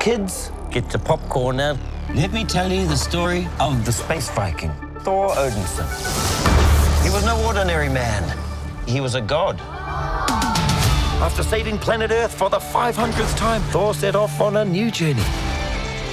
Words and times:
Kids, 0.00 0.52
get 0.70 0.88
the 0.90 0.98
popcorn 0.98 1.56
now. 1.56 1.76
Let 2.14 2.32
me 2.32 2.44
tell 2.44 2.72
you 2.72 2.86
the 2.86 2.96
story 2.96 3.48
of 3.58 3.84
the 3.84 3.90
space 3.90 4.30
Viking, 4.30 4.70
Thor 5.00 5.30
Odinson. 5.30 5.86
He 7.02 7.10
was 7.10 7.24
no 7.24 7.44
ordinary 7.44 7.88
man. 7.88 8.22
He 8.86 9.00
was 9.00 9.16
a 9.16 9.20
god. 9.20 9.60
After 11.20 11.42
saving 11.42 11.78
planet 11.78 12.12
Earth 12.12 12.32
for 12.32 12.48
the 12.48 12.58
500th 12.58 13.36
time, 13.36 13.60
Thor 13.72 13.92
set 13.92 14.14
off 14.14 14.40
on 14.40 14.56
a 14.58 14.64
new 14.64 14.90
journey. 14.90 15.24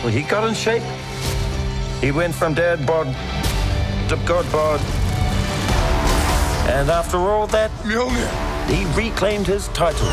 Well, 0.04 0.10
he 0.10 0.24
got 0.24 0.48
in 0.48 0.56
shape. 0.56 0.84
He 2.02 2.12
went 2.12 2.34
from 2.34 2.56
dad 2.56 2.88
bod 2.88 3.06
to 4.10 4.18
god 4.26 4.52
bod. 4.52 4.82
And 6.68 6.90
after 6.90 7.18
all 7.18 7.46
that, 7.48 7.70
he 8.68 8.86
reclaimed 9.00 9.46
his 9.46 9.68
title 9.70 10.10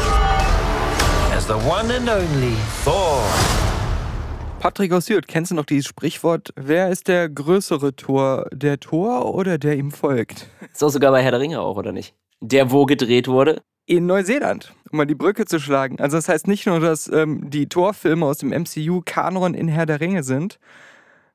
as 1.32 1.46
the 1.46 1.58
one 1.60 1.90
and 1.90 2.08
only 2.08 2.54
Thor. 2.84 3.61
Patrick 4.62 4.92
aus 4.92 5.06
Sylt, 5.06 5.26
kennst 5.26 5.50
du 5.50 5.56
noch 5.56 5.64
dieses 5.64 5.86
Sprichwort? 5.86 6.52
Wer 6.54 6.90
ist 6.90 7.08
der 7.08 7.28
größere 7.28 7.96
Tor? 7.96 8.46
Der 8.52 8.78
Tor 8.78 9.34
oder 9.34 9.58
der 9.58 9.74
ihm 9.74 9.90
folgt? 9.90 10.46
Ist 10.72 10.84
auch 10.84 10.90
sogar 10.90 11.10
bei 11.10 11.20
Herr 11.20 11.32
der 11.32 11.40
Ringe 11.40 11.60
auch, 11.60 11.76
oder 11.76 11.90
nicht? 11.90 12.14
Der, 12.40 12.70
wo 12.70 12.86
gedreht 12.86 13.26
wurde? 13.26 13.62
In 13.86 14.06
Neuseeland, 14.06 14.72
um 14.92 14.98
mal 14.98 15.04
die 15.04 15.16
Brücke 15.16 15.46
zu 15.46 15.58
schlagen. 15.58 15.98
Also 15.98 16.16
das 16.16 16.28
heißt 16.28 16.46
nicht 16.46 16.64
nur, 16.66 16.78
dass 16.78 17.08
ähm, 17.08 17.50
die 17.50 17.68
Torfilme 17.68 18.24
aus 18.24 18.38
dem 18.38 18.50
MCU 18.50 19.02
Kanon 19.04 19.54
in 19.54 19.66
Herr 19.66 19.84
der 19.84 20.00
Ringe 20.00 20.22
sind, 20.22 20.60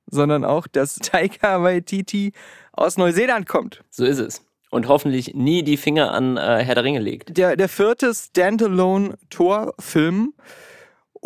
sondern 0.05 0.45
auch, 0.45 0.66
dass 0.66 0.95
Taika 1.00 1.62
Waititi 1.62 2.31
aus 2.72 2.95
Neuseeland 2.95 3.45
kommt. 3.45 3.84
So 3.89 4.05
ist 4.05 4.20
es. 4.20 4.41
Und 4.72 4.88
hoffentlich 4.88 5.34
nie 5.34 5.64
die 5.64 5.75
Finger 5.75 6.14
an 6.14 6.38
äh, 6.38 6.64
Herr 6.64 6.75
der 6.75 6.86
Ringe 6.86 7.00
legt. 7.00 7.38
Der, 7.38 7.58
der 7.58 7.67
vierte 7.67 8.14
Standalone-Torfilm 8.14 10.34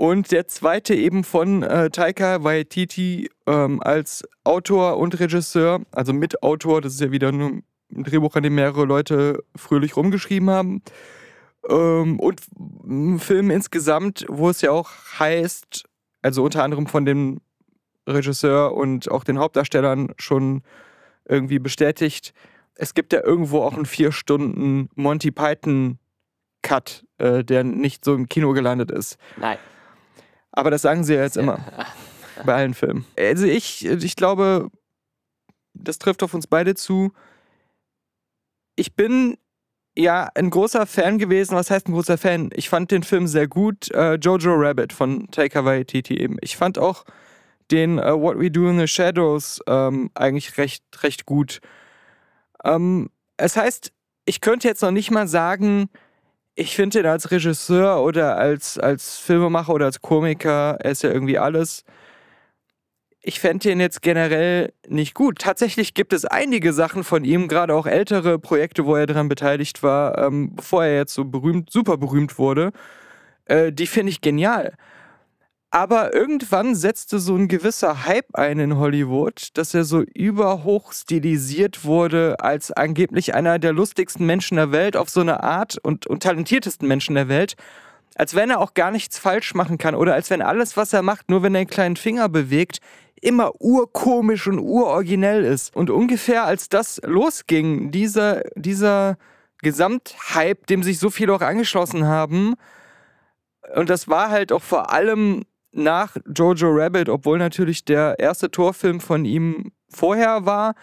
und 0.02 0.32
der 0.32 0.48
zweite 0.48 0.96
eben 0.96 1.23
von 1.23 1.62
äh, 1.62 1.91
Taika 1.91 2.44
Waititi 2.44 3.30
ähm, 3.46 3.80
als 3.84 4.24
Autor 4.43 4.98
und 4.98 5.20
Regisseur, 5.20 5.82
also 5.91 6.12
Mitautor, 6.12 6.82
das 6.82 6.96
ist 6.96 7.02
ja 7.02 7.12
wieder 7.12 7.32
ein 7.32 7.62
Drehbuch, 7.91 8.35
an 8.35 8.41
dem 8.41 8.55
mehrere 8.55 8.85
Leute 8.85 9.43
fröhlich 9.55 9.96
rumgeschrieben 9.96 10.49
haben. 10.49 10.82
Ähm, 11.70 12.20
und 12.20 12.41
ein 12.84 13.20
Film 13.20 13.52
insgesamt, 13.52 14.26
wo 14.27 14.49
es 14.49 14.62
ja 14.62 14.71
auch 14.71 14.90
heißt, 15.20 15.84
also 16.24 16.43
unter 16.46 16.63
anderem 16.63 16.88
von 16.88 17.05
dem 17.05 17.40
Regisseur 18.10 18.74
und 18.74 19.12
auch 19.12 19.24
den 19.24 19.38
Hauptdarstellern 19.38 20.15
schon 20.18 20.63
irgendwie 21.26 21.60
bestätigt, 21.60 22.34
es 22.74 22.96
gibt 22.96 23.13
ja 23.13 23.24
irgendwo 23.24 23.62
auch 23.62 23.76
einen 23.76 23.86
vier 23.86 24.12
Stunden 24.12 24.90
Monty 24.96 25.30
Python 25.30 25.99
Cut, 26.63 27.05
äh, 27.20 27.43
der 27.43 27.63
nicht 27.63 28.04
so 28.04 28.15
im 28.15 28.27
Kino 28.27 28.54
gelandet 28.54 28.90
ist. 28.90 29.20
Nein. 29.38 29.60
Aber 30.52 30.71
das 30.71 30.82
sagen 30.82 31.04
sie 31.04 31.16
ja 31.16 31.21
jetzt 31.21 31.38
immer. 31.38 31.60
Bei 32.46 32.55
allen 32.55 32.74
Filmen. 32.74 33.05
Also 33.18 33.46
ich, 33.46 33.85
ich 33.85 34.16
glaube, 34.16 34.70
das 35.74 35.99
trifft 35.99 36.24
auf 36.24 36.34
uns 36.34 36.48
beide 36.48 36.76
zu. 36.76 37.12
Ich 38.76 38.96
bin 38.96 39.38
ja 39.96 40.30
ein 40.35 40.49
großer 40.49 40.85
Fan 40.85 41.18
gewesen. 41.18 41.55
Was 41.55 41.70
heißt 41.70 41.88
ein 41.88 41.93
großer 41.93 42.18
Fan? 42.18 42.49
Ich 42.54 42.70
fand 42.70 42.91
den 42.91 43.04
Film 43.04 43.27
sehr 43.27 43.48
gut. 43.48 43.91
Äh, 43.91 44.16
Jojo 44.16 44.54
Rabbit 44.55 44.93
von 44.93 45.30
Taika 45.32 45.66
Waititi 45.66 46.18
eben. 46.18 46.38
Ich 46.41 46.58
fand 46.58 46.77
auch 46.77 47.05
den 47.70 47.99
uh, 47.99 48.20
What 48.20 48.40
We 48.40 48.52
Do 48.52 48.70
in 48.70 48.80
the 48.80 48.88
Shadows 48.88 49.62
ähm, 49.68 50.12
eigentlich 50.13 50.58
recht, 50.58 50.84
recht 51.04 51.26
gut. 51.26 51.62
Ähm, 52.63 53.10
es 53.38 53.55
heißt, 53.55 53.91
ich 54.26 54.41
könnte 54.41 54.68
jetzt 54.68 54.82
noch 54.82 54.91
nicht 54.91 55.12
mal 55.12 55.27
sagen, 55.27 55.90
ich 56.55 56.76
finde 56.76 56.99
ihn 56.99 57.05
als 57.05 57.32
Regisseur 57.32 58.04
oder 58.04 58.38
als, 58.38 58.77
als 58.77 59.18
Filmemacher 59.20 59.74
oder 59.74 59.85
als 59.85 60.02
Komiker, 60.02 60.77
er 60.80 60.91
ist 60.91 61.04
ja 61.04 61.12
irgendwie 61.12 61.38
alles. 61.38 61.84
Ich 63.24 63.40
fände 63.40 63.71
ihn 63.71 63.80
jetzt 63.80 64.02
generell 64.02 64.74
nicht 64.88 65.13
gut. 65.13 65.40
Tatsächlich 65.40 65.94
gibt 65.94 66.12
es 66.12 66.25
einige 66.25 66.74
Sachen 66.74 67.03
von 67.03 67.24
ihm, 67.24 67.48
gerade 67.48 67.75
auch 67.75 67.86
ältere 67.86 68.40
Projekte, 68.40 68.86
wo 68.86 68.96
er 68.96 69.06
daran 69.06 69.30
beteiligt 69.30 69.84
war, 69.84 70.18
ähm, 70.18 70.56
bevor 70.56 70.86
er 70.86 70.96
jetzt 70.96 71.14
so 71.14 71.25
berühmt, 71.25 71.72
super 71.72 71.98
berühmt 71.98 72.40
wurde. 72.40 72.72
Äh, 73.46 73.72
die 73.72 73.88
finde 73.88 74.12
ich 74.12 74.22
genial. 74.22 74.74
Aber 75.74 76.14
irgendwann 76.14 76.76
setzte 76.76 77.18
so 77.20 77.34
ein 77.38 77.48
gewisser 77.48 78.06
Hype 78.06 78.36
ein 78.36 78.59
in 78.59 78.78
Hollywood, 78.78 79.52
dass 79.54 79.74
er 79.74 79.86
so 79.86 80.02
überhoch 80.02 80.92
stilisiert 80.92 81.86
wurde 81.86 82.36
als 82.42 82.74
angeblich 82.74 83.34
einer 83.34 83.58
der 83.58 83.72
lustigsten 83.72 84.26
Menschen 84.26 84.58
der 84.58 84.74
Welt 84.74 84.98
auf 84.98 85.10
so 85.10 85.22
eine 85.22 85.44
Art 85.44 85.78
und, 85.78 86.08
und 86.08 86.24
talentiertesten 86.24 86.86
Menschen 86.90 87.16
der 87.16 87.30
Welt. 87.30 87.56
Als 88.16 88.36
wenn 88.36 88.50
er 88.50 88.60
auch 88.60 88.74
gar 88.74 88.92
nichts 88.92 89.18
falsch 89.18 89.56
machen 89.56 89.78
kann 89.78 89.96
oder 89.96 90.14
als 90.14 90.30
wenn 90.30 90.42
alles, 90.42 90.76
was 90.76 90.92
er 90.92 91.04
macht, 91.04 91.30
nur 91.30 91.42
wenn 91.42 91.56
er 91.56 91.62
einen 91.62 91.70
kleinen 91.70 91.96
Finger 91.96 92.28
bewegt, 92.28 92.80
immer 93.22 93.54
urkomisch 93.62 94.48
und 94.48 94.60
uroriginell 94.60 95.46
ist. 95.46 95.74
Und 95.74 95.90
ungefähr 95.90 96.44
als 96.44 96.68
das 96.68 97.00
losging, 97.06 97.92
dieser, 97.92 98.42
dieser 98.56 99.18
Gesamthype, 99.62 100.66
dem 100.68 100.84
sich 100.84 101.00
so 101.00 101.10
viele 101.10 101.34
auch 101.34 101.42
angeschlossen 101.42 102.08
haben, 102.08 102.56
und 103.76 103.90
das 103.90 104.10
war 104.10 104.30
halt 104.30 104.52
auch 104.52 104.62
vor 104.62 104.92
allem 104.92 105.46
nach 105.72 106.18
Jojo 106.36 106.70
Rabbit, 106.70 107.09
obwohl 107.09 107.38
natürlich 107.38 107.86
der 107.86 108.20
erste 108.20 108.52
Torfilm 108.52 109.00
von 109.00 109.26
ihm 109.26 109.72
vorher 109.90 110.46
war, 110.46 110.76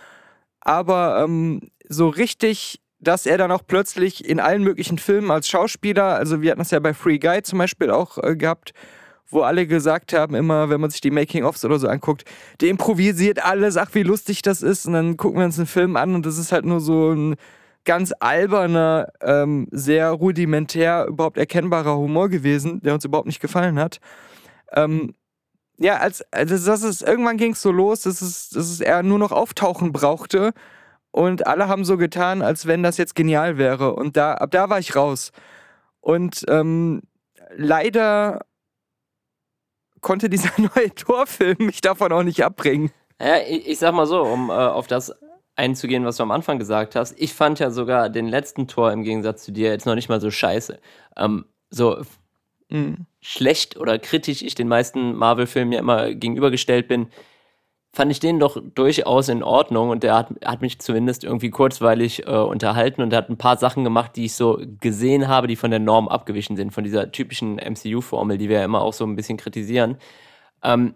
aber 0.61 1.23
ähm, 1.25 1.71
so 1.89 2.09
richtig, 2.09 2.81
dass 3.01 3.27
er 3.27 3.39
dann 3.39 3.53
auch 3.53 3.63
plötzlich 3.67 4.29
in 4.29 4.41
allen 4.41 4.63
möglichen 4.63 4.99
Filmen 4.99 5.31
als 5.31 5.49
Schauspieler, 5.49 6.17
also 6.17 6.43
wir 6.43 6.51
hatten 6.51 6.61
das 6.61 6.71
ja 6.71 6.81
bei 6.81 6.95
Free 6.95 7.19
Guy 7.19 7.43
zum 7.43 7.59
Beispiel 7.59 7.91
auch 7.91 8.19
äh, 8.19 8.37
gehabt, 8.37 8.73
wo 9.31 9.43
alle 9.43 9.67
gesagt 9.67 10.13
haben, 10.13 10.35
immer, 10.35 10.71
wenn 10.71 10.81
man 10.81 10.91
sich 10.91 11.01
die 11.01 11.11
Making-ofs 11.11 11.65
oder 11.65 11.79
so 11.79 11.89
anguckt, 11.89 12.25
der 12.61 12.71
improvisiert 12.71 13.45
alles, 13.45 13.77
ach, 13.77 13.91
wie 13.93 14.03
lustig 14.03 14.43
das 14.43 14.63
ist. 14.63 14.87
Und 14.87 14.95
dann 14.95 15.17
gucken 15.17 15.39
wir 15.39 15.45
uns 15.45 15.59
einen 15.59 15.67
Film 15.67 15.97
an 15.97 16.15
und 16.15 16.25
das 16.25 16.39
ist 16.39 16.51
halt 16.51 16.65
nur 16.65 16.81
so 16.81 17.13
ein 17.13 17.37
ganz 17.85 18.13
alberner, 18.21 19.09
ähm, 19.23 19.69
sehr 19.71 20.11
rudimentär 20.11 21.07
überhaupt 21.09 21.39
erkennbarer 21.39 21.97
Humor 21.97 22.29
gewesen, 22.29 22.81
der 22.81 22.95
uns 22.95 23.05
überhaupt 23.05 23.27
nicht 23.27 23.41
gefallen 23.41 23.79
hat. 23.79 23.99
Ähm, 24.73 25.15
ja, 25.79 25.99
als, 25.99 26.25
also 26.33 26.71
das 26.71 26.83
ist, 26.83 27.03
irgendwann 27.03 27.37
ging 27.37 27.53
es 27.53 27.63
so 27.63 27.71
los, 27.71 28.03
dass 28.03 28.21
es, 28.21 28.51
dass 28.51 28.69
es 28.69 28.81
er 28.81 29.03
nur 29.03 29.19
noch 29.19 29.33
auftauchen 29.33 29.93
brauchte. 29.93 30.53
Und 31.11 31.47
alle 31.47 31.69
haben 31.69 31.85
so 31.85 31.97
getan, 31.97 32.43
als 32.43 32.67
wenn 32.67 32.83
das 32.83 32.97
jetzt 32.97 33.15
genial 33.15 33.59
wäre. 33.59 33.95
Und 33.95 34.17
da, 34.17 34.35
ab 34.35 34.51
da 34.51 34.69
war 34.71 34.79
ich 34.79 34.95
raus. 34.95 35.33
Und 36.01 36.45
ähm, 36.49 37.03
leider 37.57 38.41
konnte 40.01 40.29
dieser 40.31 40.53
neue 40.59 40.95
Torfilm 40.95 41.57
mich 41.59 41.81
davon 41.81 42.13
auch 42.13 42.23
nicht 42.23 42.45
abbringen. 42.45 42.91
Ja, 43.21 43.39
ich, 43.39 43.69
ich 43.69 43.79
sag 43.79 43.95
mal 43.95 44.07
so, 44.07 44.23
um 44.23 44.51
äh, 44.51 44.53
auf 44.53 44.87
das 44.87 45.15
einzugehen, 45.57 46.05
was 46.05 46.17
du 46.17 46.23
am 46.23 46.31
Anfang 46.31 46.59
gesagt 46.59 46.95
hast. 46.95 47.19
Ich 47.19 47.35
fand 47.35 47.59
ja 47.59 47.71
sogar 47.71 48.11
den 48.11 48.29
letzten 48.29 48.69
Tor 48.69 48.93
im 48.93 49.03
Gegensatz 49.03 49.45
zu 49.45 49.53
dir 49.53 49.71
jetzt 49.71 49.87
noch 49.87 49.97
nicht 49.97 50.09
mal 50.09 50.21
so 50.21 50.31
scheiße. 50.31 50.79
Ähm, 51.17 51.47
so 51.69 52.01
mhm. 52.69 53.07
Schlecht 53.21 53.77
oder 53.77 53.99
kritisch 53.99 54.43
ich 54.43 54.55
den 54.55 54.69
meisten 54.69 55.15
Marvel-Filmen 55.15 55.73
ja 55.73 55.81
immer 55.81 56.15
gegenübergestellt 56.15 56.89
bin, 56.89 57.09
fand 57.93 58.13
ich 58.13 58.21
den 58.21 58.39
doch 58.39 58.61
durchaus 58.75 59.29
in 59.29 59.43
Ordnung 59.43 59.91
und 59.91 60.03
der 60.03 60.15
hat, 60.15 60.29
hat 60.45 60.61
mich 60.61 60.79
zumindest 60.79 61.25
irgendwie 61.25 61.51
kurzweilig 61.51 62.27
äh, 62.27 62.31
unterhalten 62.31 63.03
und 63.03 63.15
hat 63.15 63.29
ein 63.31 63.39
paar 63.39 63.57
Sachen 63.57 63.83
gemacht, 63.83 64.13
die 64.17 64.27
ich 64.27 64.35
so 64.35 64.61
gesehen 64.81 65.27
habe, 65.27 65.47
die 65.47 65.57
von 65.57 65.71
der 65.71 65.81
Norm 65.81 66.07
abgewichen 66.09 66.57
sind, 66.57 66.73
von 66.73 66.85
dieser 66.85 67.11
typischen 67.11 67.57
MCU-Formel, 67.57 68.39
die 68.39 68.49
wir 68.49 68.59
ja 68.59 68.65
immer 68.65 68.83
auch 68.83 68.93
so 68.93 69.05
ein 69.05 69.17
bisschen 69.17 69.39
kritisieren. 69.39 69.97
Ähm, 70.63 70.95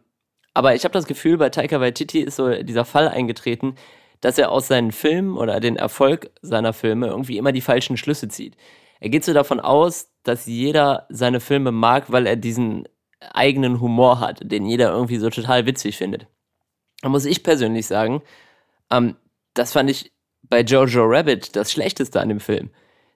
aber 0.55 0.75
ich 0.75 0.85
habe 0.85 0.93
das 0.93 1.07
Gefühl, 1.07 1.39
bei 1.39 1.49
Taika 1.49 1.81
Waititi 1.81 2.21
ist 2.21 2.37
so 2.37 2.63
dieser 2.63 2.85
Fall 2.85 3.09
eingetreten, 3.09 3.75
dass 4.21 4.39
er 4.39 4.53
aus 4.53 4.69
seinen 4.69 4.93
Filmen 4.93 5.37
oder 5.37 5.61
den 5.61 5.77
Erfolg 5.77 6.31
seiner 6.43 6.73
Filme 6.73 7.09
irgendwie 7.09 7.39
immer 7.39 7.53
die 7.53 7.63
falschen 7.63 7.97
Schlüsse 7.97 8.29
zieht. 8.29 8.57
Er 9.01 9.09
geht 9.09 9.25
so 9.25 9.33
davon 9.33 9.61
aus, 9.61 10.12
dass 10.23 10.47
jeder 10.47 11.07
seine 11.09 11.41
Filme 11.41 11.73
mag, 11.73 12.11
weil 12.13 12.27
er 12.27 12.37
diesen 12.37 12.89
eigenen 13.33 13.81
Humor 13.81 14.21
hat, 14.21 14.41
den 14.43 14.67
jeder 14.67 14.91
irgendwie 14.91 15.19
so 15.19 15.31
total 15.31 15.67
witzig 15.67 15.97
findet. 15.97 16.27
Da 17.03 17.09
muss 17.09 17.25
ich 17.25 17.43
persönlich 17.43 17.87
sagen, 17.87 18.23
ähm, 18.91 19.17
das 19.55 19.73
fand 19.73 19.91
ich 19.91 20.13
bei 20.43 20.61
Jojo 20.61 21.05
Rabbit 21.05 21.57
das 21.57 21.73
Schlechteste 21.73 22.21
an 22.21 22.29
dem 22.29 22.41
Film. 22.41 22.71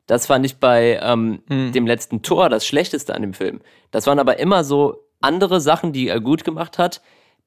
Das 0.07 0.27
fand 0.27 0.47
ich 0.47 0.59
bei 0.59 1.01
ähm, 1.03 1.43
hm. 1.49 1.73
dem 1.73 1.87
letzten 1.87 2.23
Tor 2.23 2.49
das 2.49 2.67
Schlechteste 2.67 3.15
an 3.15 3.23
dem 3.23 3.35
Film. 3.35 3.61
Das 3.91 4.07
waren 4.07 4.19
aber 4.19 4.39
immer 4.39 4.63
so 4.65 5.05
andere 5.21 5.61
Sachen, 5.61 5.93
die 5.93 6.09
er 6.09 6.21
gut 6.21 6.45
gemacht 6.45 6.79
hat, 6.79 7.03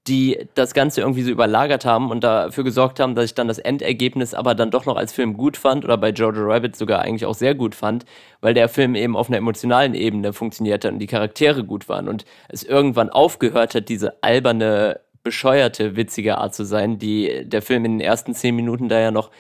die 0.08 0.48
das 0.56 0.74
Ganze 0.74 1.02
irgendwie 1.02 1.24
so 1.24 1.30
überlagert 1.30 1.86
haben 1.86 2.10
und 2.10 2.24
dafür 2.24 2.64
gesorgt 2.64 3.00
haben, 3.00 3.16
dass 3.16 3.26
ich 3.26 3.36
dann 3.36 3.48
das 3.48 3.60
Endergebnis 3.60 4.34
aber 4.34 4.56
dann 4.56 4.72
doch 4.72 4.86
noch 4.86 4.96
als 4.96 5.14
Film 5.14 5.36
gut 5.36 5.58
fand 5.58 5.84
oder 5.84 5.98
bei 5.98 6.10
Jojo 6.10 6.46
Rabbit 6.46 6.76
sogar 6.76 7.02
eigentlich 7.02 7.26
auch 7.26 7.36
sehr 7.36 7.54
gut 7.54 7.76
fand, 7.76 8.06
weil 8.42 8.54
der 8.54 8.70
Film 8.70 8.96
eben 8.96 9.16
auf 9.16 9.30
einer 9.30 9.38
emotionalen 9.38 9.94
Ebene 9.94 10.34
funktionierte 10.34 10.90
und 10.90 11.00
die 11.00 11.08
Charaktere 11.08 11.64
gut 11.64 11.90
waren 11.90 12.08
und 12.08 12.26
es 12.48 12.64
irgendwann 12.64 13.10
aufgehört 13.10 13.76
hat, 13.76 13.90
diese 13.90 14.24
alberne, 14.24 15.00
bescheuerte, 15.22 15.96
witzige 15.96 16.38
Art 16.38 16.56
zu 16.56 16.64
sein, 16.64 16.98
die 16.98 17.44
der 17.46 17.62
Film 17.62 17.86
in 17.86 18.00
den 18.00 18.02
ersten 18.02 18.34
zehn 18.34 18.56
Minuten 18.56 18.88
da 18.88 19.00
ja 19.00 19.12
noch 19.12 19.32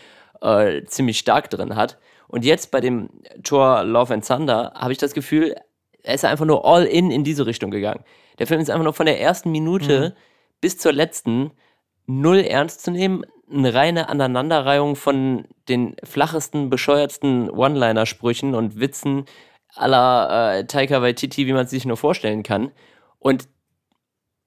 äh, 0.41 0.83
ziemlich 0.85 1.19
stark 1.19 1.49
drin 1.49 1.75
hat. 1.75 1.97
Und 2.27 2.45
jetzt 2.45 2.69
bei 2.69 2.81
dem 2.81 3.09
Tor 3.43 3.83
Love 3.83 4.13
and 4.13 4.27
Thunder 4.27 4.73
habe 4.75 4.91
ich 4.91 4.97
das 4.97 5.13
Gefühl, 5.13 5.55
er 6.03 6.13
ist 6.13 6.25
einfach 6.25 6.45
nur 6.45 6.65
all 6.65 6.85
in 6.85 7.11
in 7.11 7.23
diese 7.23 7.45
Richtung 7.45 7.71
gegangen. 7.71 8.03
Der 8.37 8.47
Film 8.47 8.61
ist 8.61 8.69
einfach 8.69 8.83
nur 8.83 8.93
von 8.93 9.05
der 9.05 9.19
ersten 9.19 9.51
Minute 9.51 10.13
mhm. 10.15 10.28
Bis 10.61 10.77
zur 10.77 10.93
letzten 10.93 11.51
null 12.05 12.39
ernst 12.39 12.83
zu 12.83 12.91
nehmen. 12.91 13.25
Eine 13.51 13.73
reine 13.73 14.09
Aneinanderreihung 14.09 14.95
von 14.95 15.47
den 15.67 15.95
flachesten, 16.03 16.69
bescheuertsten 16.69 17.49
One-Liner-Sprüchen 17.49 18.53
und 18.53 18.79
Witzen 18.79 19.25
aller 19.75 20.59
äh, 20.59 20.65
Taika 20.65 21.01
Waititi, 21.01 21.47
wie 21.47 21.53
man 21.53 21.65
es 21.65 21.71
sich 21.71 21.85
nur 21.85 21.97
vorstellen 21.97 22.43
kann. 22.43 22.71
Und 23.17 23.47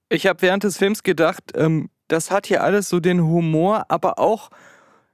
ich 0.09 0.26
habe 0.26 0.43
während 0.43 0.62
des 0.64 0.79
Films 0.79 1.03
gedacht, 1.03 1.53
ähm, 1.55 1.91
das 2.09 2.31
hat 2.31 2.47
hier 2.47 2.62
alles 2.62 2.88
so 2.88 3.00
den 3.00 3.23
Humor, 3.23 3.87
aber 3.88 4.19
auch 4.19 4.50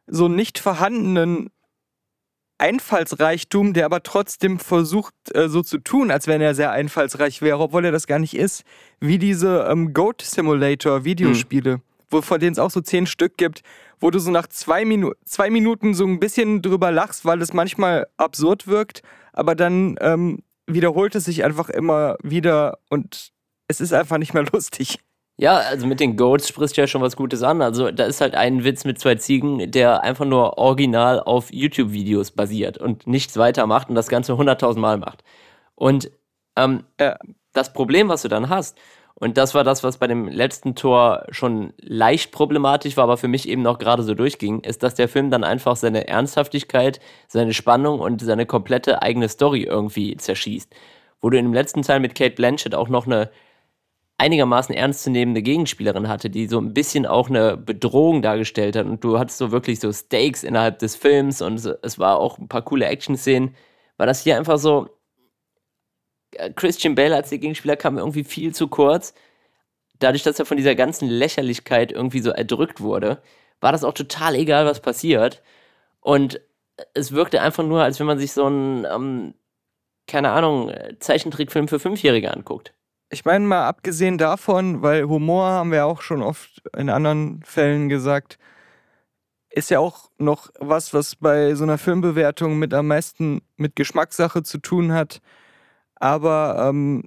so 0.07 0.29
nicht 0.29 0.59
vorhandenen 0.59 1.51
Einfallsreichtum, 2.59 3.73
der 3.73 3.85
aber 3.87 4.03
trotzdem 4.03 4.59
versucht, 4.59 5.15
äh, 5.35 5.49
so 5.49 5.63
zu 5.63 5.79
tun, 5.79 6.11
als 6.11 6.27
wenn 6.27 6.41
er 6.41 6.55
sehr 6.55 6.73
einfallsreich 6.73 7.41
wäre, 7.41 7.59
obwohl 7.59 7.85
er 7.85 7.93
das 7.93 8.07
gar 8.07 8.19
nicht 8.19 8.35
ist. 8.35 8.65
Wie 9.01 9.19
diese 9.19 9.67
ähm, 9.71 9.95
Goat 9.95 10.23
Simulator 10.23 11.05
Videospiele, 11.05 11.75
hm. 11.75 11.83
wo, 12.11 12.21
von 12.21 12.41
denen 12.41 12.53
es 12.53 12.59
auch 12.59 12.71
so 12.71 12.81
zehn 12.81 13.07
Stück 13.07 13.37
gibt, 13.37 13.63
wo 14.01 14.11
du 14.11 14.19
so 14.19 14.31
nach 14.31 14.49
zwei, 14.49 14.85
Minu 14.85 15.13
zwei 15.25 15.51
Minuten 15.51 15.95
so 15.95 16.05
ein 16.05 16.21
bisschen 16.21 16.63
drüber 16.63 16.91
lachst, 16.91 17.25
weil 17.25 17.41
es 17.41 17.53
manchmal 17.53 18.07
absurd 18.17 18.67
wirkt, 18.67 19.03
aber 19.33 19.55
dann 19.55 19.97
ähm, 20.01 20.41
wiederholt 20.67 21.15
es 21.15 21.25
sich 21.25 21.45
einfach 21.45 21.69
immer 21.71 22.17
wieder 22.23 22.79
und 22.91 23.33
es 23.69 23.81
ist 23.81 23.93
einfach 23.93 24.19
nicht 24.19 24.35
mehr 24.35 24.45
lustig. 24.53 24.99
Ja, 25.41 25.59
also 25.59 25.87
mit 25.87 26.01
den 26.01 26.17
Goats 26.17 26.49
sprichst 26.49 26.77
du 26.77 26.81
ja 26.81 26.89
schon 26.89 27.01
was 27.01 27.15
Gutes 27.15 27.45
an. 27.45 27.63
Also 27.63 27.93
da 27.93 28.07
ist 28.07 28.21
halt 28.21 28.35
ein 28.35 28.65
Witz 28.65 28.85
mit 28.85 28.99
zwei 28.99 29.15
Ziegen, 29.15 29.71
der 29.71 30.03
einfach 30.03 30.25
nur 30.25 30.59
original 30.59 31.21
auf 31.21 31.53
YouTube-Videos 31.53 32.33
basiert 32.33 32.77
und 32.79 33.07
nichts 33.07 33.37
weiter 33.37 33.67
macht 33.69 33.89
und 33.89 33.95
das 33.95 34.09
Ganze 34.09 34.37
hunderttausend 34.37 34.83
Mal 34.83 34.99
macht. 34.99 35.23
Und 35.77 36.11
ähm, 36.57 36.85
äh, 36.97 37.15
das 37.53 37.73
Problem, 37.73 38.09
was 38.09 38.23
du 38.23 38.29
dann 38.29 38.49
hast, 38.49 38.77
und 39.15 39.37
das 39.37 39.55
war 39.55 39.63
das, 39.65 39.85
was 39.85 39.99
bei 39.99 40.09
dem 40.09 40.29
letzten 40.29 40.75
Tor 40.75 41.25
schon 41.31 41.73
leicht 41.81 42.33
problematisch 42.33 42.97
war, 42.97 43.05
aber 43.05 43.17
für 43.17 43.29
mich 43.29 43.49
eben 43.49 43.63
noch 43.63 43.79
gerade 43.79 44.03
so 44.03 44.15
durchging, 44.15 44.61
ist, 44.61 44.83
dass 44.83 44.95
der 44.95 45.09
Film 45.09 45.31
dann 45.31 45.45
einfach 45.45 45.77
seine 45.77 46.09
Ernsthaftigkeit, 46.09 47.01
seine 47.29 47.55
Spannung 47.55 48.01
und 48.01 48.23
seine 48.23 48.47
komplette 48.47 49.03
eigene 49.03 49.29
Story 49.29 49.63
irgendwie 49.63 50.17
zerschießt. 50.17 50.73
Wo 51.21 51.31
du 51.31 51.39
in 51.39 51.47
dem 51.47 51.55
letzten 51.55 51.83
Teil 51.83 52.01
mit 52.01 52.15
Kate 52.17 52.35
Blanchett 52.35 52.75
auch 52.75 52.89
noch 52.89 53.07
eine 53.07 53.31
einigermaßen 54.19 54.75
ernstzunehmende 54.75 55.43
Gegenspielerin 55.43 56.09
hatte, 56.09 56.29
die 56.29 56.49
so 56.49 56.61
ein 56.61 56.75
bisschen 56.75 57.07
auch 57.07 57.31
eine 57.31 57.57
Bedrohung 57.57 58.21
dargestellt 58.21 58.77
hat. 58.77 58.87
Und 58.87 59.03
du 59.05 59.19
hattest 59.19 59.39
so 59.39 59.53
wirklich 59.53 59.81
so 59.81 59.93
Stakes 59.93 60.43
innerhalb 60.43 60.81
des 60.81 60.97
Films 60.97 61.41
und 61.41 61.65
es 61.83 61.99
war 61.99 62.19
auch 62.19 62.39
ein 62.39 62.49
paar 62.49 62.63
coole 62.63 62.87
Action-Szenen. 62.87 63.55
War 63.97 64.07
das 64.07 64.23
hier 64.23 64.37
einfach 64.37 64.59
so. 64.59 64.89
Äh, 66.33 66.53
Christian 66.53 66.95
Bale 66.95 67.15
als 67.17 67.31
der 67.31 67.39
Gegenspieler 67.39 67.77
kam 67.77 67.99
irgendwie 67.99 68.25
viel 68.25 68.55
zu 68.55 68.69
kurz. 68.69 69.15
Dadurch, 70.01 70.23
dass 70.25 70.39
er 70.39 70.47
von 70.47 70.57
dieser 70.57 70.75
ganzen 70.75 71.09
Lächerlichkeit 71.09 71.93
irgendwie 71.93 72.21
so 72.21 72.31
erdrückt 72.31 72.81
wurde, 72.81 73.23
war 73.61 73.73
das 73.73 73.85
auch 73.85 73.95
total 73.95 74.35
egal, 74.37 74.67
was 74.67 74.81
passiert. 74.81 75.43
Und 76.01 76.41
es 76.95 77.13
wirkte 77.13 77.43
einfach 77.43 77.65
nur, 77.65 77.83
als 77.83 78.01
wenn 78.01 78.07
man 78.07 78.19
sich 78.19 78.33
so 78.33 78.47
einen, 78.47 78.85
ähm, 78.85 79.35
keine 80.07 80.31
Ahnung, 80.31 80.73
Zeichentrickfilm 81.01 81.69
für 81.69 81.81
Fünfjährige 81.81 82.33
anguckt 82.33 82.75
ich 83.11 83.25
meine 83.25 83.45
mal 83.45 83.67
abgesehen 83.67 84.19
davon, 84.19 84.83
weil 84.83 85.05
Humor 85.05 85.47
haben 85.47 85.73
wir 85.73 85.87
auch 85.87 86.03
schon 86.03 86.23
oft 86.23 86.63
in 86.77 86.91
anderen 86.91 87.43
Fällen 87.43 87.89
gesagt, 87.89 88.39
ist 89.51 89.71
ja 89.71 89.79
auch 89.79 90.11
noch 90.19 90.51
was, 90.59 90.93
was 90.93 91.17
bei 91.17 91.55
so 91.55 91.65
einer 91.65 91.79
Filmbewertung 91.79 92.59
mit 92.59 92.75
am 92.75 92.89
meisten 92.89 93.41
mit 93.57 93.77
Geschmackssache 93.77 94.43
zu 94.43 94.59
tun 94.59 94.93
hat. 94.93 95.21
Aber 95.95 96.69
ähm, 96.69 97.05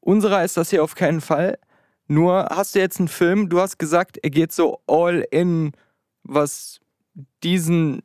unserer 0.00 0.44
ist 0.44 0.56
das 0.56 0.70
hier 0.70 0.84
auf 0.84 0.94
keinen 0.94 1.20
Fall. 1.20 1.58
Nur 2.06 2.46
hast 2.50 2.74
du 2.74 2.78
jetzt 2.78 3.00
einen 3.00 3.08
Film, 3.08 3.48
du 3.48 3.60
hast 3.60 3.78
gesagt, 3.78 4.18
er 4.22 4.30
geht 4.30 4.52
so 4.52 4.80
all 4.86 5.26
in, 5.30 5.72
was 6.22 6.80
diesen 7.42 8.02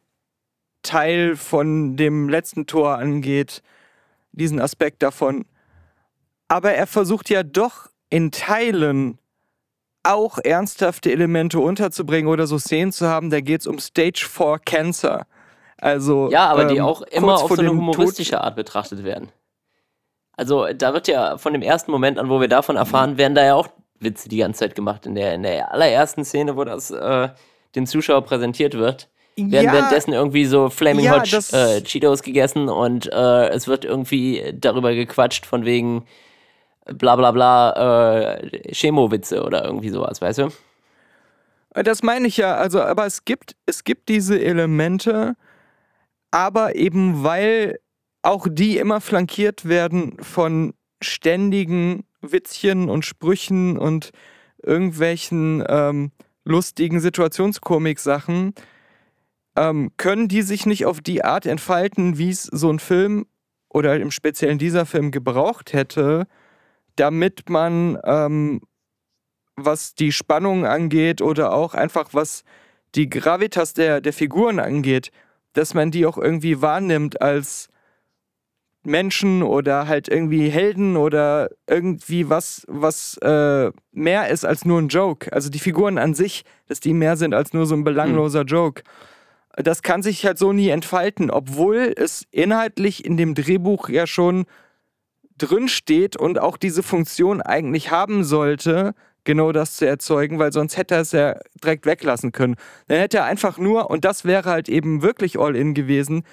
Teil 0.81 1.35
von 1.35 1.95
dem 1.97 2.29
letzten 2.29 2.65
Tor 2.65 2.97
angeht, 2.97 3.61
diesen 4.31 4.59
Aspekt 4.59 5.03
davon 5.03 5.45
aber 6.51 6.73
er 6.73 6.85
versucht 6.85 7.29
ja 7.29 7.43
doch 7.43 7.87
in 8.09 8.29
Teilen 8.29 9.19
auch 10.03 10.37
ernsthafte 10.37 11.09
Elemente 11.09 11.61
unterzubringen 11.61 12.29
oder 12.29 12.45
so 12.45 12.57
Szenen 12.57 12.91
zu 12.91 13.07
haben, 13.07 13.29
da 13.29 13.39
geht 13.39 13.61
es 13.61 13.67
um 13.67 13.79
Stage 13.79 14.27
4 14.29 14.59
Cancer. 14.65 15.27
Also, 15.77 16.29
ja, 16.29 16.49
aber 16.49 16.63
ähm, 16.63 16.67
die 16.67 16.81
auch 16.81 17.03
immer 17.03 17.35
auf 17.35 17.47
so 17.47 17.61
eine 17.61 17.69
humoristische 17.69 18.31
Tod 18.31 18.41
Art 18.41 18.55
betrachtet 18.57 19.05
werden. 19.05 19.29
Also 20.35 20.67
da 20.73 20.93
wird 20.93 21.07
ja 21.07 21.37
von 21.37 21.53
dem 21.53 21.61
ersten 21.61 21.89
Moment 21.89 22.19
an, 22.19 22.29
wo 22.29 22.41
wir 22.41 22.49
davon 22.49 22.75
erfahren, 22.75 23.17
werden 23.17 23.35
da 23.35 23.45
ja 23.45 23.55
auch 23.55 23.69
Witze 24.01 24.27
die 24.27 24.37
ganze 24.37 24.59
Zeit 24.59 24.75
gemacht. 24.75 25.05
In 25.05 25.15
der, 25.15 25.33
in 25.35 25.43
der 25.43 25.71
allerersten 25.71 26.25
Szene, 26.25 26.57
wo 26.57 26.65
das 26.65 26.91
äh, 26.91 27.29
dem 27.75 27.85
Zuschauer 27.85 28.23
präsentiert 28.23 28.73
wird, 28.73 29.07
werden 29.37 29.51
ja, 29.51 29.71
währenddessen 29.71 30.11
irgendwie 30.11 30.45
so 30.45 30.69
Flaming 30.69 31.05
ja, 31.05 31.21
Hot 31.21 31.53
äh, 31.53 31.81
Cheetos 31.83 32.23
gegessen 32.23 32.67
und 32.67 33.09
äh, 33.09 33.47
es 33.49 33.69
wird 33.69 33.85
irgendwie 33.85 34.53
darüber 34.53 34.93
gequatscht 34.93 35.45
von 35.45 35.63
wegen, 35.63 36.05
bla 36.85 37.15
bla 37.15 37.31
bla 37.31 38.33
äh, 38.37 38.73
Chemowitze 38.73 39.43
oder 39.43 39.65
irgendwie 39.65 39.89
sowas, 39.89 40.21
weißt 40.21 40.39
du? 40.39 40.49
Äh, 41.75 41.83
das 41.83 42.03
meine 42.03 42.27
ich 42.27 42.37
ja, 42.37 42.55
also, 42.55 42.81
aber 42.81 43.05
es 43.05 43.25
gibt, 43.25 43.55
es 43.65 43.83
gibt 43.83 44.09
diese 44.09 44.39
Elemente, 44.41 45.35
aber 46.31 46.75
eben 46.75 47.23
weil 47.23 47.79
auch 48.23 48.47
die 48.49 48.77
immer 48.77 49.01
flankiert 49.01 49.67
werden 49.67 50.17
von 50.21 50.73
ständigen 51.01 52.05
Witzchen 52.21 52.89
und 52.89 53.03
Sprüchen 53.03 53.77
und 53.77 54.11
irgendwelchen 54.61 55.63
ähm, 55.67 56.11
lustigen 56.43 56.99
Situationskomik-Sachen, 56.99 58.53
ähm, 59.55 59.91
können 59.97 60.27
die 60.27 60.43
sich 60.43 60.65
nicht 60.65 60.85
auf 60.85 61.01
die 61.01 61.23
Art 61.23 61.45
entfalten, 61.45 62.17
wie 62.17 62.29
es 62.29 62.43
so 62.43 62.71
ein 62.71 62.79
Film 62.79 63.25
oder 63.69 63.99
im 63.99 64.11
Speziellen 64.11 64.59
dieser 64.59 64.85
Film 64.85 65.11
gebraucht 65.11 65.73
hätte, 65.73 66.27
damit 66.95 67.49
man, 67.49 67.97
ähm, 68.03 68.61
was 69.55 69.95
die 69.95 70.11
Spannung 70.11 70.65
angeht 70.65 71.21
oder 71.21 71.53
auch 71.53 71.73
einfach 71.73 72.09
was 72.13 72.43
die 72.95 73.09
Gravitas 73.09 73.73
der, 73.73 74.01
der 74.01 74.13
Figuren 74.13 74.59
angeht, 74.59 75.11
dass 75.53 75.73
man 75.73 75.91
die 75.91 76.05
auch 76.05 76.17
irgendwie 76.17 76.61
wahrnimmt 76.61 77.21
als 77.21 77.69
Menschen 78.83 79.43
oder 79.43 79.87
halt 79.87 80.07
irgendwie 80.07 80.49
Helden 80.49 80.97
oder 80.97 81.49
irgendwie 81.67 82.29
was, 82.29 82.65
was 82.67 83.17
äh, 83.17 83.71
mehr 83.91 84.29
ist 84.29 84.43
als 84.43 84.65
nur 84.65 84.81
ein 84.81 84.87
Joke. 84.87 85.31
Also 85.31 85.49
die 85.49 85.59
Figuren 85.59 85.97
an 85.97 86.13
sich, 86.15 86.43
dass 86.67 86.79
die 86.79 86.93
mehr 86.93 87.15
sind 87.15 87.33
als 87.33 87.53
nur 87.53 87.65
so 87.65 87.75
ein 87.75 87.83
belangloser 87.83 88.41
mhm. 88.41 88.47
Joke. 88.47 88.83
Das 89.55 89.83
kann 89.83 90.01
sich 90.01 90.25
halt 90.25 90.37
so 90.37 90.53
nie 90.53 90.69
entfalten, 90.69 91.29
obwohl 91.29 91.93
es 91.95 92.25
inhaltlich 92.31 93.05
in 93.05 93.17
dem 93.17 93.35
Drehbuch 93.35 93.89
ja 93.89 94.07
schon 94.07 94.45
drin 95.41 95.67
steht 95.67 96.15
und 96.15 96.39
auch 96.39 96.57
diese 96.57 96.83
Funktion 96.83 97.41
eigentlich 97.41 97.91
haben 97.91 98.23
sollte, 98.23 98.93
genau 99.23 99.51
das 99.51 99.75
zu 99.75 99.87
erzeugen, 99.87 100.39
weil 100.39 100.51
sonst 100.51 100.77
hätte 100.77 100.95
er 100.95 101.01
es 101.01 101.11
ja 101.11 101.39
direkt 101.63 101.85
weglassen 101.85 102.31
können. 102.31 102.55
Dann 102.87 102.99
hätte 102.99 103.17
er 103.17 103.25
einfach 103.25 103.57
nur, 103.57 103.89
und 103.89 104.05
das 104.05 104.25
wäre 104.25 104.49
halt 104.49 104.69
eben 104.69 105.01
wirklich 105.01 105.39
All-In 105.39 105.73
gewesen, 105.73 106.23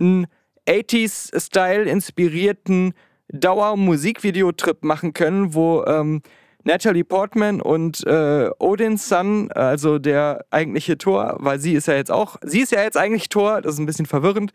einen 0.00 0.26
80s-Style 0.66 1.84
inspirierten 1.84 2.94
Dauer-Musikvideotrip 3.28 4.84
machen 4.84 5.12
können, 5.12 5.54
wo 5.54 5.84
ähm, 5.84 6.22
Natalie 6.64 7.04
Portman 7.04 7.60
und 7.60 8.06
äh, 8.06 8.50
Odin's 8.58 9.08
Son, 9.08 9.50
also 9.52 9.98
der 9.98 10.44
eigentliche 10.50 10.98
Tor, 10.98 11.36
weil 11.40 11.58
sie 11.58 11.72
ist 11.72 11.88
ja 11.88 11.94
jetzt 11.94 12.10
auch, 12.10 12.36
sie 12.42 12.60
ist 12.60 12.72
ja 12.72 12.82
jetzt 12.82 12.96
eigentlich 12.96 13.28
Tor, 13.28 13.62
das 13.62 13.74
ist 13.74 13.80
ein 13.80 13.86
bisschen 13.86 14.06
verwirrend, 14.06 14.52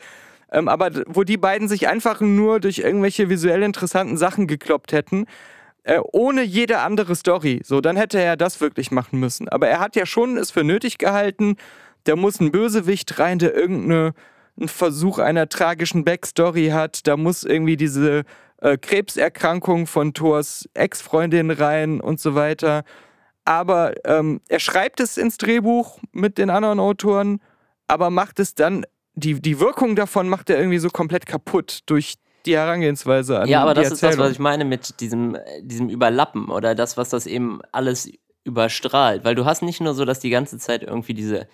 ähm, 0.54 0.68
aber 0.68 0.92
wo 1.08 1.24
die 1.24 1.38
beiden 1.38 1.68
sich 1.68 1.88
einfach 1.88 2.22
nur 2.22 2.60
durch 2.60 2.80
irgendwelche 2.80 3.30
visuell 3.30 3.64
interessanten 3.64 4.18
Sachen 4.18 4.48
gekloppt 4.48 4.94
hätten, 4.94 5.26
äh, 5.84 6.00
ohne 6.12 6.44
jede 6.44 6.80
andere 6.80 7.16
Story. 7.16 7.62
So, 7.64 7.82
dann 7.82 7.98
hätte 7.98 8.20
er 8.20 8.38
das 8.38 8.62
wirklich 8.62 8.92
machen 8.92 9.20
müssen. 9.20 9.50
Aber 9.50 9.68
er 9.68 9.80
hat 9.80 9.96
ja 9.96 10.06
schon 10.06 10.38
es 10.38 10.52
für 10.52 10.64
nötig 10.64 10.98
gehalten, 10.98 11.58
da 12.06 12.16
muss 12.16 12.40
ein 12.40 12.52
Bösewicht 12.52 13.20
rein, 13.20 13.40
der 13.40 13.56
irgendeinen 13.56 14.14
Versuch 14.66 15.20
einer 15.20 15.48
tragischen 15.50 16.04
Backstory 16.04 16.70
hat. 16.70 17.08
Da 17.08 17.18
muss 17.18 17.44
irgendwie 17.44 17.78
diese 17.78 18.24
äh, 18.58 18.78
Krebserkrankung 18.78 19.88
von 19.88 20.14
Thors 20.14 20.70
Ex-Freundin 20.74 21.50
rein 21.50 22.02
und 22.02 22.20
so 22.20 22.36
weiter. 22.36 22.84
Aber 23.46 23.94
ähm, 24.06 24.42
er 24.48 24.60
schreibt 24.60 25.00
es 25.00 25.18
ins 25.18 25.38
Drehbuch 25.38 26.00
mit 26.12 26.38
den 26.38 26.50
anderen 26.50 26.80
Autoren, 26.80 27.42
aber 27.88 28.10
macht 28.10 28.40
es 28.40 28.56
dann 28.56 28.86
die, 29.16 29.42
die 29.42 29.60
Wirkung 29.60 29.96
davon 29.96 30.30
macht 30.30 30.50
er 30.50 30.58
irgendwie 30.58 30.80
so 30.80 30.90
komplett 30.90 31.26
kaputt 31.26 31.80
durch 31.86 32.16
die 32.46 32.56
Herangehensweise 32.56 33.40
an 33.40 33.48
Ja, 33.48 33.62
aber 33.62 33.74
das 33.74 33.92
Erzählung. 33.92 34.12
ist 34.12 34.18
das, 34.18 34.26
was 34.26 34.32
ich 34.34 34.40
meine 34.40 34.66
mit 34.66 35.00
diesem, 35.00 35.38
diesem 35.62 35.90
Überlappen 35.90 36.50
oder 36.50 36.76
das, 36.76 36.98
was 36.98 37.10
das 37.10 37.26
eben 37.26 37.62
alles 37.72 38.12
überstrahlt. 38.44 39.24
Weil 39.24 39.36
du 39.36 39.46
hast 39.46 39.62
nicht 39.62 39.82
nur 39.82 39.94
so, 39.94 40.04
dass 40.06 40.20
die 40.20 40.30
ganze 40.30 40.58
Zeit 40.58 40.84
irgendwie 40.84 41.14
diese 41.14 41.48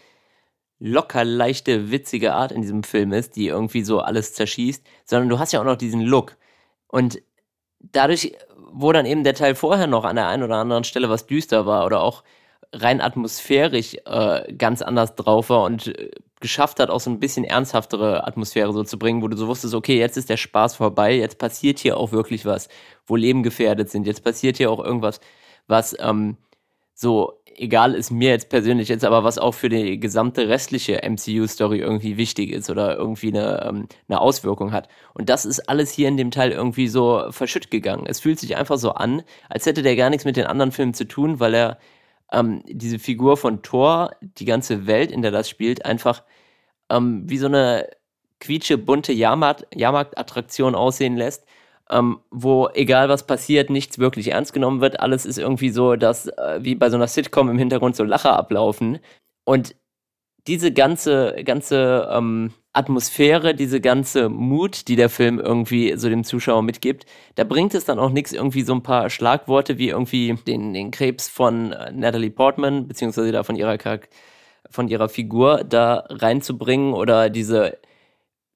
locker 0.79 1.23
leichte, 1.25 1.91
witzige 1.91 2.33
Art 2.33 2.51
in 2.51 2.61
diesem 2.61 2.83
Film 2.83 3.11
ist, 3.11 3.35
die 3.35 3.47
irgendwie 3.47 3.83
so 3.83 3.99
alles 3.99 4.33
zerschießt, 4.33 4.83
sondern 5.05 5.29
du 5.29 5.37
hast 5.37 5.51
ja 5.51 5.59
auch 5.59 5.65
noch 5.65 5.75
diesen 5.75 6.01
Look. 6.01 6.37
Und 6.87 7.21
dadurch, 7.79 8.33
wo 8.71 8.91
dann 8.91 9.05
eben 9.05 9.23
der 9.23 9.35
Teil 9.35 9.55
vorher 9.55 9.87
noch 9.87 10.05
an 10.05 10.15
der 10.15 10.27
einen 10.27 10.43
oder 10.43 10.55
anderen 10.55 10.85
Stelle 10.85 11.09
was 11.09 11.27
düster 11.27 11.65
war 11.65 11.85
oder 11.85 12.01
auch 12.01 12.23
rein 12.73 13.01
atmosphärisch 13.01 13.95
äh, 14.05 14.53
ganz 14.53 14.81
anders 14.81 15.15
drauf 15.15 15.49
war 15.49 15.63
und 15.63 15.87
äh, 15.87 16.11
geschafft 16.39 16.79
hat, 16.79 16.89
auch 16.89 16.99
so 16.99 17.09
ein 17.09 17.19
bisschen 17.19 17.43
ernsthaftere 17.43 18.25
Atmosphäre 18.25 18.71
so 18.71 18.83
zu 18.83 18.97
bringen, 18.97 19.21
wo 19.21 19.27
du 19.27 19.35
so 19.35 19.47
wusstest, 19.47 19.73
okay, 19.73 19.97
jetzt 19.97 20.17
ist 20.17 20.29
der 20.29 20.37
Spaß 20.37 20.75
vorbei, 20.75 21.15
jetzt 21.15 21.37
passiert 21.37 21.79
hier 21.79 21.97
auch 21.97 22.11
wirklich 22.11 22.45
was, 22.45 22.69
wo 23.05 23.15
Leben 23.15 23.43
gefährdet 23.43 23.89
sind, 23.89 24.07
jetzt 24.07 24.23
passiert 24.23 24.57
hier 24.57 24.71
auch 24.71 24.83
irgendwas, 24.83 25.19
was 25.67 25.95
ähm, 25.99 26.37
so 26.93 27.39
egal 27.59 27.93
ist 27.93 28.11
mir 28.11 28.29
jetzt 28.29 28.49
persönlich 28.49 28.87
jetzt, 28.87 29.03
aber 29.03 29.23
was 29.23 29.37
auch 29.37 29.53
für 29.53 29.69
die 29.69 29.99
gesamte 29.99 30.47
restliche 30.47 31.01
MCU-Story 31.03 31.79
irgendwie 31.79 32.17
wichtig 32.17 32.51
ist 32.51 32.69
oder 32.69 32.97
irgendwie 32.97 33.29
eine, 33.29 33.65
ähm, 33.67 33.87
eine 34.07 34.21
Auswirkung 34.21 34.71
hat. 34.71 34.87
Und 35.13 35.29
das 35.29 35.45
ist 35.45 35.67
alles 35.69 35.91
hier 35.91 36.07
in 36.07 36.17
dem 36.17 36.31
Teil 36.31 36.51
irgendwie 36.51 36.87
so 36.87 37.25
verschütt 37.31 37.69
gegangen. 37.69 38.05
Es 38.07 38.21
fühlt 38.21 38.39
sich 38.39 38.55
einfach 38.55 38.77
so 38.77 38.91
an, 38.91 39.23
als 39.49 39.65
hätte 39.65 39.81
der 39.81 39.95
gar 39.95 40.09
nichts 40.09 40.25
mit 40.25 40.37
den 40.37 40.45
anderen 40.45 40.71
Filmen 40.71 40.93
zu 40.93 41.05
tun, 41.05 41.39
weil 41.39 41.53
er 41.53 41.77
ähm, 42.31 42.63
diese 42.65 42.99
Figur 42.99 43.37
von 43.37 43.61
Thor, 43.61 44.11
die 44.21 44.45
ganze 44.45 44.87
Welt, 44.87 45.11
in 45.11 45.21
der 45.21 45.31
das 45.31 45.49
spielt, 45.49 45.85
einfach 45.85 46.23
ähm, 46.89 47.23
wie 47.29 47.37
so 47.37 47.47
eine 47.47 47.89
quietsche, 48.39 48.77
bunte 48.77 49.13
Jahrmarkt, 49.13 49.67
Jahrmarktattraktion 49.75 50.75
aussehen 50.75 51.17
lässt, 51.17 51.45
ähm, 51.89 52.19
wo 52.31 52.69
egal 52.73 53.09
was 53.09 53.25
passiert, 53.25 53.69
nichts 53.69 53.99
wirklich 53.99 54.29
ernst 54.29 54.53
genommen 54.53 54.81
wird. 54.81 54.99
Alles 54.99 55.25
ist 55.25 55.37
irgendwie 55.37 55.69
so, 55.69 55.95
dass 55.95 56.27
äh, 56.27 56.59
wie 56.61 56.75
bei 56.75 56.89
so 56.89 56.95
einer 56.95 57.07
Sitcom 57.07 57.49
im 57.49 57.57
Hintergrund 57.57 57.95
so 57.95 58.03
Lacher 58.03 58.37
ablaufen. 58.37 58.99
Und 59.43 59.75
diese 60.47 60.71
ganze, 60.71 61.35
ganze 61.43 62.07
ähm, 62.11 62.53
Atmosphäre, 62.73 63.55
diese 63.55 63.81
ganze 63.81 64.29
Mut, 64.29 64.87
die 64.87 64.95
der 64.95 65.09
Film 65.09 65.39
irgendwie 65.39 65.95
so 65.97 66.07
dem 66.07 66.23
Zuschauer 66.23 66.61
mitgibt, 66.61 67.05
da 67.35 67.43
bringt 67.43 67.73
es 67.73 67.85
dann 67.85 67.99
auch 67.99 68.11
nichts, 68.11 68.31
irgendwie 68.31 68.61
so 68.61 68.73
ein 68.73 68.83
paar 68.83 69.09
Schlagworte 69.09 69.77
wie 69.77 69.89
irgendwie 69.89 70.35
den, 70.47 70.73
den 70.73 70.91
Krebs 70.91 71.27
von 71.27 71.71
äh, 71.73 71.91
Natalie 71.91 72.29
Portman, 72.29 72.87
beziehungsweise 72.87 73.31
da 73.31 73.43
von 73.43 73.55
ihrer, 73.55 73.77
von 74.69 74.87
ihrer 74.87 75.09
Figur 75.09 75.63
da 75.63 76.05
reinzubringen 76.09 76.93
oder 76.93 77.29
diese 77.29 77.79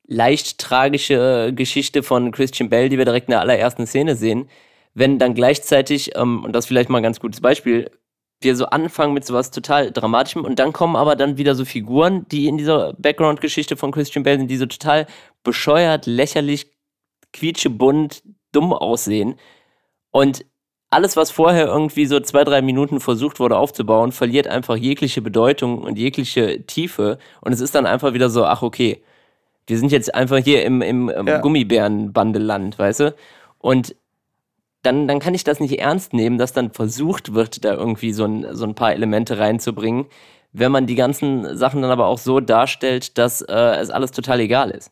leicht 0.07 0.59
tragische 0.59 1.51
Geschichte 1.55 2.03
von 2.03 2.31
Christian 2.31 2.69
Bell, 2.69 2.89
die 2.89 2.97
wir 2.97 3.05
direkt 3.05 3.27
in 3.29 3.31
der 3.31 3.41
allerersten 3.41 3.87
Szene 3.87 4.15
sehen, 4.15 4.49
wenn 4.93 5.19
dann 5.19 5.33
gleichzeitig, 5.33 6.15
ähm, 6.15 6.43
und 6.43 6.53
das 6.53 6.67
vielleicht 6.67 6.89
mal 6.89 6.97
ein 6.99 7.03
ganz 7.03 7.19
gutes 7.19 7.41
Beispiel, 7.41 7.89
wir 8.43 8.55
so 8.55 8.65
anfangen 8.65 9.13
mit 9.13 9.25
sowas 9.25 9.51
total 9.51 9.91
Dramatischem 9.91 10.43
und 10.43 10.59
dann 10.59 10.73
kommen 10.73 10.95
aber 10.95 11.15
dann 11.15 11.37
wieder 11.37 11.55
so 11.55 11.65
Figuren, 11.65 12.25
die 12.29 12.47
in 12.47 12.57
dieser 12.57 12.93
Background-Geschichte 12.93 13.77
von 13.77 13.91
Christian 13.91 14.23
Bale 14.23 14.37
sind, 14.37 14.49
die 14.49 14.57
so 14.57 14.65
total 14.65 15.07
bescheuert, 15.43 16.05
lächerlich, 16.05 16.71
quietschebunt, 17.31 18.23
dumm 18.51 18.73
aussehen. 18.73 19.35
Und 20.11 20.45
alles, 20.89 21.17
was 21.17 21.31
vorher 21.31 21.65
irgendwie 21.65 22.05
so 22.05 22.19
zwei, 22.19 22.43
drei 22.43 22.61
Minuten 22.61 22.99
versucht 22.99 23.39
wurde 23.39 23.57
aufzubauen, 23.57 24.11
verliert 24.11 24.47
einfach 24.47 24.75
jegliche 24.75 25.21
Bedeutung 25.21 25.79
und 25.81 25.97
jegliche 25.97 26.65
Tiefe. 26.65 27.17
Und 27.41 27.51
es 27.51 27.61
ist 27.61 27.73
dann 27.73 27.87
einfach 27.87 28.13
wieder 28.13 28.29
so, 28.29 28.45
ach 28.45 28.61
okay, 28.61 29.03
wir 29.65 29.77
sind 29.77 29.91
jetzt 29.91 30.13
einfach 30.13 30.37
hier 30.37 30.63
im, 30.65 30.81
im, 30.81 31.09
im 31.09 31.27
ja. 31.27 31.39
Gummibärenbandeland, 31.39 32.77
weißt 32.77 32.99
du? 32.99 33.15
Und 33.57 33.95
dann, 34.83 35.07
dann 35.07 35.19
kann 35.19 35.33
ich 35.33 35.43
das 35.43 35.59
nicht 35.59 35.79
ernst 35.79 36.13
nehmen, 36.13 36.37
dass 36.37 36.53
dann 36.53 36.71
versucht 36.71 37.33
wird, 37.33 37.65
da 37.65 37.73
irgendwie 37.73 38.13
so 38.13 38.25
ein, 38.25 38.55
so 38.55 38.65
ein 38.65 38.75
paar 38.75 38.93
Elemente 38.93 39.39
reinzubringen, 39.39 40.05
wenn 40.51 40.71
man 40.71 40.85
die 40.85 40.95
ganzen 40.95 41.57
Sachen 41.57 41.81
dann 41.81 41.91
aber 41.91 42.05
auch 42.05 42.19
so 42.19 42.39
darstellt, 42.39 43.17
dass 43.17 43.41
äh, 43.41 43.53
es 43.53 43.89
alles 43.89 44.11
total 44.11 44.39
egal 44.41 44.71
ist. 44.71 44.91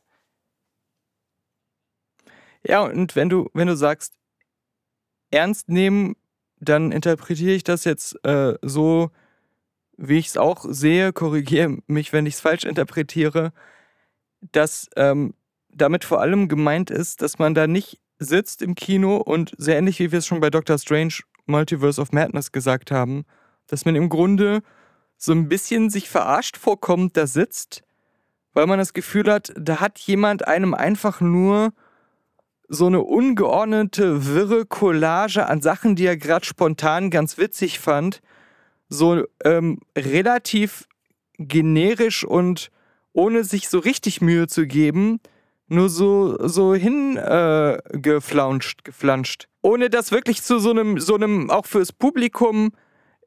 Ja, 2.64 2.82
und 2.84 3.16
wenn 3.16 3.30
du, 3.30 3.50
wenn 3.54 3.68
du 3.68 3.76
sagst, 3.76 4.14
ernst 5.30 5.70
nehmen, 5.70 6.16
dann 6.60 6.92
interpretiere 6.92 7.54
ich 7.54 7.64
das 7.64 7.86
jetzt 7.86 8.24
äh, 8.26 8.56
so, 8.62 9.12
wie 9.98 10.20
ich 10.20 10.28
es 10.28 10.38
auch 10.38 10.66
sehe, 10.70 11.12
korrigiere 11.12 11.78
mich, 11.88 12.14
wenn 12.14 12.26
ich 12.26 12.36
es 12.36 12.42
falsch 12.42 12.66
interpretiere, 12.66 13.52
dass 14.52 14.90
ähm, 14.96 15.34
damit 15.70 16.06
vor 16.06 16.22
allem 16.22 16.48
gemeint 16.48 16.92
ist, 16.92 17.22
dass 17.22 17.40
man 17.40 17.56
da 17.56 17.68
nicht 17.68 18.00
sitzt 18.22 18.62
im 18.62 18.76
Kino 18.76 19.18
und 19.18 19.54
sehr 19.58 19.78
ähnlich 19.78 20.00
wie 20.00 20.12
wir 20.12 20.20
es 20.20 20.28
schon 20.28 20.40
bei 20.40 20.52
Doctor 20.52 20.78
Strange 20.78 21.16
Multiverse 21.48 22.00
of 22.00 22.12
Madness 22.12 22.52
gesagt 22.52 22.92
haben, 22.92 23.26
dass 23.68 23.84
man 23.84 23.96
im 23.96 24.10
Grunde 24.10 24.62
so 25.18 25.32
ein 25.32 25.50
bisschen 25.50 25.90
sich 25.90 26.10
verarscht 26.10 26.56
vorkommt, 26.56 27.18
da 27.18 27.26
sitzt, 27.26 27.84
weil 28.54 28.68
man 28.68 28.80
das 28.80 28.94
Gefühl 28.94 29.32
hat, 29.32 29.52
da 29.58 29.80
hat 29.80 29.98
jemand 30.00 30.48
einem 30.48 30.74
einfach 30.74 31.20
nur 31.20 31.74
so 32.68 32.86
eine 32.86 33.02
ungeordnete, 33.02 34.28
wirre 34.28 34.66
Collage 34.66 35.48
an 35.48 35.62
Sachen, 35.62 35.96
die 35.96 36.06
er 36.06 36.16
gerade 36.16 36.46
spontan 36.46 37.10
ganz 37.10 37.38
witzig 37.38 37.80
fand, 37.80 38.22
so 38.88 39.24
ähm, 39.44 39.80
relativ 39.98 40.88
generisch 41.38 42.24
und 42.24 42.70
ohne 43.14 43.44
sich 43.44 43.68
so 43.68 43.80
richtig 43.80 44.22
Mühe 44.22 44.48
zu 44.48 44.68
geben, 44.68 45.20
nur 45.72 45.90
so, 45.90 46.38
so 46.48 46.76
hingeflanscht, 46.76 48.80
äh, 48.80 48.84
geflanscht. 48.84 49.48
Ohne 49.62 49.90
das 49.90 50.12
wirklich 50.12 50.44
zu 50.44 50.60
so 50.60 50.72
einem, 50.72 51.00
so 51.00 51.16
einem, 51.16 51.50
auch 51.50 51.66
fürs 51.66 51.94
Publikum 51.94 52.72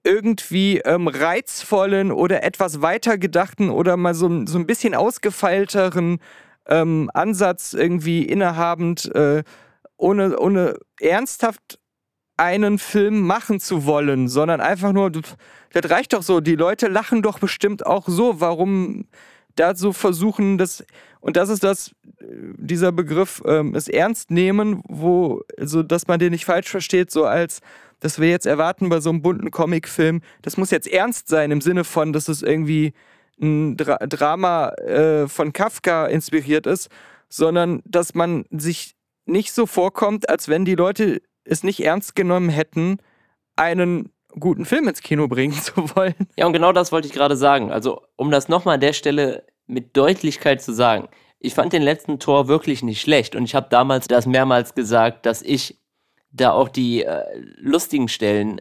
irgendwie 0.04 0.78
ähm, 0.80 1.08
reizvollen 1.08 2.12
oder 2.12 2.44
etwas 2.44 2.82
weitergedachten 2.82 3.70
oder 3.70 3.96
mal 3.96 4.14
so, 4.14 4.46
so 4.46 4.58
ein 4.58 4.66
bisschen 4.66 4.94
ausgefeilteren 4.94 6.18
ähm, 6.66 7.10
Ansatz 7.14 7.72
irgendwie 7.72 8.24
innehabend, 8.24 9.12
äh, 9.14 9.42
ohne, 9.96 10.38
ohne 10.38 10.76
ernsthaft 11.00 11.78
einen 12.36 12.78
Film 12.78 13.20
machen 13.20 13.60
zu 13.60 13.86
wollen, 13.86 14.28
sondern 14.28 14.60
einfach 14.60 14.92
nur, 14.92 15.10
das 15.10 15.90
reicht 15.90 16.12
doch 16.12 16.22
so, 16.22 16.40
die 16.40 16.56
Leute 16.56 16.88
lachen 16.88 17.22
doch 17.22 17.38
bestimmt 17.38 17.86
auch 17.86 18.04
so, 18.06 18.40
warum 18.40 19.06
da 19.56 19.74
so 19.74 19.92
versuchen, 19.92 20.58
das, 20.58 20.84
und 21.24 21.38
das 21.38 21.48
ist 21.48 21.64
das, 21.64 21.92
äh, 22.20 22.24
dieser 22.58 22.92
Begriff, 22.92 23.42
ähm, 23.46 23.74
es 23.74 23.88
ernst 23.88 24.30
nehmen, 24.30 24.82
wo, 24.86 25.40
also, 25.56 25.82
dass 25.82 26.06
man 26.06 26.18
den 26.18 26.32
nicht 26.32 26.44
falsch 26.44 26.68
versteht, 26.68 27.10
so 27.10 27.24
als, 27.24 27.62
dass 28.00 28.20
wir 28.20 28.28
jetzt 28.28 28.44
erwarten 28.44 28.90
bei 28.90 29.00
so 29.00 29.08
einem 29.08 29.22
bunten 29.22 29.50
Comicfilm, 29.50 30.20
das 30.42 30.58
muss 30.58 30.70
jetzt 30.70 30.86
ernst 30.86 31.28
sein 31.28 31.50
im 31.50 31.62
Sinne 31.62 31.84
von, 31.84 32.12
dass 32.12 32.28
es 32.28 32.42
irgendwie 32.42 32.92
ein 33.40 33.78
Dra 33.78 33.96
Drama 34.06 34.68
äh, 34.74 35.26
von 35.26 35.54
Kafka 35.54 36.08
inspiriert 36.08 36.66
ist, 36.66 36.90
sondern 37.30 37.80
dass 37.86 38.14
man 38.14 38.44
sich 38.50 38.94
nicht 39.24 39.54
so 39.54 39.64
vorkommt, 39.64 40.28
als 40.28 40.50
wenn 40.50 40.66
die 40.66 40.74
Leute 40.74 41.22
es 41.44 41.64
nicht 41.64 41.82
ernst 41.82 42.14
genommen 42.16 42.50
hätten, 42.50 42.98
einen 43.56 44.12
guten 44.38 44.66
Film 44.66 44.88
ins 44.88 45.00
Kino 45.00 45.26
bringen 45.26 45.54
zu 45.62 45.72
wollen. 45.96 46.28
Ja, 46.36 46.44
und 46.44 46.52
genau 46.52 46.72
das 46.72 46.92
wollte 46.92 47.08
ich 47.08 47.14
gerade 47.14 47.38
sagen. 47.38 47.72
Also, 47.72 48.02
um 48.16 48.30
das 48.30 48.50
nochmal 48.50 48.74
an 48.74 48.80
der 48.80 48.92
Stelle 48.92 49.44
mit 49.66 49.96
Deutlichkeit 49.96 50.62
zu 50.62 50.72
sagen, 50.72 51.08
ich 51.38 51.54
fand 51.54 51.72
den 51.72 51.82
letzten 51.82 52.18
Tor 52.18 52.48
wirklich 52.48 52.82
nicht 52.82 53.00
schlecht 53.00 53.36
und 53.36 53.44
ich 53.44 53.54
habe 53.54 53.68
damals 53.70 54.08
das 54.08 54.26
mehrmals 54.26 54.74
gesagt, 54.74 55.26
dass 55.26 55.42
ich 55.42 55.78
da 56.30 56.52
auch 56.52 56.68
die 56.68 57.04
äh, 57.04 57.22
lustigen 57.58 58.08
Stellen 58.08 58.60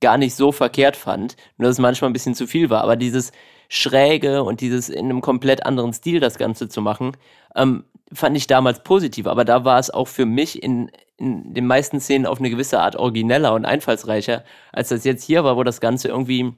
gar 0.00 0.16
nicht 0.16 0.34
so 0.34 0.52
verkehrt 0.52 0.96
fand, 0.96 1.36
nur 1.56 1.68
dass 1.68 1.76
es 1.76 1.82
manchmal 1.82 2.10
ein 2.10 2.12
bisschen 2.12 2.34
zu 2.34 2.46
viel 2.46 2.70
war. 2.70 2.82
Aber 2.82 2.96
dieses 2.96 3.32
Schräge 3.68 4.44
und 4.44 4.60
dieses 4.60 4.88
in 4.88 5.06
einem 5.06 5.20
komplett 5.20 5.66
anderen 5.66 5.92
Stil 5.92 6.20
das 6.20 6.38
Ganze 6.38 6.68
zu 6.68 6.80
machen, 6.80 7.16
ähm, 7.56 7.84
fand 8.12 8.36
ich 8.36 8.46
damals 8.46 8.82
positiv. 8.82 9.26
Aber 9.26 9.44
da 9.44 9.64
war 9.64 9.78
es 9.78 9.90
auch 9.90 10.08
für 10.08 10.24
mich 10.24 10.62
in, 10.62 10.90
in 11.16 11.52
den 11.52 11.66
meisten 11.66 12.00
Szenen 12.00 12.26
auf 12.26 12.38
eine 12.38 12.50
gewisse 12.50 12.80
Art 12.80 12.96
origineller 12.96 13.52
und 13.54 13.64
einfallsreicher, 13.64 14.44
als 14.72 14.88
das 14.88 15.04
jetzt 15.04 15.24
hier 15.24 15.44
war, 15.44 15.56
wo 15.56 15.64
das 15.64 15.80
Ganze 15.80 16.08
irgendwie 16.08 16.54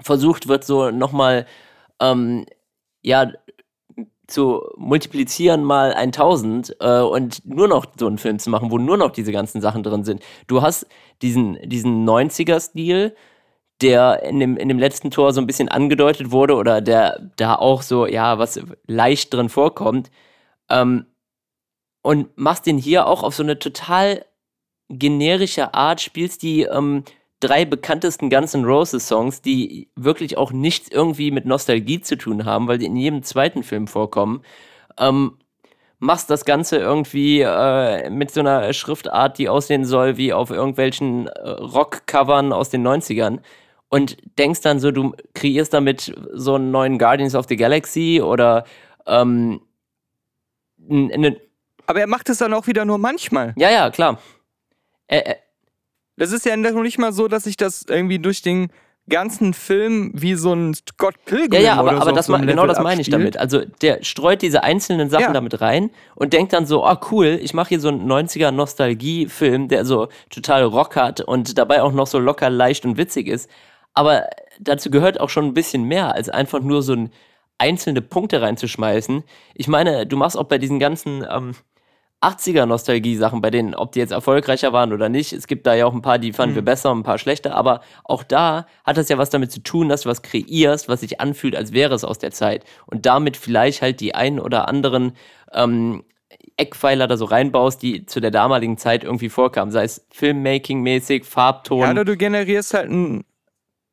versucht 0.00 0.48
wird, 0.48 0.64
so 0.64 0.90
nochmal, 0.90 1.46
ähm, 2.00 2.46
ja, 3.02 3.32
zu 4.30 4.62
multiplizieren 4.76 5.64
mal 5.64 5.92
1000 5.92 6.76
äh, 6.80 7.00
und 7.00 7.44
nur 7.44 7.68
noch 7.68 7.86
so 7.98 8.06
einen 8.06 8.18
Film 8.18 8.38
zu 8.38 8.50
machen, 8.50 8.70
wo 8.70 8.78
nur 8.78 8.96
noch 8.96 9.10
diese 9.10 9.32
ganzen 9.32 9.60
Sachen 9.60 9.82
drin 9.82 10.04
sind. 10.04 10.22
Du 10.46 10.62
hast 10.62 10.86
diesen, 11.22 11.58
diesen 11.68 12.08
90er-Stil, 12.08 13.14
der 13.82 14.22
in 14.22 14.40
dem, 14.40 14.56
in 14.56 14.68
dem 14.68 14.78
letzten 14.78 15.10
Tor 15.10 15.32
so 15.32 15.40
ein 15.40 15.46
bisschen 15.46 15.68
angedeutet 15.68 16.30
wurde 16.30 16.54
oder 16.54 16.80
der 16.80 17.30
da 17.36 17.56
auch 17.56 17.82
so, 17.82 18.06
ja, 18.06 18.38
was 18.38 18.60
leicht 18.86 19.32
drin 19.34 19.48
vorkommt. 19.48 20.10
Ähm, 20.70 21.06
und 22.02 22.36
machst 22.38 22.66
den 22.66 22.78
hier 22.78 23.06
auch 23.06 23.22
auf 23.22 23.34
so 23.34 23.42
eine 23.42 23.58
total 23.58 24.24
generische 24.88 25.74
Art, 25.74 26.00
spielst 26.00 26.42
die 26.42 26.62
ähm, 26.62 27.04
drei 27.40 27.64
bekanntesten 27.64 28.30
Guns 28.30 28.54
N' 28.54 28.64
Roses 28.64 29.08
Songs, 29.08 29.42
die 29.42 29.88
wirklich 29.96 30.36
auch 30.36 30.52
nichts 30.52 30.88
irgendwie 30.90 31.30
mit 31.30 31.46
Nostalgie 31.46 32.00
zu 32.00 32.16
tun 32.16 32.44
haben, 32.44 32.68
weil 32.68 32.78
die 32.78 32.86
in 32.86 32.96
jedem 32.96 33.22
zweiten 33.22 33.62
Film 33.62 33.86
vorkommen. 33.86 34.42
Ähm, 34.98 35.38
machst 35.98 36.30
das 36.30 36.44
Ganze 36.44 36.76
irgendwie 36.76 37.40
äh, 37.40 38.08
mit 38.10 38.30
so 38.30 38.40
einer 38.40 38.72
Schriftart, 38.72 39.38
die 39.38 39.48
aussehen 39.48 39.84
soll 39.84 40.16
wie 40.16 40.32
auf 40.32 40.50
irgendwelchen 40.50 41.28
äh, 41.28 41.48
Rock-Covern 41.48 42.52
aus 42.52 42.70
den 42.70 42.86
90ern 42.86 43.40
und 43.88 44.16
denkst 44.38 44.60
dann 44.60 44.80
so, 44.80 44.90
du 44.90 45.14
kreierst 45.34 45.74
damit 45.74 46.14
so 46.32 46.54
einen 46.54 46.70
neuen 46.70 46.98
Guardians 46.98 47.34
of 47.34 47.46
the 47.48 47.56
Galaxy 47.56 48.20
oder 48.22 48.64
ähm, 49.06 49.60
eine 50.88 51.40
Aber 51.86 52.00
er 52.00 52.06
macht 52.06 52.28
es 52.28 52.38
dann 52.38 52.54
auch 52.54 52.66
wieder 52.66 52.84
nur 52.84 52.98
manchmal. 52.98 53.54
Ja, 53.56 53.70
ja, 53.70 53.90
klar. 53.90 54.18
Äh. 55.06 55.34
Das 56.20 56.32
ist 56.32 56.44
ja 56.44 56.54
noch 56.54 56.82
nicht 56.82 56.98
mal 56.98 57.14
so, 57.14 57.28
dass 57.28 57.46
ich 57.46 57.56
das 57.56 57.86
irgendwie 57.88 58.18
durch 58.18 58.42
den 58.42 58.68
ganzen 59.08 59.54
Film 59.54 60.12
wie 60.14 60.34
so 60.34 60.52
ein 60.52 60.74
Scott 60.74 61.14
Pilgrim 61.24 61.54
Ja, 61.54 61.60
ja, 61.60 61.74
aber, 61.76 61.92
aber 61.92 62.04
so 62.04 62.12
das, 62.12 62.26
so 62.26 62.36
genau 62.36 62.66
das 62.66 62.78
meine 62.78 63.00
ich 63.00 63.08
damit. 63.08 63.38
Also 63.38 63.62
der 63.80 64.04
streut 64.04 64.42
diese 64.42 64.62
einzelnen 64.62 65.08
Sachen 65.08 65.22
ja. 65.22 65.32
damit 65.32 65.62
rein 65.62 65.88
und 66.14 66.34
denkt 66.34 66.52
dann 66.52 66.66
so, 66.66 66.84
ah 66.84 67.00
cool, 67.10 67.38
ich 67.42 67.54
mache 67.54 67.70
hier 67.70 67.80
so 67.80 67.88
einen 67.88 68.06
90er 68.06 68.50
Nostalgie-Film, 68.50 69.68
der 69.68 69.86
so 69.86 70.08
total 70.28 70.64
Rock 70.64 70.94
hat 70.94 71.22
und 71.22 71.56
dabei 71.56 71.80
auch 71.80 71.92
noch 71.92 72.06
so 72.06 72.18
locker 72.18 72.50
leicht 72.50 72.84
und 72.84 72.98
witzig 72.98 73.26
ist. 73.26 73.48
Aber 73.94 74.26
dazu 74.60 74.90
gehört 74.90 75.20
auch 75.20 75.30
schon 75.30 75.46
ein 75.46 75.54
bisschen 75.54 75.84
mehr, 75.84 76.14
als 76.14 76.28
einfach 76.28 76.60
nur 76.60 76.82
so 76.82 76.92
ein 76.92 77.10
einzelne 77.56 78.02
Punkte 78.02 78.42
reinzuschmeißen. 78.42 79.24
Ich 79.54 79.68
meine, 79.68 80.06
du 80.06 80.18
machst 80.18 80.36
auch 80.36 80.44
bei 80.44 80.58
diesen 80.58 80.78
ganzen 80.78 81.26
ähm, 81.30 81.54
80er-Nostalgie-Sachen, 82.22 83.40
bei 83.40 83.50
denen, 83.50 83.74
ob 83.74 83.92
die 83.92 83.98
jetzt 83.98 84.10
erfolgreicher 84.10 84.72
waren 84.72 84.92
oder 84.92 85.08
nicht. 85.08 85.32
Es 85.32 85.46
gibt 85.46 85.66
da 85.66 85.74
ja 85.74 85.86
auch 85.86 85.94
ein 85.94 86.02
paar, 86.02 86.18
die 86.18 86.32
fanden 86.32 86.52
mhm. 86.52 86.56
wir 86.56 86.64
besser 86.64 86.90
und 86.90 87.00
ein 87.00 87.02
paar 87.02 87.18
schlechter, 87.18 87.54
aber 87.54 87.80
auch 88.04 88.22
da 88.22 88.66
hat 88.84 88.98
das 88.98 89.08
ja 89.08 89.16
was 89.16 89.30
damit 89.30 89.50
zu 89.50 89.62
tun, 89.62 89.88
dass 89.88 90.02
du 90.02 90.10
was 90.10 90.22
kreierst, 90.22 90.88
was 90.88 91.00
sich 91.00 91.20
anfühlt, 91.20 91.56
als 91.56 91.72
wäre 91.72 91.94
es 91.94 92.04
aus 92.04 92.18
der 92.18 92.30
Zeit. 92.30 92.64
Und 92.86 93.06
damit 93.06 93.36
vielleicht 93.36 93.80
halt 93.80 94.00
die 94.00 94.14
einen 94.14 94.38
oder 94.38 94.68
anderen 94.68 95.12
ähm, 95.52 96.04
Eckpfeiler 96.56 97.06
da 97.06 97.16
so 97.16 97.24
reinbaust, 97.24 97.82
die 97.82 98.04
zu 98.04 98.20
der 98.20 98.30
damaligen 98.30 98.76
Zeit 98.76 99.02
irgendwie 99.02 99.30
vorkamen. 99.30 99.72
Sei 99.72 99.84
es 99.84 100.06
Filmmaking-mäßig, 100.12 101.24
Farbton. 101.24 101.80
Ja, 101.80 101.90
oder 101.90 102.04
du 102.04 102.16
generierst 102.16 102.74
halt 102.74 102.90
einen 102.90 103.24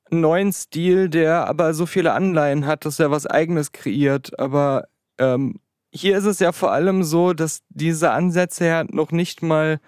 neuen 0.09 0.51
Stil, 0.51 1.09
der 1.09 1.47
aber 1.47 1.73
so 1.73 1.85
viele 1.85 2.13
Anleihen 2.13 2.65
hat, 2.65 2.85
dass 2.85 2.99
er 2.99 3.09
was 3.09 3.25
Eigenes 3.25 3.71
kreiert. 3.71 4.37
Aber 4.37 4.87
ähm, 5.17 5.59
hier 5.97 6.17
ist 6.17 6.25
es 6.25 6.39
ja 6.39 6.51
vor 6.51 6.71
allem 6.71 7.03
so, 7.03 7.33
dass 7.33 7.61
diese 7.69 8.11
Ansätze 8.11 8.65
ja 8.65 8.83
noch 8.89 9.11
nicht 9.11 9.41
mal, 9.41 9.79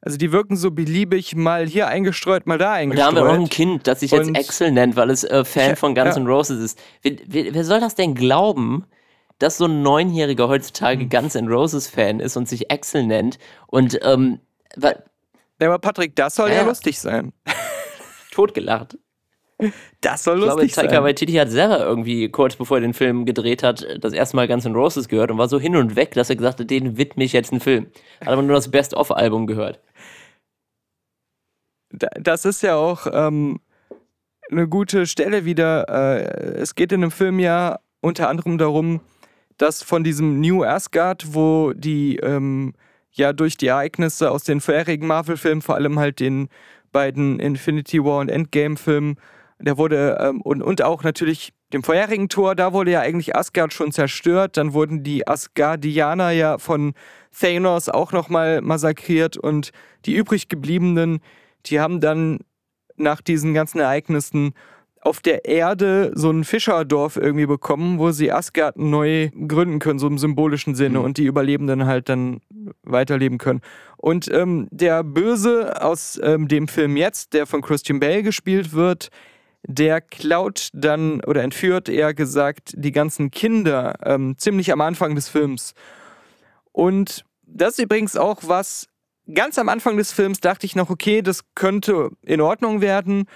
also 0.00 0.18
die 0.18 0.32
wirken 0.32 0.56
so 0.56 0.70
beliebig, 0.70 1.36
mal 1.36 1.66
hier 1.66 1.88
eingestreut, 1.88 2.46
mal 2.46 2.58
da 2.58 2.72
eingestreut. 2.72 3.08
Und 3.08 3.14
da 3.14 3.20
haben 3.20 3.28
wir 3.28 3.32
noch 3.32 3.40
ein 3.40 3.48
Kind, 3.48 3.86
das 3.86 4.00
sich 4.00 4.10
jetzt 4.10 4.28
Und 4.28 4.38
Axel 4.38 4.72
nennt, 4.72 4.96
weil 4.96 5.10
es 5.10 5.24
äh, 5.24 5.44
Fan 5.44 5.76
von 5.76 5.94
Guns 5.94 6.16
N' 6.16 6.24
ja. 6.24 6.30
Roses 6.30 6.60
ist. 6.62 6.82
Wer, 7.02 7.16
wer, 7.26 7.54
wer, 7.54 7.64
soll 7.64 7.80
das 7.80 7.94
denn 7.94 8.14
glauben, 8.14 8.84
dass 9.38 9.58
so 9.58 9.66
ein 9.66 9.82
Neunjähriger 9.82 10.48
heutzutage 10.48 11.04
mhm. 11.04 11.08
Guns 11.08 11.34
N' 11.34 11.48
Roses 11.48 11.88
Fan 11.88 12.20
ist 12.20 12.36
und 12.36 12.48
sich 12.48 12.70
Axel 12.70 13.06
nennt? 13.06 13.38
Und, 13.66 13.98
ähm, 14.02 14.40
ja, 14.80 14.94
aber 15.60 15.78
Patrick, 15.78 16.16
das 16.16 16.34
soll 16.34 16.48
ja, 16.48 16.56
ja 16.56 16.62
lustig 16.62 16.98
sein. 16.98 17.32
Totgelacht. 18.32 18.96
Das 20.00 20.24
soll 20.24 20.40
lustig 20.40 20.66
ich 20.66 20.72
glaube, 20.72 20.88
Taika 20.88 21.04
Waititi 21.04 21.32
hat 21.34 21.50
selber 21.50 21.80
irgendwie 21.80 22.28
kurz 22.28 22.56
bevor 22.56 22.78
er 22.78 22.80
den 22.80 22.94
Film 22.94 23.24
gedreht 23.24 23.62
hat, 23.62 23.86
das 24.00 24.12
erste 24.12 24.36
Mal 24.36 24.48
Guns 24.48 24.64
N' 24.64 24.74
Roses 24.74 25.08
gehört 25.08 25.30
und 25.30 25.38
war 25.38 25.48
so 25.48 25.60
hin 25.60 25.76
und 25.76 25.96
weg, 25.96 26.12
dass 26.12 26.30
er 26.30 26.36
gesagt 26.36 26.60
hat, 26.60 26.70
den 26.70 26.96
widme 26.96 27.24
ich 27.24 27.32
jetzt 27.32 27.52
einen 27.52 27.60
Film. 27.60 27.86
Hat 28.20 28.28
aber 28.28 28.42
nur 28.42 28.56
das 28.56 28.70
Best-of-Album 28.70 29.46
gehört. 29.46 29.80
Das 31.90 32.44
ist 32.44 32.62
ja 32.62 32.76
auch 32.76 33.06
ähm, 33.12 33.60
eine 34.50 34.68
gute 34.68 35.06
Stelle 35.06 35.44
wieder. 35.44 35.88
Äh, 35.88 36.60
es 36.60 36.74
geht 36.74 36.92
in 36.92 37.02
dem 37.02 37.10
Film 37.10 37.38
ja 37.38 37.78
unter 38.00 38.28
anderem 38.28 38.58
darum, 38.58 39.00
dass 39.58 39.82
von 39.82 40.02
diesem 40.02 40.40
New 40.40 40.64
Asgard, 40.64 41.34
wo 41.34 41.72
die 41.72 42.16
ähm, 42.16 42.74
ja 43.12 43.32
durch 43.32 43.56
die 43.56 43.66
Ereignisse 43.66 44.30
aus 44.30 44.44
den 44.44 44.60
vorherigen 44.60 45.06
Marvel-Filmen, 45.06 45.62
vor 45.62 45.74
allem 45.74 45.98
halt 45.98 46.20
den 46.20 46.48
beiden 46.92 47.40
Infinity 47.40 48.04
War 48.04 48.20
und 48.20 48.28
Endgame-Filmen, 48.28 49.16
der 49.64 49.78
wurde, 49.78 50.18
ähm, 50.20 50.40
und, 50.40 50.62
und 50.62 50.82
auch 50.82 51.02
natürlich 51.02 51.52
dem 51.72 51.82
vorherigen 51.82 52.28
Tor, 52.28 52.54
da 52.54 52.72
wurde 52.72 52.90
ja 52.90 53.00
eigentlich 53.00 53.34
Asgard 53.34 53.72
schon 53.72 53.92
zerstört. 53.92 54.56
Dann 54.56 54.72
wurden 54.72 55.02
die 55.02 55.26
Asgardianer 55.26 56.30
ja 56.30 56.58
von 56.58 56.94
Thanos 57.38 57.88
auch 57.88 58.12
nochmal 58.12 58.60
massakriert 58.60 59.36
und 59.36 59.70
die 60.04 60.14
übrig 60.14 60.48
gebliebenen, 60.48 61.20
die 61.66 61.80
haben 61.80 62.00
dann 62.00 62.40
nach 62.96 63.20
diesen 63.20 63.54
ganzen 63.54 63.80
Ereignissen 63.80 64.52
auf 65.02 65.20
der 65.20 65.46
Erde 65.46 66.12
so 66.14 66.30
ein 66.30 66.44
Fischerdorf 66.44 67.16
irgendwie 67.16 67.46
bekommen, 67.46 67.98
wo 67.98 68.12
sie 68.12 68.30
Asgard 68.30 68.78
neu 68.78 69.30
gründen 69.48 69.80
können, 69.80 69.98
so 69.98 70.06
im 70.06 70.16
symbolischen 70.16 70.76
Sinne, 70.76 71.00
mhm. 71.00 71.04
und 71.04 71.16
die 71.18 71.24
Überlebenden 71.24 71.86
halt 71.86 72.08
dann 72.08 72.40
weiterleben 72.84 73.38
können. 73.38 73.62
Und 73.96 74.30
ähm, 74.32 74.68
der 74.70 75.02
Böse 75.02 75.82
aus 75.82 76.20
ähm, 76.22 76.46
dem 76.46 76.68
Film 76.68 76.96
jetzt, 76.96 77.32
der 77.32 77.46
von 77.46 77.62
Christian 77.62 77.98
Bale 77.98 78.22
gespielt 78.22 78.72
wird, 78.74 79.10
der 79.64 80.00
klaut 80.00 80.68
dann 80.72 81.22
oder 81.22 81.42
entführt 81.42 81.88
eher 81.88 82.14
gesagt 82.14 82.72
die 82.76 82.92
ganzen 82.92 83.30
Kinder 83.30 83.94
ähm, 84.04 84.34
ziemlich 84.36 84.72
am 84.72 84.80
Anfang 84.80 85.14
des 85.14 85.28
Films. 85.28 85.74
Und 86.72 87.24
das 87.46 87.78
ist 87.78 87.84
übrigens 87.84 88.16
auch 88.16 88.42
was, 88.46 88.88
ganz 89.32 89.58
am 89.58 89.68
Anfang 89.68 89.96
des 89.96 90.12
Films 90.12 90.40
dachte 90.40 90.66
ich 90.66 90.74
noch, 90.74 90.90
okay, 90.90 91.22
das 91.22 91.42
könnte 91.54 92.10
in 92.22 92.40
Ordnung 92.40 92.80
werden. 92.80 93.26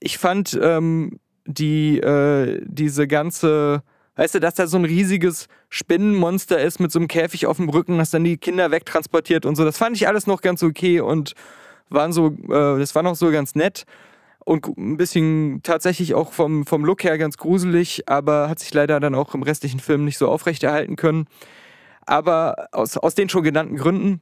Ich 0.00 0.18
fand 0.18 0.58
ähm, 0.60 1.20
die, 1.46 1.98
äh, 1.98 2.60
diese 2.64 3.06
ganze, 3.06 3.82
weißt 4.16 4.34
du, 4.34 4.40
dass 4.40 4.54
da 4.54 4.66
so 4.66 4.78
ein 4.78 4.84
riesiges 4.84 5.46
Spinnenmonster 5.68 6.60
ist 6.60 6.80
mit 6.80 6.90
so 6.90 6.98
einem 6.98 7.08
Käfig 7.08 7.46
auf 7.46 7.58
dem 7.58 7.68
Rücken, 7.68 7.98
das 7.98 8.10
dann 8.10 8.24
die 8.24 8.38
Kinder 8.38 8.70
wegtransportiert 8.70 9.46
und 9.46 9.56
so, 9.56 9.64
das 9.64 9.78
fand 9.78 9.96
ich 9.96 10.08
alles 10.08 10.26
noch 10.26 10.40
ganz 10.40 10.62
okay 10.62 11.00
und 11.00 11.34
waren 11.88 12.12
so, 12.12 12.28
äh, 12.48 12.78
das 12.78 12.94
war 12.94 13.02
noch 13.02 13.14
so 13.14 13.30
ganz 13.30 13.54
nett 13.54 13.84
und 14.46 14.68
ein 14.78 14.96
bisschen 14.96 15.60
tatsächlich 15.64 16.14
auch 16.14 16.32
vom, 16.32 16.66
vom 16.66 16.84
Look 16.84 17.02
her 17.02 17.18
ganz 17.18 17.36
gruselig, 17.36 18.08
aber 18.08 18.48
hat 18.48 18.60
sich 18.60 18.72
leider 18.72 19.00
dann 19.00 19.16
auch 19.16 19.34
im 19.34 19.42
restlichen 19.42 19.80
Film 19.80 20.04
nicht 20.04 20.18
so 20.18 20.28
aufrechterhalten 20.28 20.94
können. 20.94 21.26
Aber 22.06 22.68
aus, 22.70 22.96
aus 22.96 23.16
den 23.16 23.28
schon 23.28 23.42
genannten 23.42 23.76
Gründen. 23.76 24.20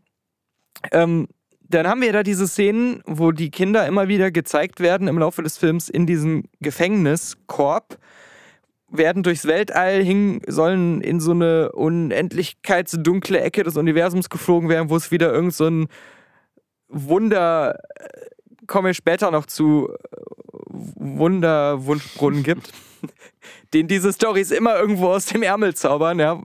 Ähm, 0.93 1.29
dann 1.61 1.87
haben 1.87 2.01
wir 2.01 2.13
da 2.15 2.23
diese 2.23 2.49
Szenen, 2.49 3.03
wo 3.05 3.33
die 3.33 3.51
Kinder 3.51 3.87
immer 3.87 4.09
wieder 4.09 4.31
gezeigt 4.31 4.81
werden 4.81 5.09
im 5.09 5.19
Laufe 5.19 5.43
des 5.43 5.59
Films 5.59 5.91
in 5.91 6.07
diesem 6.07 6.45
Gefängniskorb, 6.61 7.99
werden 8.89 9.23
durchs 9.23 9.45
Weltall 9.45 10.03
hingen, 10.03 10.41
sollen 10.47 11.03
in 11.03 11.21
so 11.21 11.33
eine 11.33 11.73
unendlichkeitsdunkle 11.73 13.41
Ecke 13.41 13.63
des 13.63 13.77
Universums 13.77 14.31
geflogen 14.31 14.71
werden, 14.71 14.89
wo 14.89 14.97
es 14.97 15.11
wieder 15.11 15.31
irgend 15.35 15.53
so 15.53 15.67
ein 15.67 15.89
Wunder 16.89 17.79
kommen 18.67 18.87
wir 18.87 18.95
später 18.95 19.31
noch 19.31 19.47
zu 19.47 19.89
äh, 19.91 20.17
Wunderwunschbrunnen 20.71 22.43
gibt, 22.43 22.73
den 23.75 23.89
diese 23.89 24.13
Stories 24.13 24.51
immer 24.51 24.79
irgendwo 24.79 25.09
aus 25.09 25.27
dem 25.27 25.43
Ärmel 25.43 25.75
zaubern, 25.75 26.19
ja. 26.19 26.43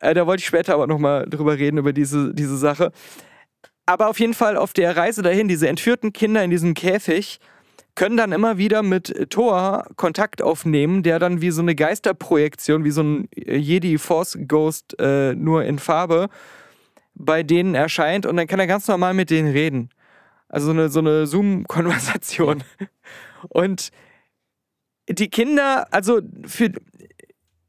Äh, 0.00 0.14
da 0.14 0.26
wollte 0.26 0.40
ich 0.40 0.46
später 0.46 0.74
aber 0.74 0.86
nochmal 0.86 1.26
drüber 1.28 1.58
reden, 1.58 1.78
über 1.78 1.92
diese, 1.92 2.34
diese 2.34 2.56
Sache. 2.56 2.92
Aber 3.86 4.08
auf 4.08 4.20
jeden 4.20 4.34
Fall 4.34 4.56
auf 4.56 4.72
der 4.72 4.96
Reise 4.96 5.22
dahin, 5.22 5.48
diese 5.48 5.68
entführten 5.68 6.12
Kinder 6.12 6.44
in 6.44 6.50
diesem 6.50 6.74
Käfig 6.74 7.40
können 7.96 8.16
dann 8.16 8.32
immer 8.32 8.56
wieder 8.56 8.82
mit 8.82 9.30
Thor 9.30 9.84
Kontakt 9.96 10.42
aufnehmen, 10.42 11.02
der 11.02 11.18
dann 11.18 11.40
wie 11.40 11.50
so 11.50 11.60
eine 11.60 11.74
Geisterprojektion, 11.74 12.84
wie 12.84 12.92
so 12.92 13.02
ein 13.02 13.28
Jedi 13.34 13.98
Force 13.98 14.38
Ghost 14.46 14.98
äh, 15.00 15.34
nur 15.34 15.64
in 15.64 15.78
Farbe 15.78 16.28
bei 17.14 17.42
denen 17.42 17.74
erscheint 17.74 18.26
und 18.26 18.36
dann 18.36 18.46
kann 18.46 18.60
er 18.60 18.66
ganz 18.66 18.88
normal 18.88 19.14
mit 19.14 19.30
denen 19.30 19.52
reden. 19.52 19.90
Also 20.50 20.66
so 20.66 20.72
eine, 20.72 20.88
so 20.88 20.98
eine 20.98 21.26
Zoom-Konversation. 21.26 22.64
Und 23.48 23.90
die 25.08 25.30
Kinder, 25.30 25.86
also 25.92 26.20
für 26.44 26.72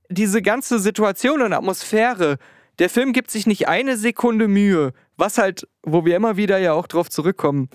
diese 0.09 0.41
ganze 0.41 0.79
Situation 0.79 1.41
und 1.41 1.53
Atmosphäre, 1.53 2.37
der 2.79 2.89
Film 2.89 3.13
gibt 3.13 3.29
sich 3.29 3.45
nicht 3.45 3.67
eine 3.67 3.97
Sekunde 3.97 4.47
Mühe, 4.47 4.93
was 5.15 5.37
halt, 5.37 5.67
wo 5.83 6.05
wir 6.05 6.15
immer 6.15 6.37
wieder 6.37 6.57
ja 6.57 6.73
auch 6.73 6.87
drauf 6.87 7.09
zurückkommen. 7.09 7.69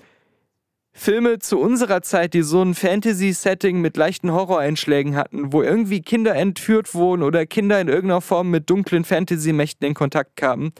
Filme 0.91 1.39
zu 1.39 1.59
unserer 1.59 2.01
Zeit, 2.01 2.33
die 2.33 2.41
so 2.41 2.61
ein 2.61 2.73
Fantasy-Setting 2.73 3.79
mit 3.79 3.95
leichten 3.95 4.31
Horroreinschlägen 4.31 5.15
hatten, 5.15 5.53
wo 5.53 5.61
irgendwie 5.61 6.01
Kinder 6.01 6.35
entführt 6.35 6.93
wurden 6.93 7.23
oder 7.23 7.45
Kinder 7.45 7.79
in 7.79 7.87
irgendeiner 7.87 8.19
Form 8.19 8.49
mit 8.49 8.69
dunklen 8.69 9.05
Fantasy-Mächten 9.05 9.87
in 9.87 9.93
Kontakt 9.93 10.35
kamen, 10.35 10.73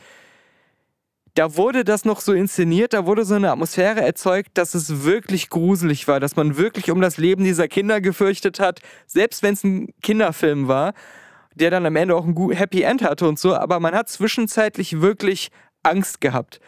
da 1.38 1.56
wurde 1.56 1.84
das 1.84 2.04
noch 2.04 2.20
so 2.20 2.34
inszeniert, 2.34 2.94
da 2.94 3.06
wurde 3.06 3.24
so 3.24 3.36
eine 3.36 3.52
Atmosphäre 3.52 4.02
erzeugt, 4.02 4.58
dass 4.58 4.74
es 4.74 5.04
wirklich 5.04 5.52
gruselig 5.52 6.08
war, 6.08 6.20
dass 6.20 6.36
man 6.36 6.58
wirklich 6.58 6.90
um 6.90 7.00
das 7.00 7.18
Leben 7.18 7.44
dieser 7.44 7.68
Kinder 7.68 8.02
gefürchtet 8.02 8.60
hat, 8.60 8.80
selbst 9.06 9.44
wenn 9.44 9.54
es 9.54 9.64
ein 9.64 9.94
Kinderfilm 10.02 10.68
war, 10.68 10.94
der 11.54 11.70
dann 11.70 11.86
am 11.86 11.96
Ende 11.96 12.16
auch 12.16 12.26
ein 12.26 12.52
Happy 12.52 12.82
End 12.82 13.04
hatte 13.04 13.28
und 13.28 13.38
so, 13.38 13.54
aber 13.56 13.80
man 13.80 13.94
hat 13.94 14.10
zwischenzeitlich 14.10 15.00
wirklich 15.00 15.50
Angst 15.84 16.22
gehabt. 16.22 16.60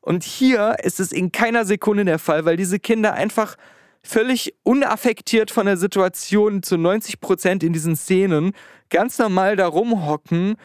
Und 0.00 0.24
hier 0.24 0.76
ist 0.82 1.00
es 1.00 1.12
in 1.12 1.30
keiner 1.30 1.66
Sekunde 1.66 2.06
der 2.06 2.18
Fall, 2.18 2.46
weil 2.46 2.56
diese 2.56 2.78
Kinder 2.78 3.12
einfach 3.12 3.56
völlig 4.02 4.54
unaffektiert 4.62 5.50
von 5.50 5.66
der 5.66 5.76
Situation 5.76 6.62
zu 6.62 6.78
90 6.78 7.20
Prozent 7.20 7.62
in 7.62 7.74
diesen 7.74 7.94
Szenen 7.94 8.52
ganz 8.88 9.18
normal 9.18 9.56
da 9.56 9.66
rumhocken, 9.66 10.56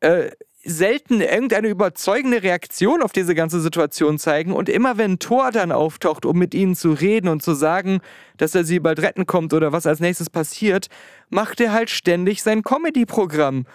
äh, 0.00 0.30
selten 0.64 1.20
irgendeine 1.20 1.68
überzeugende 1.68 2.42
Reaktion 2.42 3.02
auf 3.02 3.12
diese 3.12 3.34
ganze 3.34 3.60
Situation 3.60 4.18
zeigen 4.18 4.52
und 4.52 4.68
immer 4.68 4.96
wenn 4.96 5.18
Thor 5.18 5.50
dann 5.50 5.72
auftaucht, 5.72 6.24
um 6.24 6.38
mit 6.38 6.54
ihnen 6.54 6.76
zu 6.76 6.92
reden 6.92 7.28
und 7.28 7.42
zu 7.42 7.54
sagen, 7.54 8.00
dass 8.36 8.54
er 8.54 8.64
sie 8.64 8.78
bald 8.78 9.00
retten 9.00 9.26
kommt 9.26 9.52
oder 9.54 9.72
was 9.72 9.86
als 9.86 9.98
nächstes 9.98 10.30
passiert, 10.30 10.86
macht 11.30 11.60
er 11.60 11.72
halt 11.72 11.90
ständig 11.90 12.42
sein 12.42 12.62
Comedy-Programm. 12.62 13.66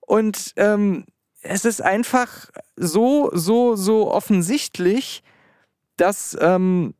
Und 0.00 0.52
ähm, 0.56 1.04
es 1.42 1.64
ist 1.64 1.80
einfach 1.80 2.50
so, 2.76 3.30
so, 3.32 3.76
so 3.76 4.10
offensichtlich, 4.10 5.22
dass, 5.96 6.36
ähm, 6.40 6.94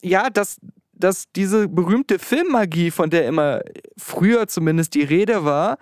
ja, 0.00 0.30
dass, 0.30 0.58
dass 0.92 1.30
diese 1.32 1.68
berühmte 1.68 2.18
Filmmagie, 2.18 2.90
von 2.90 3.10
der 3.10 3.26
immer 3.26 3.60
früher 3.98 4.48
zumindest 4.48 4.94
die 4.94 5.02
Rede 5.02 5.44
war, 5.44 5.76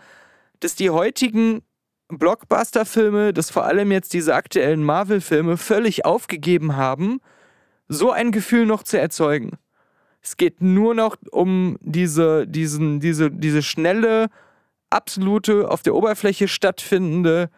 dass 0.59 0.75
die 0.75 0.91
heutigen 0.91 1.63
Blockbuster-Filme, 2.09 3.33
dass 3.33 3.51
vor 3.51 3.65
allem 3.65 3.93
jetzt 3.93 4.13
diese 4.15 4.35
aktuellen 4.35 4.83
Marvel-Filme 4.83 5.57
völlig 5.57 6.05
aufgegeben 6.05 6.77
haben, 6.77 7.21
so 7.89 8.11
ein 8.11 8.33
Gefühl 8.33 8.67
noch 8.67 8.83
zu 8.83 8.99
erzeugen. 8.99 9.59
Es 10.23 10.37
geht 10.37 10.61
nur 10.61 10.95
noch 10.95 11.17
um 11.31 11.79
diese, 11.81 12.47
diesen, 12.47 13.01
diese, 13.01 13.31
diese 13.31 13.63
schnelle, 13.63 14.29
absolute, 14.91 15.71
auf 15.71 15.83
der 15.83 15.95
Oberfläche 15.95 16.49
stattfindende, 16.49 17.51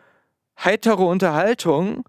heitere 0.59 1.03
Unterhaltung. 1.03 2.05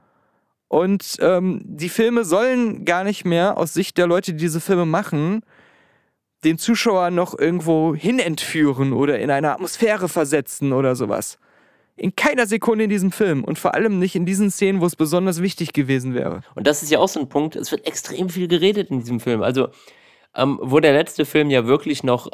Und 0.67 1.17
ähm, 1.19 1.61
die 1.63 1.89
Filme 1.89 2.25
sollen 2.25 2.85
gar 2.85 3.03
nicht 3.03 3.25
mehr 3.25 3.57
aus 3.57 3.73
Sicht 3.73 3.97
der 3.97 4.07
Leute, 4.07 4.33
die 4.33 4.39
diese 4.39 4.61
Filme 4.61 4.85
machen, 4.85 5.41
den 6.43 6.57
Zuschauer 6.57 7.11
noch 7.11 7.37
irgendwo 7.37 7.93
hinentführen 7.93 8.93
oder 8.93 9.19
in 9.19 9.29
eine 9.29 9.51
Atmosphäre 9.51 10.09
versetzen 10.09 10.73
oder 10.73 10.95
sowas. 10.95 11.37
In 11.95 12.15
keiner 12.15 12.47
Sekunde 12.47 12.85
in 12.85 12.89
diesem 12.89 13.11
Film 13.11 13.43
und 13.43 13.59
vor 13.59 13.75
allem 13.75 13.99
nicht 13.99 14.15
in 14.15 14.25
diesen 14.25 14.49
Szenen, 14.49 14.81
wo 14.81 14.85
es 14.85 14.95
besonders 14.95 15.41
wichtig 15.41 15.73
gewesen 15.73 16.13
wäre. 16.13 16.41
Und 16.55 16.65
das 16.65 16.81
ist 16.83 16.91
ja 16.91 16.99
auch 16.99 17.09
so 17.09 17.19
ein 17.19 17.29
Punkt, 17.29 17.55
es 17.55 17.71
wird 17.71 17.85
extrem 17.85 18.29
viel 18.29 18.47
geredet 18.47 18.89
in 18.89 18.99
diesem 18.99 19.19
Film. 19.19 19.43
Also, 19.43 19.69
ähm, 20.35 20.59
wo 20.61 20.79
der 20.79 20.93
letzte 20.93 21.25
Film 21.25 21.49
ja 21.49 21.65
wirklich 21.65 22.03
noch 22.03 22.29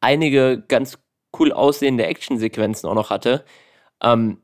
einige 0.00 0.62
ganz 0.68 0.98
cool 1.38 1.52
aussehende 1.52 2.06
Actionsequenzen 2.06 2.88
auch 2.88 2.94
noch 2.94 3.10
hatte. 3.10 3.44
Ähm, 4.02 4.42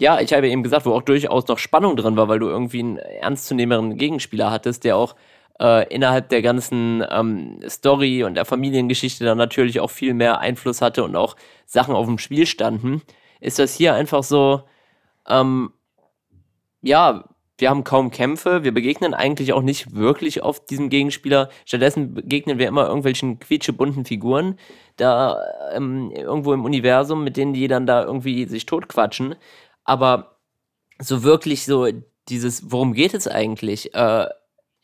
ja, 0.00 0.20
ich 0.20 0.32
habe 0.32 0.48
eben 0.48 0.62
gesagt, 0.62 0.86
wo 0.86 0.92
auch 0.92 1.02
durchaus 1.02 1.48
noch 1.48 1.58
Spannung 1.58 1.96
drin 1.96 2.16
war, 2.16 2.28
weil 2.28 2.38
du 2.38 2.48
irgendwie 2.48 2.80
einen 2.80 2.96
ernstzunehmenden 2.98 3.98
Gegenspieler 3.98 4.50
hattest, 4.50 4.84
der 4.84 4.96
auch 4.96 5.16
äh, 5.60 5.92
innerhalb 5.92 6.28
der 6.28 6.40
ganzen 6.42 7.04
ähm, 7.10 7.60
Story 7.68 8.22
und 8.22 8.34
der 8.34 8.44
Familiengeschichte 8.44 9.24
dann 9.24 9.38
natürlich 9.38 9.80
auch 9.80 9.90
viel 9.90 10.14
mehr 10.14 10.38
Einfluss 10.38 10.80
hatte 10.80 11.02
und 11.02 11.16
auch 11.16 11.36
Sachen 11.66 11.94
auf 11.94 12.06
dem 12.06 12.18
Spiel 12.18 12.46
standen, 12.46 13.02
ist 13.40 13.58
das 13.58 13.74
hier 13.74 13.94
einfach 13.94 14.22
so, 14.22 14.62
ähm, 15.28 15.72
ja, 16.82 17.24
wir 17.58 17.70
haben 17.70 17.82
kaum 17.82 18.10
Kämpfe, 18.10 18.62
wir 18.62 18.72
begegnen 18.72 19.14
eigentlich 19.14 19.52
auch 19.52 19.62
nicht 19.62 19.94
wirklich 19.94 20.42
oft 20.44 20.70
diesem 20.70 20.90
Gegenspieler. 20.90 21.50
Stattdessen 21.64 22.14
begegnen 22.14 22.58
wir 22.58 22.68
immer 22.68 22.86
irgendwelchen 22.86 23.40
quietschebunten 23.40 24.04
Figuren, 24.04 24.58
da 24.96 25.40
ähm, 25.72 26.12
irgendwo 26.12 26.52
im 26.54 26.64
Universum, 26.64 27.24
mit 27.24 27.36
denen 27.36 27.52
die 27.54 27.66
dann 27.66 27.86
da 27.86 28.04
irgendwie 28.04 28.46
sich 28.46 28.64
totquatschen. 28.64 29.34
Aber 29.84 30.38
so 31.00 31.24
wirklich 31.24 31.64
so 31.64 31.88
dieses, 32.28 32.70
worum 32.70 32.92
geht 32.92 33.14
es 33.14 33.26
eigentlich? 33.26 33.92
Äh, 33.94 34.28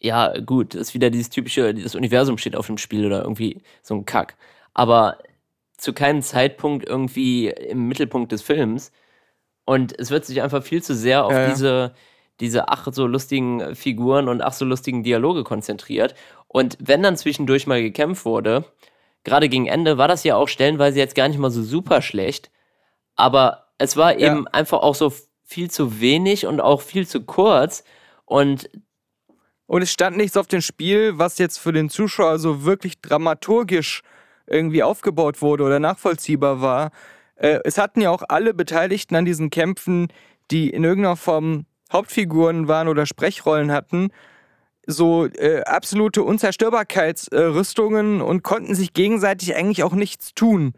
ja, 0.01 0.39
gut, 0.41 0.75
ist 0.75 0.95
wieder 0.95 1.11
dieses 1.11 1.31
typische, 1.31 1.73
das 1.75 1.95
Universum 1.95 2.39
steht 2.39 2.57
auf 2.57 2.67
dem 2.67 2.79
Spiel 2.79 3.07
oder 3.07 3.23
irgendwie 3.23 3.63
so 3.83 3.95
ein 3.95 4.05
Kack. 4.05 4.37
Aber 4.75 5.19
zu 5.77 5.93
keinem 5.93 6.23
Zeitpunkt 6.23 6.87
irgendwie 6.87 7.49
im 7.49 7.89
Mittelpunkt 7.89 8.33
des 8.33 8.43
Films. 8.43 8.93
Und 9.65 9.99
es 9.99 10.11
wird 10.11 10.25
sich 10.25 10.43
einfach 10.43 10.63
viel 10.63 10.83
zu 10.83 10.95
sehr 10.95 11.25
auf 11.25 11.33
ja. 11.33 11.49
diese 11.49 11.95
diese 12.41 12.69
ach 12.69 12.89
so 12.91 13.07
lustigen 13.07 13.75
Figuren 13.77 14.29
und 14.29 14.43
ach 14.43 14.53
so 14.53 14.65
lustigen 14.65 15.03
Dialoge 15.03 15.45
konzentriert. 15.45 16.15
Und 16.49 16.77
wenn 16.81 17.03
dann 17.03 17.17
zwischendurch 17.17 17.67
mal 17.67 17.83
gekämpft 17.83 18.25
wurde, 18.25 18.65
gerade 19.23 19.49
gegen 19.49 19.67
Ende, 19.67 19.99
war 19.99 20.09
das 20.09 20.25
ja 20.25 20.37
auch 20.37 20.49
stellenweise 20.49 20.99
jetzt 20.99 21.15
gar 21.15 21.29
nicht 21.29 21.39
mal 21.39 21.51
so 21.51 21.63
super 21.63 22.03
schlecht. 22.03 22.51
Aber 23.15 23.69
es 23.79 23.97
war 23.97 24.19
eben 24.19 24.45
ja. 24.45 24.51
einfach 24.53 24.81
auch 24.81 24.95
so 24.95 25.13
viel 25.45 25.71
zu 25.71 26.01
wenig 26.01 26.47
und 26.47 26.61
auch 26.61 26.81
viel 26.81 27.07
zu 27.07 27.23
kurz. 27.23 27.85
Und 28.25 28.71
und 29.67 29.81
es 29.81 29.91
stand 29.91 30.19
nichts 30.19 30.37
auf 30.37 30.47
dem 30.47 30.61
Spiel, 30.61 31.19
was 31.19 31.39
jetzt 31.39 31.59
für 31.59 31.73
den 31.73 31.89
Zuschauer 31.89 32.39
so 32.39 32.65
wirklich 32.65 33.01
dramaturgisch 33.01 34.03
irgendwie 34.47 34.83
aufgebaut 34.83 35.43
wurde 35.43 35.65
oder 35.65 35.79
nachvollziehbar 35.81 36.61
war. 36.61 36.91
Äh, 37.37 37.61
es 37.65 37.79
hatten 37.79 38.01
ja 38.01 38.11
auch 38.11 38.23
alle 38.29 38.55
Beteiligten 38.55 39.17
an 39.17 39.25
diesen 39.25 39.51
Kämpfen, 39.51 40.09
die 40.51 40.71
in 40.71 40.85
irgendeiner 40.85 41.17
Form 41.17 41.67
Hauptfiguren 41.93 42.69
waren 42.69 42.89
oder 42.89 43.07
Sprechrollen 43.07 43.73
hatten, 43.73 44.11
so 44.87 45.27
äh, 45.27 45.63
absolute 45.63 46.23
Unzerstörbarkeitsrüstungen 46.23 48.21
und 48.21 48.43
konnten 48.43 48.75
sich 48.75 48.93
gegenseitig 48.93 49.57
eigentlich 49.57 49.83
auch 49.83 49.95
nichts 49.95 50.35
tun. 50.35 50.75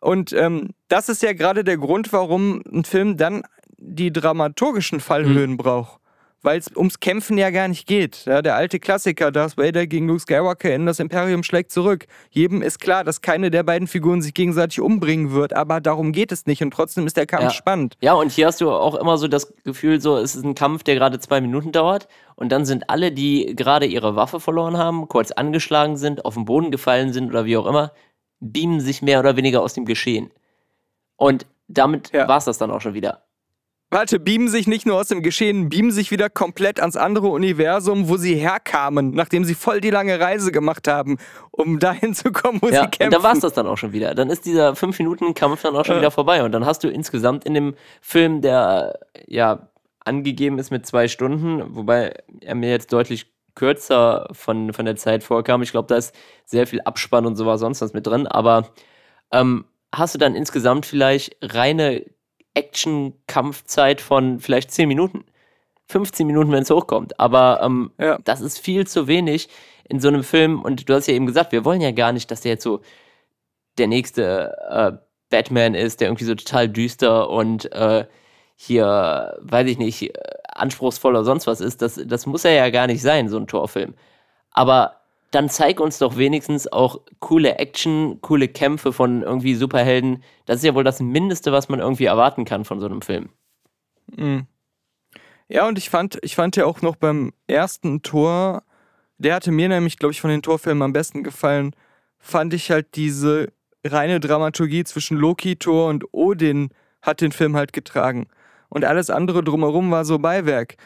Und 0.00 0.32
ähm, 0.32 0.70
das 0.88 1.08
ist 1.08 1.22
ja 1.22 1.32
gerade 1.32 1.62
der 1.62 1.76
Grund, 1.76 2.12
warum 2.12 2.62
ein 2.72 2.84
Film 2.84 3.16
dann 3.16 3.42
die 3.76 4.12
dramaturgischen 4.12 5.00
Fallhöhen 5.00 5.52
mhm. 5.52 5.56
braucht 5.58 5.99
weil 6.42 6.58
es 6.58 6.74
ums 6.74 7.00
Kämpfen 7.00 7.36
ja 7.38 7.50
gar 7.50 7.68
nicht 7.68 7.86
geht. 7.86 8.24
Ja, 8.24 8.42
der 8.42 8.54
alte 8.54 8.78
Klassiker, 8.78 9.30
Darth 9.30 9.56
Vader 9.58 9.86
gegen 9.86 10.08
Luke 10.08 10.20
Skywalker 10.20 10.74
in 10.74 10.86
das 10.86 10.98
Imperium 10.98 11.42
schlägt 11.42 11.70
zurück. 11.70 12.06
Jedem 12.30 12.62
ist 12.62 12.80
klar, 12.80 13.04
dass 13.04 13.20
keine 13.20 13.50
der 13.50 13.62
beiden 13.62 13.88
Figuren 13.88 14.22
sich 14.22 14.34
gegenseitig 14.34 14.80
umbringen 14.80 15.32
wird, 15.32 15.52
aber 15.52 15.80
darum 15.80 16.12
geht 16.12 16.32
es 16.32 16.46
nicht 16.46 16.62
und 16.62 16.72
trotzdem 16.72 17.06
ist 17.06 17.16
der 17.16 17.26
Kampf 17.26 17.44
ja. 17.44 17.50
spannend. 17.50 17.96
Ja, 18.00 18.14
und 18.14 18.32
hier 18.32 18.46
hast 18.46 18.60
du 18.60 18.70
auch 18.70 18.94
immer 18.94 19.18
so 19.18 19.28
das 19.28 19.52
Gefühl, 19.64 20.00
so 20.00 20.16
es 20.16 20.34
ist 20.34 20.44
ein 20.44 20.54
Kampf, 20.54 20.82
der 20.82 20.94
gerade 20.94 21.18
zwei 21.18 21.40
Minuten 21.40 21.72
dauert 21.72 22.08
und 22.36 22.50
dann 22.50 22.64
sind 22.64 22.88
alle, 22.88 23.12
die 23.12 23.54
gerade 23.54 23.86
ihre 23.86 24.16
Waffe 24.16 24.40
verloren 24.40 24.78
haben, 24.78 25.08
kurz 25.08 25.32
angeschlagen 25.32 25.96
sind, 25.96 26.24
auf 26.24 26.34
den 26.34 26.46
Boden 26.46 26.70
gefallen 26.70 27.12
sind 27.12 27.30
oder 27.30 27.44
wie 27.44 27.56
auch 27.56 27.66
immer, 27.66 27.92
beamen 28.40 28.80
sich 28.80 29.02
mehr 29.02 29.20
oder 29.20 29.36
weniger 29.36 29.62
aus 29.62 29.74
dem 29.74 29.84
Geschehen. 29.84 30.30
Und 31.16 31.46
damit 31.68 32.12
ja. 32.12 32.26
war 32.26 32.38
es 32.38 32.46
das 32.46 32.58
dann 32.58 32.70
auch 32.70 32.80
schon 32.80 32.94
wieder. 32.94 33.22
Warte, 33.92 34.20
beamen 34.20 34.48
sich 34.48 34.68
nicht 34.68 34.86
nur 34.86 34.96
aus 34.96 35.08
dem 35.08 35.20
Geschehen, 35.20 35.68
beamen 35.68 35.90
sich 35.90 36.12
wieder 36.12 36.30
komplett 36.30 36.78
ans 36.78 36.96
andere 36.96 37.26
Universum, 37.26 38.08
wo 38.08 38.16
sie 38.16 38.36
herkamen, 38.36 39.10
nachdem 39.10 39.44
sie 39.44 39.54
voll 39.54 39.80
die 39.80 39.90
lange 39.90 40.20
Reise 40.20 40.52
gemacht 40.52 40.86
haben, 40.86 41.18
um 41.50 41.80
dahin 41.80 42.14
zu 42.14 42.30
kommen, 42.30 42.62
wo 42.62 42.68
ja, 42.68 42.82
sie 42.82 42.88
kämpfen. 42.90 43.06
Und 43.06 43.14
da 43.14 43.22
war 43.22 43.32
es 43.32 43.40
das 43.40 43.52
dann 43.52 43.66
auch 43.66 43.76
schon 43.76 43.92
wieder. 43.92 44.14
Dann 44.14 44.30
ist 44.30 44.46
dieser 44.46 44.74
5-Minuten-Kampf 44.74 45.62
dann 45.62 45.74
auch 45.74 45.84
schon 45.84 45.96
ja. 45.96 46.02
wieder 46.02 46.12
vorbei. 46.12 46.44
Und 46.44 46.52
dann 46.52 46.64
hast 46.64 46.84
du 46.84 46.88
insgesamt 46.88 47.44
in 47.44 47.54
dem 47.54 47.74
Film, 48.00 48.42
der 48.42 49.00
ja 49.26 49.68
angegeben 50.04 50.60
ist 50.60 50.70
mit 50.70 50.86
zwei 50.86 51.08
Stunden, 51.08 51.74
wobei 51.74 52.14
er 52.42 52.54
mir 52.54 52.70
jetzt 52.70 52.92
deutlich 52.92 53.26
kürzer 53.56 54.28
von, 54.32 54.72
von 54.72 54.84
der 54.84 54.94
Zeit 54.94 55.24
vorkam. 55.24 55.62
Ich 55.62 55.72
glaube, 55.72 55.88
da 55.88 55.96
ist 55.96 56.14
sehr 56.44 56.68
viel 56.68 56.80
Abspann 56.82 57.26
und 57.26 57.34
so 57.34 57.44
war 57.44 57.58
sonst 57.58 57.80
was 57.80 57.92
mit 57.92 58.06
drin. 58.06 58.28
Aber 58.28 58.68
ähm, 59.32 59.64
hast 59.92 60.14
du 60.14 60.18
dann 60.18 60.36
insgesamt 60.36 60.86
vielleicht 60.86 61.36
reine 61.42 62.04
Action-Kampfzeit 62.54 64.00
von 64.00 64.40
vielleicht 64.40 64.70
10 64.70 64.88
Minuten. 64.88 65.24
15 65.88 66.26
Minuten, 66.26 66.52
wenn 66.52 66.62
es 66.62 66.70
hochkommt. 66.70 67.18
Aber 67.18 67.60
ähm, 67.62 67.90
ja. 67.98 68.18
das 68.24 68.40
ist 68.40 68.58
viel 68.58 68.86
zu 68.86 69.06
wenig 69.08 69.48
in 69.88 70.00
so 70.00 70.08
einem 70.08 70.22
Film. 70.22 70.62
Und 70.62 70.88
du 70.88 70.94
hast 70.94 71.08
ja 71.08 71.14
eben 71.14 71.26
gesagt, 71.26 71.52
wir 71.52 71.64
wollen 71.64 71.80
ja 71.80 71.90
gar 71.90 72.12
nicht, 72.12 72.30
dass 72.30 72.42
der 72.42 72.52
jetzt 72.52 72.62
so 72.62 72.80
der 73.78 73.88
nächste 73.88 74.56
äh, 74.70 74.92
Batman 75.30 75.74
ist, 75.74 76.00
der 76.00 76.08
irgendwie 76.08 76.24
so 76.24 76.34
total 76.34 76.68
düster 76.68 77.28
und 77.28 77.72
äh, 77.72 78.04
hier, 78.56 79.38
weiß 79.40 79.68
ich 79.68 79.78
nicht, 79.78 80.12
anspruchsvoll 80.54 81.12
oder 81.12 81.24
sonst 81.24 81.46
was 81.46 81.60
ist. 81.60 81.82
Das, 81.82 82.00
das 82.04 82.26
muss 82.26 82.44
er 82.44 82.52
ja 82.52 82.70
gar 82.70 82.86
nicht 82.86 83.02
sein, 83.02 83.28
so 83.28 83.38
ein 83.38 83.46
Torfilm. 83.46 83.94
Aber 84.52 84.99
dann 85.30 85.48
zeig 85.48 85.80
uns 85.80 85.98
doch 85.98 86.16
wenigstens 86.16 86.70
auch 86.70 87.00
coole 87.20 87.58
Action, 87.58 88.20
coole 88.20 88.48
Kämpfe 88.48 88.92
von 88.92 89.22
irgendwie 89.22 89.54
Superhelden. 89.54 90.24
Das 90.46 90.56
ist 90.56 90.64
ja 90.64 90.74
wohl 90.74 90.84
das 90.84 91.00
Mindeste, 91.00 91.52
was 91.52 91.68
man 91.68 91.80
irgendwie 91.80 92.06
erwarten 92.06 92.44
kann 92.44 92.64
von 92.64 92.80
so 92.80 92.86
einem 92.86 93.02
Film. 93.02 93.28
Mhm. 94.16 94.46
Ja, 95.48 95.66
und 95.66 95.78
ich 95.78 95.90
fand, 95.90 96.18
ich 96.22 96.36
fand 96.36 96.56
ja 96.56 96.64
auch 96.64 96.82
noch 96.82 96.96
beim 96.96 97.32
ersten 97.46 98.02
Tor, 98.02 98.62
der 99.18 99.34
hatte 99.34 99.52
mir 99.52 99.68
nämlich, 99.68 99.98
glaube 99.98 100.12
ich, 100.12 100.20
von 100.20 100.30
den 100.30 100.42
Torfilmen 100.42 100.82
am 100.82 100.92
besten 100.92 101.22
gefallen, 101.22 101.74
fand 102.18 102.54
ich 102.54 102.70
halt 102.70 102.94
diese 102.94 103.52
reine 103.84 104.20
Dramaturgie 104.20 104.84
zwischen 104.84 105.16
Loki, 105.16 105.56
Thor 105.56 105.88
und 105.88 106.04
Odin 106.12 106.70
hat 107.02 107.20
den 107.20 107.32
Film 107.32 107.56
halt 107.56 107.72
getragen. 107.72 108.28
Und 108.68 108.84
alles 108.84 109.10
andere 109.10 109.42
drumherum 109.42 109.90
war 109.90 110.04
so 110.04 110.18
Beiwerk. 110.18 110.76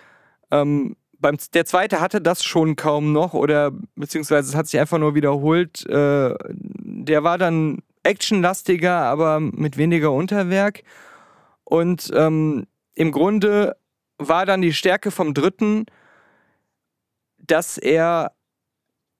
Ähm, 0.50 0.96
beim, 1.24 1.38
der 1.54 1.64
zweite 1.64 2.02
hatte 2.02 2.20
das 2.20 2.44
schon 2.44 2.76
kaum 2.76 3.12
noch 3.12 3.32
oder 3.32 3.72
beziehungsweise 3.96 4.50
es 4.50 4.54
hat 4.54 4.66
sich 4.66 4.78
einfach 4.78 4.98
nur 4.98 5.14
wiederholt. 5.14 5.86
Äh, 5.86 6.34
der 6.50 7.24
war 7.24 7.38
dann 7.38 7.78
actionlastiger, 8.02 8.94
aber 8.94 9.40
mit 9.40 9.78
weniger 9.78 10.12
Unterwerk. 10.12 10.82
Und 11.64 12.10
ähm, 12.14 12.66
im 12.94 13.10
Grunde 13.10 13.74
war 14.18 14.44
dann 14.44 14.60
die 14.60 14.74
Stärke 14.74 15.10
vom 15.10 15.32
dritten, 15.32 15.86
dass 17.38 17.78
er 17.78 18.32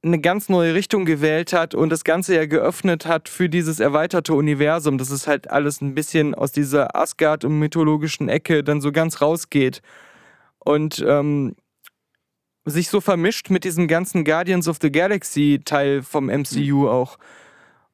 eine 0.03 0.21
ganz 0.21 0.51
neue 0.51 0.75
Richtung 0.75 1.07
gewählt 1.07 1.55
hat 1.55 1.75
und 1.75 1.89
das 1.89 2.05
Ganze 2.05 2.35
ja 2.35 2.45
geöffnet 2.45 3.07
hat 3.07 3.31
für 3.31 3.49
dieses 3.49 3.81
erweiterte 3.81 4.35
Universum, 4.35 4.99
dass 4.99 5.09
es 5.09 5.27
halt 5.27 5.51
alles 5.51 5.81
ein 5.81 5.95
bisschen 5.95 6.35
aus 6.35 6.53
dieser 6.53 6.95
Asgard- 6.95 7.47
und 7.47 7.59
mythologischen 7.59 8.29
Ecke 8.29 8.63
dann 8.63 8.83
so 8.83 8.93
ganz 8.93 9.23
rausgeht. 9.23 9.81
Und 10.59 11.03
ähm, 11.07 11.57
sich 12.65 12.89
so 12.89 13.01
vermischt 13.01 13.51
mit 13.51 13.65
diesem 13.65 13.89
ganzen 13.89 14.25
Guardians 14.25 14.69
of 14.69 14.79
the 14.81 14.91
Galaxy 14.91 15.61
Teil 15.65 16.03
vom 16.03 16.27
MCU 16.27 16.83
mhm. 16.83 16.89
auch. 16.89 17.19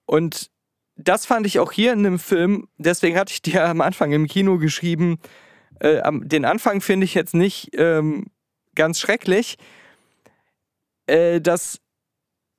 Und 0.06 0.50
das 0.96 1.26
fand 1.26 1.46
ich 1.46 1.59
auch 1.59 1.72
hier 1.72 1.92
in 1.92 2.02
dem 2.02 2.18
Film, 2.18 2.68
deswegen 2.78 3.16
hatte 3.18 3.33
ich 3.33 3.42
dir 3.42 3.64
am 3.68 3.80
Anfang 3.80 4.12
im 4.12 4.26
Kino 4.26 4.59
geschrieben, 4.59 5.18
äh, 5.80 6.02
den 6.12 6.44
Anfang 6.44 6.80
finde 6.80 7.04
ich 7.04 7.14
jetzt 7.14 7.35
nicht 7.35 7.70
ähm, 7.74 8.26
ganz 8.74 9.00
schrecklich. 9.00 9.56
Äh, 11.06 11.40
dass 11.40 11.80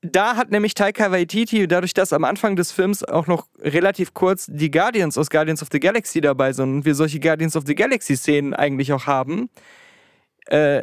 da 0.01 0.35
hat 0.35 0.49
nämlich 0.49 0.73
Taika 0.73 1.11
Waititi, 1.11 1.67
dadurch, 1.67 1.93
dass 1.93 2.11
am 2.11 2.23
Anfang 2.23 2.55
des 2.55 2.71
Films 2.71 3.03
auch 3.03 3.27
noch 3.27 3.47
relativ 3.59 4.15
kurz 4.15 4.47
die 4.49 4.71
Guardians 4.71 5.15
aus 5.17 5.29
Guardians 5.29 5.61
of 5.61 5.69
the 5.71 5.79
Galaxy 5.79 6.21
dabei 6.21 6.53
sind 6.53 6.73
und 6.73 6.85
wir 6.85 6.95
solche 6.95 7.19
Guardians 7.19 7.55
of 7.55 7.65
the 7.67 7.75
Galaxy-Szenen 7.75 8.55
eigentlich 8.55 8.91
auch 8.93 9.05
haben, 9.05 9.49
äh, 10.47 10.81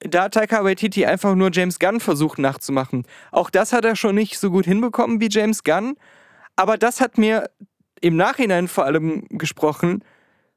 da 0.00 0.24
hat 0.24 0.34
Taika 0.34 0.64
Waititi 0.64 1.06
einfach 1.06 1.34
nur 1.34 1.50
James 1.52 1.78
Gunn 1.78 2.00
versucht 2.00 2.38
nachzumachen. 2.38 3.04
Auch 3.32 3.50
das 3.50 3.72
hat 3.72 3.84
er 3.84 3.96
schon 3.96 4.14
nicht 4.14 4.38
so 4.38 4.50
gut 4.50 4.64
hinbekommen 4.64 5.20
wie 5.20 5.28
James 5.30 5.64
Gunn, 5.64 5.96
aber 6.56 6.76
das 6.78 7.00
hat 7.00 7.18
mir 7.18 7.50
im 8.00 8.16
Nachhinein 8.16 8.68
vor 8.68 8.84
allem 8.84 9.26
gesprochen 9.30 10.04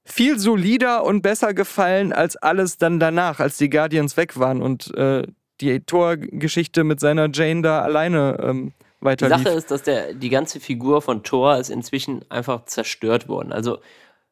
viel 0.03 0.39
solider 0.39 1.03
und 1.03 1.21
besser 1.21 1.53
gefallen 1.53 2.11
als 2.11 2.35
alles 2.35 2.77
dann 2.77 2.99
danach, 2.99 3.39
als 3.39 3.57
die 3.57 3.69
Guardians 3.69 4.17
weg 4.17 4.37
waren 4.37 4.61
und 4.61 4.93
äh, 4.95 5.23
die 5.61 5.79
Thor-Geschichte 5.81 6.83
mit 6.83 6.99
seiner 6.99 7.29
Jane 7.31 7.61
da 7.61 7.81
alleine 7.81 8.37
ähm, 8.41 8.73
weiter. 8.99 9.27
Die 9.27 9.43
Sache 9.43 9.55
ist, 9.55 9.69
dass 9.69 9.83
der, 9.83 10.13
die 10.13 10.29
ganze 10.29 10.59
Figur 10.59 11.01
von 11.01 11.23
Thor 11.23 11.57
ist 11.57 11.69
inzwischen 11.69 12.25
einfach 12.29 12.65
zerstört 12.65 13.27
worden. 13.27 13.51
Also, 13.51 13.79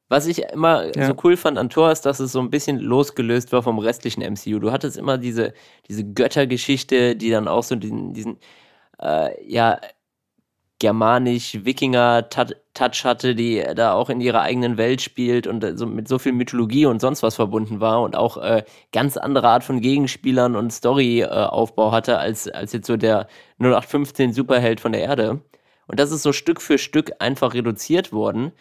was 0.10 0.28
ich 0.28 0.44
immer 0.52 0.96
ja. 0.96 1.08
so 1.08 1.16
cool 1.24 1.38
fand 1.38 1.58
an 1.58 1.70
Thor 1.70 1.92
ist, 1.92 2.02
dass 2.02 2.20
es 2.20 2.32
so 2.32 2.40
ein 2.40 2.50
bisschen 2.50 2.80
losgelöst 2.80 3.52
war 3.52 3.64
vom 3.64 3.80
restlichen 3.80 4.22
MCU. 4.22 4.60
Du 4.60 4.72
hattest 4.72 4.98
immer 4.98 5.18
diese, 5.18 5.54
diese 5.88 6.04
Göttergeschichte, 6.04 7.16
die 7.16 7.30
dann 7.30 7.48
auch 7.48 7.64
so 7.64 7.76
diesen, 7.76 8.14
diesen 8.14 8.38
äh, 9.02 9.32
ja, 9.48 9.80
germanisch-Wikinger-Touch 10.80 13.04
hatte, 13.04 13.36
die 13.36 13.64
da 13.76 13.92
auch 13.94 14.10
in 14.10 14.22
ihrer 14.22 14.42
eigenen 14.42 14.78
Welt 14.78 15.02
spielt 15.02 15.46
und 15.46 15.78
so 15.78 15.86
mit 15.86 16.08
so 16.08 16.18
viel 16.18 16.32
Mythologie 16.32 16.86
und 16.86 17.02
sonst 17.02 17.22
was 17.22 17.36
verbunden 17.36 17.82
war 17.82 18.02
und 18.02 18.16
auch 18.16 18.38
äh, 18.38 18.64
ganz 18.92 19.18
andere 19.18 19.50
Art 19.50 19.66
von 19.66 19.82
Gegenspielern 19.82 20.56
und 20.56 20.72
Storyaufbau 20.72 21.90
äh, 21.90 21.92
hatte 21.92 22.18
als, 22.18 22.48
als 22.48 22.74
jetzt 22.74 22.88
so 22.88 22.98
der 22.98 23.28
0815 23.60 24.34
Superheld 24.34 24.80
von 24.80 24.94
der 24.94 25.02
Erde. 25.02 25.42
Und 25.88 26.00
das 26.00 26.12
ist 26.12 26.24
so 26.24 26.34
Stück 26.34 26.62
für 26.62 26.78
Stück 26.78 27.12
einfach 27.20 27.54
reduziert 27.54 28.14
worden. 28.14 28.54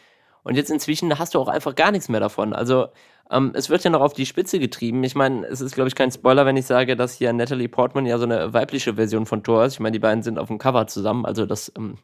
Und 0.48 0.54
jetzt 0.54 0.70
inzwischen 0.70 1.18
hast 1.18 1.34
du 1.34 1.40
auch 1.40 1.48
einfach 1.48 1.74
gar 1.74 1.90
nichts 1.90 2.08
mehr 2.08 2.20
davon. 2.20 2.54
Also 2.54 2.88
ähm, 3.30 3.52
es 3.54 3.68
wird 3.68 3.84
ja 3.84 3.90
noch 3.90 4.00
auf 4.00 4.14
die 4.14 4.24
Spitze 4.24 4.58
getrieben. 4.58 5.04
Ich 5.04 5.14
meine, 5.14 5.46
es 5.46 5.60
ist, 5.60 5.74
glaube 5.74 5.88
ich, 5.88 5.94
kein 5.94 6.10
Spoiler, 6.10 6.46
wenn 6.46 6.56
ich 6.56 6.64
sage, 6.64 6.96
dass 6.96 7.12
hier 7.12 7.30
Natalie 7.34 7.68
Portman 7.68 8.06
ja 8.06 8.16
so 8.16 8.24
eine 8.24 8.54
weibliche 8.54 8.94
Version 8.94 9.26
von 9.26 9.42
Thor 9.42 9.66
ist. 9.66 9.74
Ich 9.74 9.80
meine, 9.80 9.92
die 9.92 9.98
beiden 9.98 10.22
sind 10.22 10.38
auf 10.38 10.48
dem 10.48 10.56
Cover 10.56 10.86
zusammen, 10.86 11.26
also 11.26 11.44
das 11.44 11.70
ähm, 11.76 11.98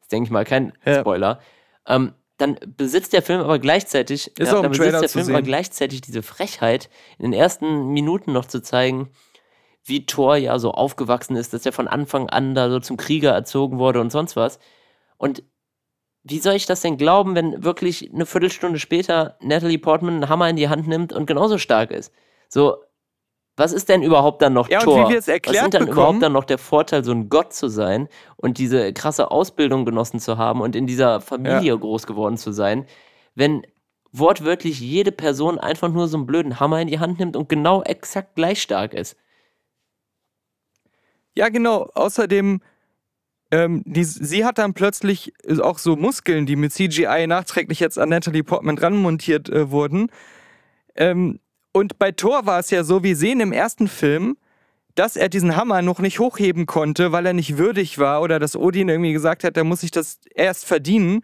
ist, 0.00 0.10
denke 0.10 0.28
ich 0.28 0.30
mal, 0.30 0.46
kein 0.46 0.72
ja. 0.86 1.00
Spoiler. 1.00 1.40
Ähm, 1.86 2.14
dann 2.38 2.58
besitzt 2.74 3.12
der 3.12 3.20
Film 3.20 3.40
aber 3.40 3.58
gleichzeitig, 3.58 4.28
ist 4.38 4.50
ja, 4.50 4.62
dann 4.62 4.70
besitzt 4.70 5.02
der 5.02 5.08
Film 5.10 5.28
aber 5.28 5.42
gleichzeitig 5.42 6.00
diese 6.00 6.22
Frechheit, 6.22 6.88
in 7.18 7.24
den 7.24 7.38
ersten 7.38 7.88
Minuten 7.88 8.32
noch 8.32 8.46
zu 8.46 8.62
zeigen, 8.62 9.10
wie 9.84 10.06
Thor 10.06 10.36
ja 10.36 10.58
so 10.58 10.72
aufgewachsen 10.72 11.36
ist, 11.36 11.52
dass 11.52 11.66
er 11.66 11.72
von 11.72 11.86
Anfang 11.86 12.30
an 12.30 12.54
da 12.54 12.70
so 12.70 12.80
zum 12.80 12.96
Krieger 12.96 13.32
erzogen 13.32 13.78
wurde 13.78 14.00
und 14.00 14.10
sonst 14.10 14.36
was. 14.36 14.58
Und 15.18 15.42
wie 16.24 16.38
soll 16.38 16.54
ich 16.54 16.66
das 16.66 16.80
denn 16.80 16.96
glauben, 16.96 17.34
wenn 17.34 17.62
wirklich 17.62 18.10
eine 18.12 18.24
Viertelstunde 18.24 18.78
später 18.78 19.36
Natalie 19.40 19.78
Portman 19.78 20.14
einen 20.14 20.28
Hammer 20.28 20.48
in 20.48 20.56
die 20.56 20.68
Hand 20.68 20.88
nimmt 20.88 21.12
und 21.12 21.26
genauso 21.26 21.58
stark 21.58 21.90
ist? 21.90 22.12
So, 22.48 22.78
was 23.56 23.72
ist 23.72 23.90
denn 23.90 24.02
überhaupt 24.02 24.40
dann 24.40 24.54
noch 24.54 24.68
ja, 24.70 24.80
Tor? 24.80 24.96
Und 24.96 25.04
wie 25.04 25.12
wir 25.12 25.18
es 25.18 25.28
erklärt 25.28 25.56
was 25.56 25.62
sind 25.62 25.74
dann 25.74 25.82
bekommen? 25.82 25.98
überhaupt 25.98 26.22
dann 26.22 26.32
noch 26.32 26.44
der 26.44 26.58
Vorteil, 26.58 27.04
so 27.04 27.12
ein 27.12 27.28
Gott 27.28 27.52
zu 27.52 27.68
sein 27.68 28.08
und 28.36 28.56
diese 28.56 28.92
krasse 28.94 29.30
Ausbildung 29.30 29.84
genossen 29.84 30.18
zu 30.18 30.38
haben 30.38 30.62
und 30.62 30.74
in 30.74 30.86
dieser 30.86 31.20
Familie 31.20 31.72
ja. 31.72 31.76
groß 31.76 32.06
geworden 32.06 32.38
zu 32.38 32.52
sein, 32.52 32.86
wenn 33.34 33.66
wortwörtlich 34.10 34.80
jede 34.80 35.12
Person 35.12 35.58
einfach 35.58 35.90
nur 35.90 36.08
so 36.08 36.16
einen 36.16 36.26
blöden 36.26 36.58
Hammer 36.58 36.80
in 36.80 36.88
die 36.88 37.00
Hand 37.00 37.18
nimmt 37.18 37.36
und 37.36 37.48
genau 37.48 37.82
exakt 37.82 38.34
gleich 38.34 38.62
stark 38.62 38.94
ist? 38.94 39.16
Ja, 41.36 41.48
genau. 41.48 41.90
Außerdem 41.94 42.60
ähm, 43.54 43.82
die, 43.86 44.02
sie 44.02 44.44
hat 44.44 44.58
dann 44.58 44.74
plötzlich 44.74 45.32
auch 45.60 45.78
so 45.78 45.94
Muskeln, 45.94 46.44
die 46.44 46.56
mit 46.56 46.72
CGI 46.72 47.28
nachträglich 47.28 47.78
jetzt 47.78 48.00
an 48.00 48.08
Natalie 48.08 48.42
Portman 48.42 48.74
dran 48.74 48.96
montiert 48.96 49.48
äh, 49.48 49.70
wurden. 49.70 50.08
Ähm, 50.96 51.38
und 51.72 51.96
bei 52.00 52.10
Thor 52.10 52.46
war 52.46 52.58
es 52.58 52.70
ja 52.70 52.82
so, 52.82 53.04
wir 53.04 53.14
sehen 53.14 53.38
im 53.38 53.52
ersten 53.52 53.86
Film, 53.86 54.36
dass 54.96 55.14
er 55.14 55.28
diesen 55.28 55.54
Hammer 55.54 55.82
noch 55.82 56.00
nicht 56.00 56.18
hochheben 56.18 56.66
konnte, 56.66 57.12
weil 57.12 57.26
er 57.26 57.32
nicht 57.32 57.56
würdig 57.56 57.98
war 57.98 58.22
oder 58.22 58.40
dass 58.40 58.56
Odin 58.56 58.88
irgendwie 58.88 59.12
gesagt 59.12 59.44
hat, 59.44 59.56
er 59.56 59.64
muss 59.64 59.82
sich 59.82 59.92
das 59.92 60.18
erst 60.34 60.64
verdienen. 60.64 61.20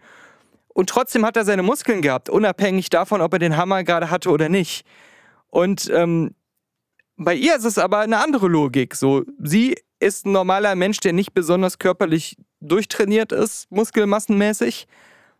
Und 0.69 0.89
trotzdem 0.89 1.25
hat 1.25 1.35
er 1.35 1.43
seine 1.43 1.63
Muskeln 1.63 2.01
gehabt, 2.01 2.29
unabhängig 2.29 2.89
davon, 2.89 3.19
ob 3.19 3.33
er 3.33 3.39
den 3.39 3.57
Hammer 3.57 3.83
gerade 3.83 4.09
hatte 4.09 4.29
oder 4.29 4.47
nicht. 4.47 4.85
Und 5.49 5.91
ähm, 5.93 6.33
bei 7.17 7.35
ihr 7.35 7.57
ist 7.57 7.65
es 7.65 7.77
aber 7.77 7.99
eine 7.99 8.23
andere 8.23 8.47
Logik. 8.47 8.95
So, 8.95 9.25
sie 9.37 9.75
ist 10.01 10.25
ein 10.25 10.31
normaler 10.31 10.75
Mensch, 10.75 10.99
der 10.99 11.13
nicht 11.13 11.33
besonders 11.33 11.79
körperlich 11.79 12.37
durchtrainiert 12.59 13.31
ist, 13.31 13.71
muskelmassenmäßig. 13.71 14.87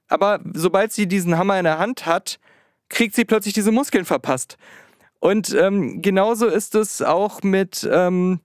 Aber 0.08 0.40
sobald 0.54 0.92
sie 0.92 1.08
diesen 1.08 1.38
Hammer 1.38 1.58
in 1.58 1.66
der 1.66 1.80
Hand 1.80 2.06
hat, 2.06 2.40
kriegt 2.90 3.16
sie 3.16 3.26
plötzlich 3.26 3.54
diese 3.54 3.72
Muskeln 3.72 4.06
verpasst. 4.06 4.58
Und 5.20 5.54
ähm, 5.54 6.02
genauso 6.02 6.48
ist 6.48 6.76
es 6.76 7.02
auch 7.02 7.42
mit 7.44 7.88
ähm, 7.92 8.42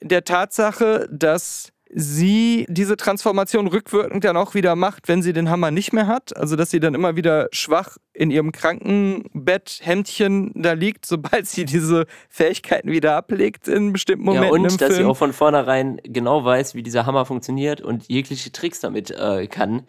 der 0.00 0.24
Tatsache, 0.24 1.08
dass 1.10 1.72
sie 1.96 2.66
diese 2.68 2.96
Transformation 2.96 3.68
rückwirkend 3.68 4.24
dann 4.24 4.36
auch 4.36 4.54
wieder 4.54 4.74
macht, 4.74 5.06
wenn 5.06 5.22
sie 5.22 5.32
den 5.32 5.48
Hammer 5.48 5.70
nicht 5.70 5.92
mehr 5.92 6.08
hat. 6.08 6.36
Also 6.36 6.56
dass 6.56 6.70
sie 6.70 6.80
dann 6.80 6.92
immer 6.92 7.14
wieder 7.14 7.46
schwach 7.52 7.98
in 8.12 8.32
ihrem 8.32 8.50
Krankenbetthemdchen 8.50 10.50
da 10.56 10.72
liegt, 10.72 11.06
sobald 11.06 11.46
sie 11.46 11.64
diese 11.64 12.06
Fähigkeiten 12.28 12.90
wieder 12.90 13.14
ablegt 13.14 13.68
in 13.68 13.92
bestimmten 13.92 14.24
Momenten. 14.24 14.48
Ja, 14.48 14.52
und 14.52 14.64
dass 14.64 14.88
Film. 14.88 14.92
sie 14.92 15.04
auch 15.04 15.16
von 15.16 15.32
vornherein 15.32 16.00
genau 16.02 16.44
weiß, 16.44 16.74
wie 16.74 16.82
dieser 16.82 17.06
Hammer 17.06 17.26
funktioniert 17.26 17.80
und 17.80 18.08
jegliche 18.08 18.50
Tricks 18.50 18.80
damit 18.80 19.12
äh, 19.12 19.46
kann, 19.46 19.86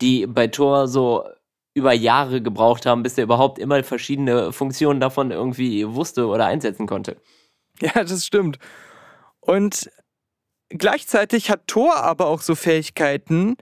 die 0.00 0.26
bei 0.26 0.46
Thor 0.46 0.88
so 0.88 1.26
über 1.74 1.92
Jahre 1.92 2.40
gebraucht 2.40 2.86
haben, 2.86 3.02
bis 3.02 3.18
er 3.18 3.24
überhaupt 3.24 3.58
immer 3.58 3.84
verschiedene 3.84 4.52
Funktionen 4.52 5.00
davon 5.00 5.30
irgendwie 5.30 5.86
wusste 5.86 6.28
oder 6.28 6.46
einsetzen 6.46 6.86
konnte. 6.86 7.18
Ja, 7.80 8.04
das 8.04 8.24
stimmt. 8.24 8.58
Und 9.40 9.90
gleichzeitig 10.78 11.50
hat 11.50 11.66
Thor 11.66 11.96
aber 11.96 12.26
auch 12.26 12.42
so 12.42 12.54
Fähigkeiten, 12.54 13.56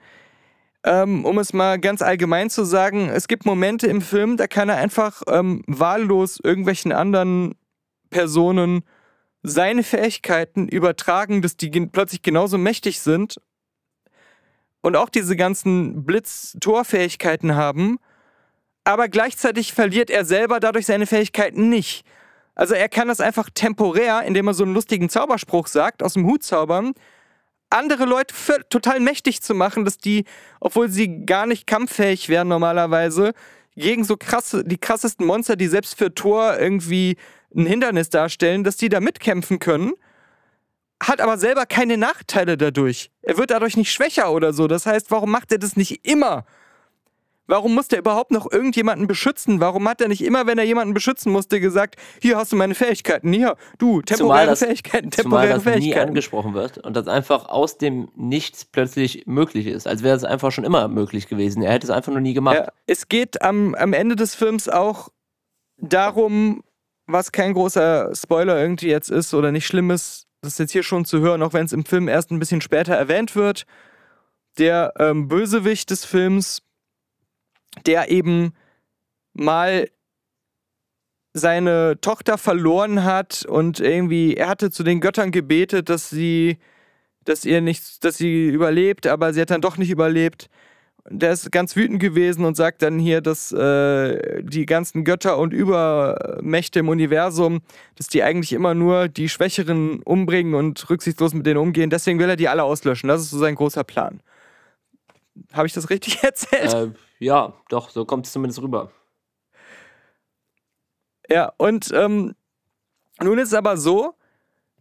ähm, 0.85 1.25
um 1.25 1.39
es 1.39 1.53
mal 1.53 1.79
ganz 1.79 2.03
allgemein 2.03 2.51
zu 2.51 2.65
sagen, 2.65 3.09
es 3.11 3.29
gibt 3.29 3.45
Momente 3.45 3.87
im 3.87 4.01
Film, 4.01 4.37
da 4.37 4.47
kann 4.47 4.69
er 4.69 4.77
einfach 4.77 5.23
ähm, 5.29 5.63
wahllos 5.67 6.39
irgendwelchen 6.43 6.93
anderen 6.93 7.55
Personen 8.09 8.83
seine 9.43 9.83
Fähigkeiten 9.83 10.69
übertragen, 10.69 11.43
dass 11.43 11.57
die 11.57 11.71
plötzlich 11.71 12.23
genauso 12.23 12.59
mächtig 12.59 13.01
sind. 13.01 13.37
Und 14.83 14.97
auch 14.97 15.11
diese 15.11 15.37
ganzen 15.37 16.05
Blitz-Tor-Fähigkeiten 16.05 17.55
haben, 17.55 17.99
aber 18.85 19.09
gleichzeitig 19.09 19.75
verliert 19.75 20.09
er 20.09 20.25
selber 20.25 20.59
dadurch 20.59 20.87
seine 20.87 21.07
Fähigkeiten 21.07 21.69
nicht. 21.69 22.07
Also 22.55 22.75
er 22.75 22.89
kann 22.89 23.09
das 23.09 23.21
einfach 23.21 23.49
temporär, 23.53 24.23
indem 24.23 24.49
er 24.49 24.55
so 24.55 24.65
einen 24.65 24.75
lustigen 24.75 25.09
Zauberspruch 25.09 25.67
sagt, 25.67 26.03
aus 26.03 26.15
dem 26.15 26.27
Hut 26.27 26.43
zaubern, 26.43 26.93
andere 27.71 28.05
Leute 28.05 28.35
total 28.69 29.01
mächtig 29.01 29.43
zu 29.43 29.55
machen, 29.55 29.85
dass 29.85 29.97
die, 29.97 30.25
obwohl 30.59 30.89
sie 30.89 31.25
gar 31.25 31.47
nicht 31.47 31.67
kampffähig 31.67 32.29
wären 32.29 32.49
normalerweise, 32.49 33.33
gegen 33.77 34.05
so 34.05 34.17
krasse, 34.17 34.65
die 34.65 34.79
krassesten 34.79 35.25
Monster, 35.25 35.57
die 35.57 35.69
selbst 35.69 35.97
für 35.97 36.13
Thor 36.13 36.59
irgendwie 36.59 37.17
ein 37.55 37.67
Hindernis 37.67 38.11
darstellen, 38.11 38.65
dass 38.65 38.77
die 38.77 38.89
da 38.89 39.01
mitkämpfen 39.01 39.59
können, 39.59 39.93
hat 41.03 41.21
aber 41.21 41.39
selber 41.39 41.65
keine 41.65 41.97
Nachteile 41.97 42.57
dadurch. 42.57 43.11
Er 43.23 43.39
wird 43.39 43.51
dadurch 43.51 43.77
nicht 43.77 43.93
schwächer 43.93 44.33
oder 44.33 44.53
so. 44.53 44.67
Das 44.67 44.85
heißt, 44.85 45.11
warum 45.11 45.31
macht 45.31 45.51
er 45.53 45.59
das 45.59 45.77
nicht 45.77 46.07
immer? 46.07 46.45
Warum 47.51 47.75
musste 47.75 47.97
er 47.97 48.01
überhaupt 48.01 48.31
noch 48.31 48.51
irgendjemanden 48.51 49.09
beschützen? 49.09 49.59
Warum 49.59 49.89
hat 49.89 50.01
er 50.01 50.07
nicht 50.07 50.23
immer, 50.23 50.47
wenn 50.47 50.57
er 50.57 50.65
jemanden 50.65 50.95
beschützen 50.95 51.33
musste, 51.33 51.59
gesagt, 51.59 51.97
hier 52.23 52.37
hast 52.37 52.53
du 52.53 52.57
meine 52.57 52.77
Fähigkeiten, 52.77 53.33
hier, 53.33 53.57
du, 53.79 54.03
temporäre 54.03 54.47
das, 54.47 54.61
Fähigkeiten, 54.61 55.11
temporäre 55.11 55.49
zumal 55.49 55.49
das 55.49 55.63
Fähigkeiten. 55.65 56.05
nie 56.05 56.09
angesprochen 56.11 56.55
wird 56.55 56.79
und 56.79 56.95
das 56.95 57.09
einfach 57.09 57.49
aus 57.49 57.77
dem 57.77 58.09
Nichts 58.15 58.65
plötzlich 58.65 59.27
möglich 59.27 59.67
ist, 59.67 59.89
als 59.89 60.05
wäre 60.05 60.17
es 60.17 60.23
einfach 60.23 60.53
schon 60.53 60.63
immer 60.63 60.87
möglich 60.87 61.27
gewesen. 61.27 61.61
Er 61.65 61.73
hätte 61.73 61.89
es 61.89 61.91
einfach 61.91 62.13
noch 62.13 62.21
nie 62.21 62.35
gemacht. 62.35 62.55
Ja, 62.55 62.69
es 62.87 63.09
geht 63.09 63.43
am, 63.43 63.75
am 63.75 63.95
Ende 63.95 64.15
des 64.15 64.37
Films 64.37 64.69
auch 64.69 65.09
darum, 65.77 66.63
was 67.09 67.33
kein 67.33 67.55
großer 67.55 68.15
Spoiler 68.15 68.61
irgendwie 68.61 68.91
jetzt 68.91 69.11
ist 69.11 69.35
oder 69.35 69.51
nicht 69.51 69.67
schlimm 69.67 69.91
ist, 69.91 70.29
das 70.41 70.59
jetzt 70.59 70.71
hier 70.71 70.85
schon 70.85 71.05
zu 71.05 71.19
hören, 71.19 71.43
auch 71.43 71.53
wenn 71.53 71.67
es 71.67 71.73
im 71.73 71.85
Film 71.85 72.07
erst 72.07 72.31
ein 72.31 72.39
bisschen 72.39 72.61
später 72.61 72.95
erwähnt 72.95 73.35
wird. 73.35 73.67
Der 74.59 74.93
ähm, 75.01 75.27
Bösewicht 75.27 75.91
des 75.91 76.05
Films 76.05 76.63
der 77.87 78.11
eben 78.11 78.53
mal 79.33 79.89
seine 81.33 82.01
Tochter 82.01 82.39
verloren 82.39 83.05
hat 83.05 83.45
und 83.47 83.81
irgendwie, 83.81 84.35
er 84.35 84.49
hatte 84.49 84.71
zu 84.71 84.83
den 84.83 85.01
Göttern 85.01 85.31
gebetet, 85.31 85.89
dass 85.89 86.11
sie, 86.11 86.59
dass 87.25 87.45
ihr 87.45 87.61
nicht, 87.61 88.05
dass 88.05 88.19
sie 88.19 88.49
überlebt, 88.49 89.07
aber 89.07 89.33
sie 89.33 89.41
hat 89.41 89.51
dann 89.51 89.61
doch 89.61 89.77
nicht 89.77 89.91
überlebt. 89.91 90.49
der 91.09 91.33
ist 91.33 91.51
ganz 91.53 91.77
wütend 91.77 92.01
gewesen 92.01 92.45
und 92.45 92.57
sagt 92.57 92.83
dann 92.83 92.99
hier, 92.99 93.21
dass 93.21 93.53
äh, 93.53 94.43
die 94.43 94.67
ganzen 94.67 95.05
Götter 95.05 95.39
und 95.39 95.53
Übermächte 95.53 96.81
im 96.81 96.89
Universum, 96.89 97.61
dass 97.97 98.09
die 98.09 98.23
eigentlich 98.23 98.53
immer 98.53 98.75
nur 98.75 99.09
die 99.09 99.29
Schwächeren 99.29 100.03
umbringen 100.03 100.55
und 100.55 100.91
rücksichtslos 100.91 101.33
mit 101.33 101.47
denen 101.47 101.59
umgehen. 101.59 101.91
Deswegen 101.91 102.19
will 102.19 102.29
er 102.29 102.37
die 102.37 102.49
alle 102.49 102.65
auslöschen. 102.65 103.09
Das 103.09 103.23
ist 103.23 103.31
so 103.31 103.39
sein 103.39 103.55
großer 103.55 103.85
Plan. 103.85 104.21
Habe 105.53 105.69
ich 105.69 105.73
das 105.73 105.91
richtig 105.91 106.19
erzählt? 106.23 106.75
Äh, 106.75 106.91
ja, 107.21 107.53
doch, 107.69 107.91
so 107.91 108.05
kommt 108.05 108.27
es 108.27 108.33
zumindest 108.33 108.61
rüber. 108.63 108.91
Ja, 111.29 111.53
und 111.59 111.93
ähm, 111.93 112.35
nun 113.23 113.39
ist 113.39 113.49
es 113.49 113.55
aber 113.55 113.77
so, 113.77 114.15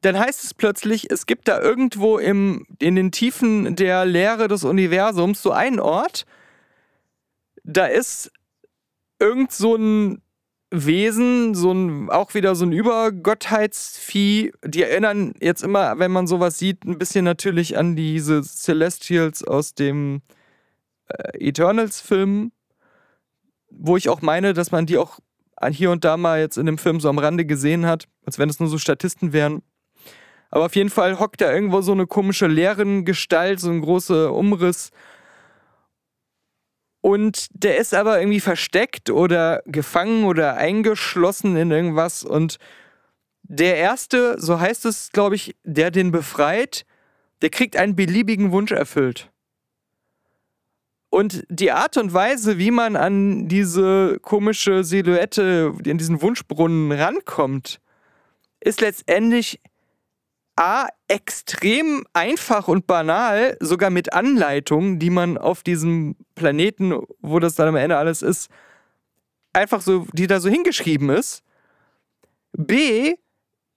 dann 0.02 0.18
heißt 0.18 0.46
es 0.46 0.54
plötzlich, 0.54 1.12
es 1.12 1.26
gibt 1.26 1.48
da 1.48 1.60
irgendwo 1.62 2.18
im, 2.18 2.66
in 2.80 2.96
den 2.96 3.12
Tiefen 3.12 3.76
der 3.76 4.06
Leere 4.06 4.48
des 4.48 4.64
Universums 4.64 5.44
so 5.44 5.52
einen 5.52 5.80
Ort, 5.80 6.26
da 7.64 7.86
ist 7.86 8.32
irgend 9.20 9.52
so 9.52 9.76
ein 9.76 10.22
Wesen, 10.72 11.56
so 11.56 11.72
ein, 11.72 12.10
auch 12.10 12.34
wieder 12.34 12.56
so 12.56 12.66
ein 12.66 12.72
Übergottheitsvieh. 12.72 14.54
Die 14.64 14.84
erinnern 14.84 15.34
jetzt 15.42 15.64
immer, 15.64 16.00
wenn 16.00 16.12
man 16.12 16.28
sowas 16.28 16.58
sieht, 16.58 16.86
ein 16.86 16.98
bisschen 16.98 17.26
natürlich 17.26 17.78
an 17.78 17.96
diese 17.96 18.42
Celestials 18.44 19.44
aus 19.44 19.74
dem 19.74 20.22
äh, 21.10 21.48
Eternals-Film, 21.48 22.52
wo 23.70 23.98
ich 23.98 24.10
auch 24.10 24.22
meine, 24.22 24.54
dass 24.54 24.72
man 24.72 24.86
die 24.86 24.98
auch 24.98 25.20
hier 25.72 25.92
und 25.92 26.06
da 26.06 26.16
mal 26.16 26.40
jetzt 26.40 26.58
in 26.58 26.66
dem 26.66 26.78
Film 26.78 27.00
so 27.00 27.10
am 27.10 27.20
Rande 27.20 27.46
gesehen 27.46 27.86
hat, 27.86 28.06
als 28.26 28.40
wenn 28.40 28.50
es 28.50 28.60
nur 28.60 28.70
so 28.70 28.78
Statisten 28.78 29.34
wären. 29.34 29.62
Aber 30.52 30.66
auf 30.66 30.76
jeden 30.76 30.90
Fall 30.90 31.20
hockt 31.20 31.42
da 31.42 31.52
irgendwo 31.52 31.82
so 31.82 31.92
eine 31.92 32.08
komische 32.08 32.48
leeren 32.48 33.06
Gestalt, 33.06 33.60
so 33.60 33.70
ein 33.70 33.82
großer 33.82 34.34
Umriss. 34.34 34.92
Und 37.02 37.48
der 37.52 37.78
ist 37.78 37.94
aber 37.94 38.20
irgendwie 38.20 38.40
versteckt 38.40 39.10
oder 39.10 39.62
gefangen 39.66 40.26
oder 40.26 40.56
eingeschlossen 40.56 41.56
in 41.56 41.72
irgendwas. 41.72 42.24
Und 42.24 42.58
der 43.44 43.78
erste, 43.78 44.40
so 44.40 44.60
heißt 44.60 44.86
es, 44.86 45.12
glaube 45.12 45.36
ich, 45.36 45.56
der 45.64 45.92
den 45.92 46.12
befreit, 46.12 46.86
der 47.42 47.50
kriegt 47.50 47.78
einen 47.78 47.96
beliebigen 47.96 48.52
Wunsch 48.52 48.72
erfüllt. 48.72 49.32
Und 51.10 51.44
die 51.50 51.72
Art 51.72 51.98
und 51.98 52.14
Weise, 52.14 52.58
wie 52.58 52.72
man 52.72 52.96
an 52.96 53.48
diese 53.48 54.20
komische 54.22 54.84
Silhouette, 54.84 55.74
in 55.84 55.98
diesen 55.98 56.22
Wunschbrunnen 56.22 56.92
rankommt, 56.92 57.80
ist 58.60 58.82
letztendlich 58.82 59.60
A, 60.56 60.90
extrem 61.08 62.06
einfach 62.12 62.68
und 62.68 62.86
banal, 62.86 63.56
sogar 63.62 63.90
mit 63.90 64.12
Anleitungen, 64.12 65.00
die 65.00 65.10
man 65.10 65.38
auf 65.38 65.64
diesem 65.64 66.18
Planeten, 66.36 66.94
wo 67.22 67.40
das 67.40 67.56
dann 67.56 67.70
am 67.70 67.78
Ende 67.78 67.98
alles 67.98 68.22
ist, 68.22 68.50
einfach 69.54 69.82
so, 69.82 70.06
die 70.12 70.28
da 70.28 70.42
so 70.42 70.50
hingeschrieben 70.50 71.10
ist. 71.12 71.44
B, 72.52 73.16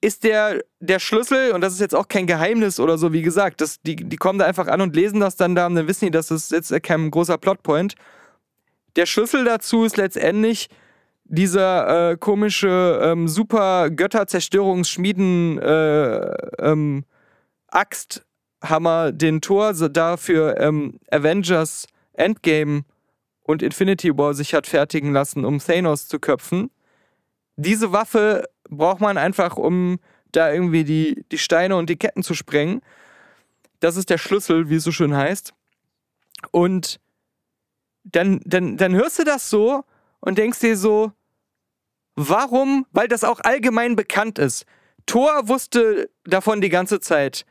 ist 0.03 0.25
der, 0.25 0.63
der 0.81 0.99
Schlüssel, 0.99 1.53
und 1.53 1.61
das 1.61 1.73
ist 1.73 1.81
jetzt 1.81 1.95
auch 1.95 2.09
kein 2.09 2.27
Geheimnis 2.27 2.81
oder 2.81 2.99
so, 2.99 3.13
wie 3.13 3.23
gesagt, 3.23 3.61
das, 3.61 3.81
die, 3.83 3.97
die 3.97 4.17
kommen 4.17 4.39
da 4.39 4.45
einfach 4.45 4.67
an 4.67 4.81
und 4.81 4.97
lesen 4.97 5.21
das 5.21 5.37
dann 5.37 5.55
da 5.55 5.67
und 5.67 5.77
dann 5.77 5.87
wissen 5.87 6.07
die, 6.07 6.11
das 6.11 6.31
ist 6.31 6.51
jetzt 6.51 6.83
kein 6.83 7.11
großer 7.11 7.39
Plotpoint. 7.39 7.95
Der 8.97 9.07
Schlüssel 9.07 9.45
dazu 9.45 9.85
ist 9.85 9.97
letztendlich, 9.97 10.69
dieser 11.25 12.11
äh, 12.11 12.17
komische 12.17 13.01
ähm, 13.03 13.29
super 13.29 13.91
Götterzerstörungsschmieden 13.91 15.59
äh, 15.59 16.17
ähm, 16.59 17.05
Axthammer 17.69 19.13
den 19.13 19.41
Tor 19.41 19.73
da 19.73 20.17
für 20.17 20.59
ähm, 20.59 20.99
Avengers 21.11 21.87
Endgame 22.13 22.83
und 23.45 23.63
Infinity 23.63 24.19
War 24.19 24.35
sich 24.35 24.53
hat 24.53 24.67
fertigen 24.67 25.13
lassen, 25.13 25.45
um 25.45 25.59
Thanos 25.59 26.09
zu 26.09 26.19
köpfen. 26.19 26.71
Diese 27.57 27.93
Waffe 27.93 28.45
braucht 28.77 29.01
man 29.01 29.19
einfach, 29.19 29.57
um 29.57 29.99
da 30.33 30.53
irgendwie 30.53 30.85
die, 30.85 31.25
die 31.31 31.39
Steine 31.39 31.77
und 31.77 31.91
die 31.91 31.97
Ketten 31.97 32.23
zu 32.23 32.35
sprengen. 32.35 32.81
Das 33.81 33.97
ist 33.97 34.11
der 34.11 34.19
Schlüssel, 34.19 34.71
wie 34.71 34.77
es 34.77 34.85
so 34.85 34.93
schön 34.93 35.15
heißt. 35.15 35.53
Und 36.51 37.01
dann, 38.05 38.41
dann, 38.45 38.77
dann 38.77 38.95
hörst 38.95 39.19
du 39.19 39.25
das 39.25 39.51
so 39.51 39.85
und 40.21 40.39
denkst 40.39 40.61
dir 40.61 40.77
so, 40.77 41.13
Warum? 42.15 42.87
Weil 42.93 43.09
das 43.09 43.25
auch 43.25 43.41
allgemein 43.43 43.97
bekannt 43.97 44.39
ist. 44.39 44.67
Thor 45.07 45.49
wusste 45.49 46.11
davon 46.25 46.61
die 46.61 46.69
ganze 46.69 47.01
Zeit. 47.01 47.45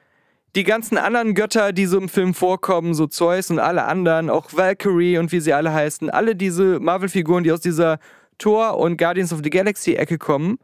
Die 0.55 0.63
ganzen 0.63 0.97
anderen 0.97 1.34
Götter, 1.34 1.71
die 1.71 1.86
so 1.86 1.97
im 1.97 2.10
Film 2.10 2.34
vorkommen, 2.34 2.93
so 2.93 3.07
Zeus 3.07 3.49
und 3.49 3.60
alle 3.60 3.86
anderen, 3.86 4.29
auch 4.29 4.53
Valkyrie 4.53 5.17
und 5.17 5.31
wie 5.31 5.39
sie 5.39 5.53
alle 5.53 5.73
heißen, 5.73 6.10
alle 6.10 6.36
diese 6.36 6.79
Marvel-Figuren, 6.79 7.43
die 7.43 7.51
aus 7.51 7.62
dieser 7.62 7.99
Thor 8.38 8.77
und 8.77 8.97
Guardians 8.97 9.31
of 9.31 9.39
the 9.43 9.49
Galaxy-Ecke 9.49 10.17
kommen, 10.17 10.60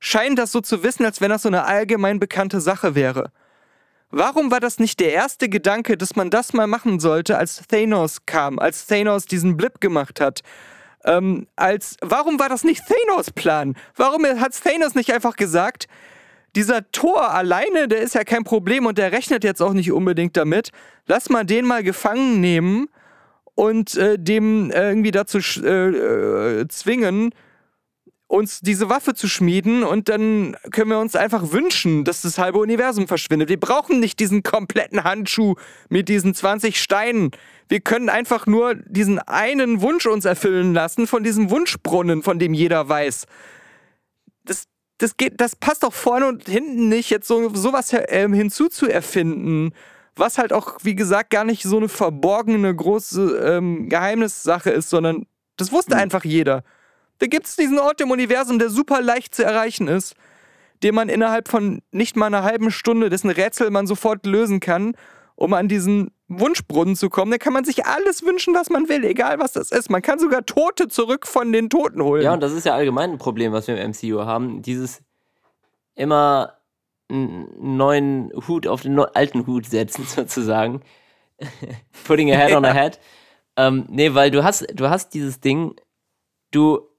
scheinen 0.00 0.34
das 0.34 0.50
so 0.50 0.60
zu 0.60 0.82
wissen, 0.82 1.04
als 1.04 1.20
wenn 1.20 1.30
das 1.30 1.42
so 1.42 1.48
eine 1.48 1.64
allgemein 1.64 2.18
bekannte 2.18 2.60
Sache 2.60 2.94
wäre. 2.94 3.30
Warum 4.10 4.50
war 4.50 4.58
das 4.58 4.80
nicht 4.80 4.98
der 4.98 5.12
erste 5.12 5.48
Gedanke, 5.48 5.96
dass 5.96 6.16
man 6.16 6.30
das 6.30 6.52
mal 6.52 6.66
machen 6.66 6.98
sollte, 6.98 7.38
als 7.38 7.62
Thanos 7.68 8.26
kam, 8.26 8.58
als 8.58 8.86
Thanos 8.86 9.26
diesen 9.26 9.56
Blip 9.56 9.80
gemacht 9.80 10.20
hat, 10.20 10.40
ähm, 11.04 11.46
als, 11.54 11.96
warum 12.02 12.40
war 12.40 12.48
das 12.48 12.64
nicht 12.64 12.82
Thanos 12.86 13.30
Plan? 13.30 13.76
Warum 13.94 14.24
hat 14.24 14.52
Thanos 14.60 14.94
nicht 14.96 15.12
einfach 15.12 15.36
gesagt, 15.36 15.86
dieser 16.56 16.90
Tor 16.90 17.30
alleine, 17.32 17.86
der 17.86 18.00
ist 18.00 18.14
ja 18.14 18.24
kein 18.24 18.42
Problem 18.42 18.86
und 18.86 18.98
der 18.98 19.12
rechnet 19.12 19.44
jetzt 19.44 19.62
auch 19.62 19.72
nicht 19.72 19.92
unbedingt 19.92 20.36
damit. 20.36 20.70
Lass 21.06 21.30
mal 21.30 21.44
den 21.44 21.64
mal 21.64 21.84
gefangen 21.84 22.40
nehmen 22.40 22.88
und 23.54 23.96
äh, 23.96 24.18
dem 24.18 24.70
irgendwie 24.70 25.12
dazu 25.12 25.38
äh, 25.62 26.60
äh, 26.60 26.68
zwingen, 26.68 27.30
uns 28.30 28.60
diese 28.60 28.88
Waffe 28.88 29.14
zu 29.14 29.26
schmieden 29.26 29.82
und 29.82 30.08
dann 30.08 30.56
können 30.70 30.90
wir 30.90 31.00
uns 31.00 31.16
einfach 31.16 31.50
wünschen, 31.50 32.04
dass 32.04 32.22
das 32.22 32.38
halbe 32.38 32.58
Universum 32.58 33.08
verschwindet. 33.08 33.48
Wir 33.48 33.58
brauchen 33.58 33.98
nicht 33.98 34.20
diesen 34.20 34.44
kompletten 34.44 35.02
Handschuh 35.02 35.56
mit 35.88 36.08
diesen 36.08 36.32
20 36.32 36.80
Steinen. 36.80 37.32
Wir 37.68 37.80
können 37.80 38.08
einfach 38.08 38.46
nur 38.46 38.76
diesen 38.76 39.18
einen 39.18 39.80
Wunsch 39.80 40.06
uns 40.06 40.26
erfüllen 40.26 40.72
lassen 40.74 41.08
von 41.08 41.24
diesem 41.24 41.50
Wunschbrunnen, 41.50 42.22
von 42.22 42.38
dem 42.38 42.54
jeder 42.54 42.88
weiß. 42.88 43.26
Das, 44.44 44.66
das, 44.98 45.16
geht, 45.16 45.40
das 45.40 45.56
passt 45.56 45.82
doch 45.82 45.92
vorne 45.92 46.28
und 46.28 46.48
hinten 46.48 46.88
nicht, 46.88 47.10
jetzt 47.10 47.26
so 47.26 47.52
sowas 47.52 47.92
äh, 47.92 48.28
hinzuzuerfinden, 48.30 49.74
was 50.14 50.38
halt 50.38 50.52
auch, 50.52 50.78
wie 50.84 50.94
gesagt, 50.94 51.30
gar 51.30 51.44
nicht 51.44 51.64
so 51.64 51.78
eine 51.78 51.88
verborgene 51.88 52.72
große 52.72 53.38
ähm, 53.44 53.88
Geheimnissache 53.88 54.70
ist, 54.70 54.88
sondern 54.88 55.26
das 55.56 55.72
wusste 55.72 55.96
mhm. 55.96 56.02
einfach 56.02 56.24
jeder. 56.24 56.62
Da 57.20 57.26
gibt 57.26 57.46
es 57.46 57.54
diesen 57.54 57.78
Ort 57.78 58.00
im 58.00 58.10
Universum, 58.10 58.58
der 58.58 58.70
super 58.70 59.00
leicht 59.00 59.34
zu 59.34 59.44
erreichen 59.44 59.88
ist, 59.88 60.14
den 60.82 60.94
man 60.94 61.08
innerhalb 61.08 61.48
von 61.48 61.82
nicht 61.92 62.16
mal 62.16 62.26
einer 62.26 62.42
halben 62.42 62.70
Stunde, 62.70 63.10
dessen 63.10 63.30
Rätsel 63.30 63.70
man 63.70 63.86
sofort 63.86 64.24
lösen 64.26 64.58
kann, 64.58 64.94
um 65.36 65.52
an 65.52 65.68
diesen 65.68 66.10
Wunschbrunnen 66.28 66.96
zu 66.96 67.10
kommen. 67.10 67.30
Da 67.30 67.38
kann 67.38 67.52
man 67.52 67.64
sich 67.64 67.84
alles 67.84 68.24
wünschen, 68.24 68.54
was 68.54 68.70
man 68.70 68.88
will, 68.88 69.04
egal 69.04 69.38
was 69.38 69.52
das 69.52 69.70
ist. 69.70 69.90
Man 69.90 70.00
kann 70.00 70.18
sogar 70.18 70.46
Tote 70.46 70.88
zurück 70.88 71.26
von 71.26 71.52
den 71.52 71.68
Toten 71.68 72.02
holen. 72.02 72.22
Ja, 72.22 72.32
und 72.32 72.42
das 72.42 72.52
ist 72.52 72.64
ja 72.64 72.74
allgemein 72.74 73.10
ein 73.10 73.18
Problem, 73.18 73.52
was 73.52 73.66
wir 73.68 73.76
im 73.76 73.90
MCU 73.90 74.24
haben. 74.24 74.62
Dieses 74.62 75.02
immer 75.94 76.54
einen 77.10 77.76
neuen 77.76 78.32
Hut 78.48 78.66
auf 78.66 78.82
den 78.82 78.98
alten 78.98 79.46
Hut 79.46 79.66
setzen, 79.66 80.04
sozusagen. 80.06 80.80
Putting 82.04 82.32
a 82.32 82.36
head 82.36 82.56
on 82.56 82.64
a 82.64 82.72
head. 82.74 82.98
Ähm, 83.56 83.84
nee, 83.90 84.14
weil 84.14 84.30
du 84.30 84.42
hast, 84.42 84.66
du 84.72 84.88
hast 84.88 85.12
dieses 85.12 85.40
Ding, 85.40 85.74
du 86.50 86.89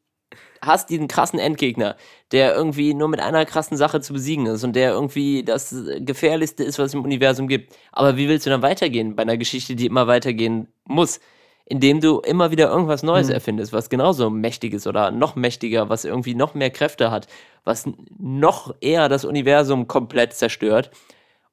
hast 0.62 0.90
diesen 0.90 1.08
krassen 1.08 1.40
Endgegner, 1.40 1.96
der 2.32 2.56
irgendwie 2.56 2.94
nur 2.94 3.08
mit 3.08 3.20
einer 3.20 3.46
krassen 3.46 3.78
Sache 3.78 4.00
zu 4.02 4.14
besiegen 4.14 4.46
ist 4.46 4.64
und 4.64 4.76
der 4.76 4.92
irgendwie 4.92 5.44
das 5.44 5.76
gefährlichste 6.00 6.64
ist, 6.64 6.78
was 6.78 6.88
es 6.88 6.94
im 6.94 7.04
Universum 7.04 7.48
gibt. 7.48 7.76
Aber 7.92 8.16
wie 8.18 8.30
willst 8.30 8.46
du 8.46 8.52
dann 8.52 8.62
weitergehen 8.62 9.16
bei 9.16 9.24
einer 9.24 9.38
Geschichte, 9.38 9.76
die 9.76 9.88
immer 9.88 10.08
weitergehen 10.08 10.68
muss? 10.86 11.20
Indem 11.66 12.02
du 12.02 12.20
immer 12.20 12.52
wieder 12.52 12.70
irgendwas 12.70 13.02
Neues 13.02 13.28
mhm. 13.28 13.34
erfindest, 13.34 13.74
was 13.74 13.90
genauso 13.90 14.30
mächtig 14.30 14.74
ist 14.74 14.88
oder 14.88 15.10
noch 15.10 15.36
mächtiger, 15.36 15.90
was 15.90 16.06
irgendwie 16.06 16.36
noch 16.36 16.54
mehr 16.54 16.70
Kräfte 16.70 17.12
hat, 17.12 17.28
was 17.64 17.90
noch 18.18 18.76
eher 18.82 19.10
das 19.10 19.26
Universum 19.26 19.88
komplett 19.88 20.34
zerstört. 20.34 20.92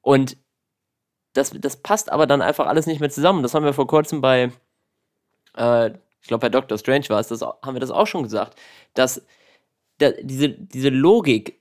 Und 0.01 0.37
das, 1.33 1.51
das 1.59 1.77
passt 1.77 2.11
aber 2.11 2.27
dann 2.27 2.41
einfach 2.41 2.67
alles 2.67 2.85
nicht 2.85 2.99
mehr 2.99 3.09
zusammen. 3.09 3.43
Das 3.43 3.53
haben 3.53 3.65
wir 3.65 3.73
vor 3.73 3.87
kurzem 3.87 4.21
bei 4.21 4.51
äh, 5.55 5.91
ich 6.21 6.27
glaube 6.27 6.41
bei 6.41 6.49
Doctor 6.49 6.77
Strange 6.77 7.05
war 7.09 7.19
es, 7.19 7.27
das, 7.27 7.41
haben 7.41 7.73
wir 7.73 7.79
das 7.79 7.91
auch 7.91 8.07
schon 8.07 8.23
gesagt, 8.23 8.59
dass 8.93 9.25
da, 9.99 10.11
diese, 10.21 10.49
diese 10.49 10.89
Logik 10.89 11.59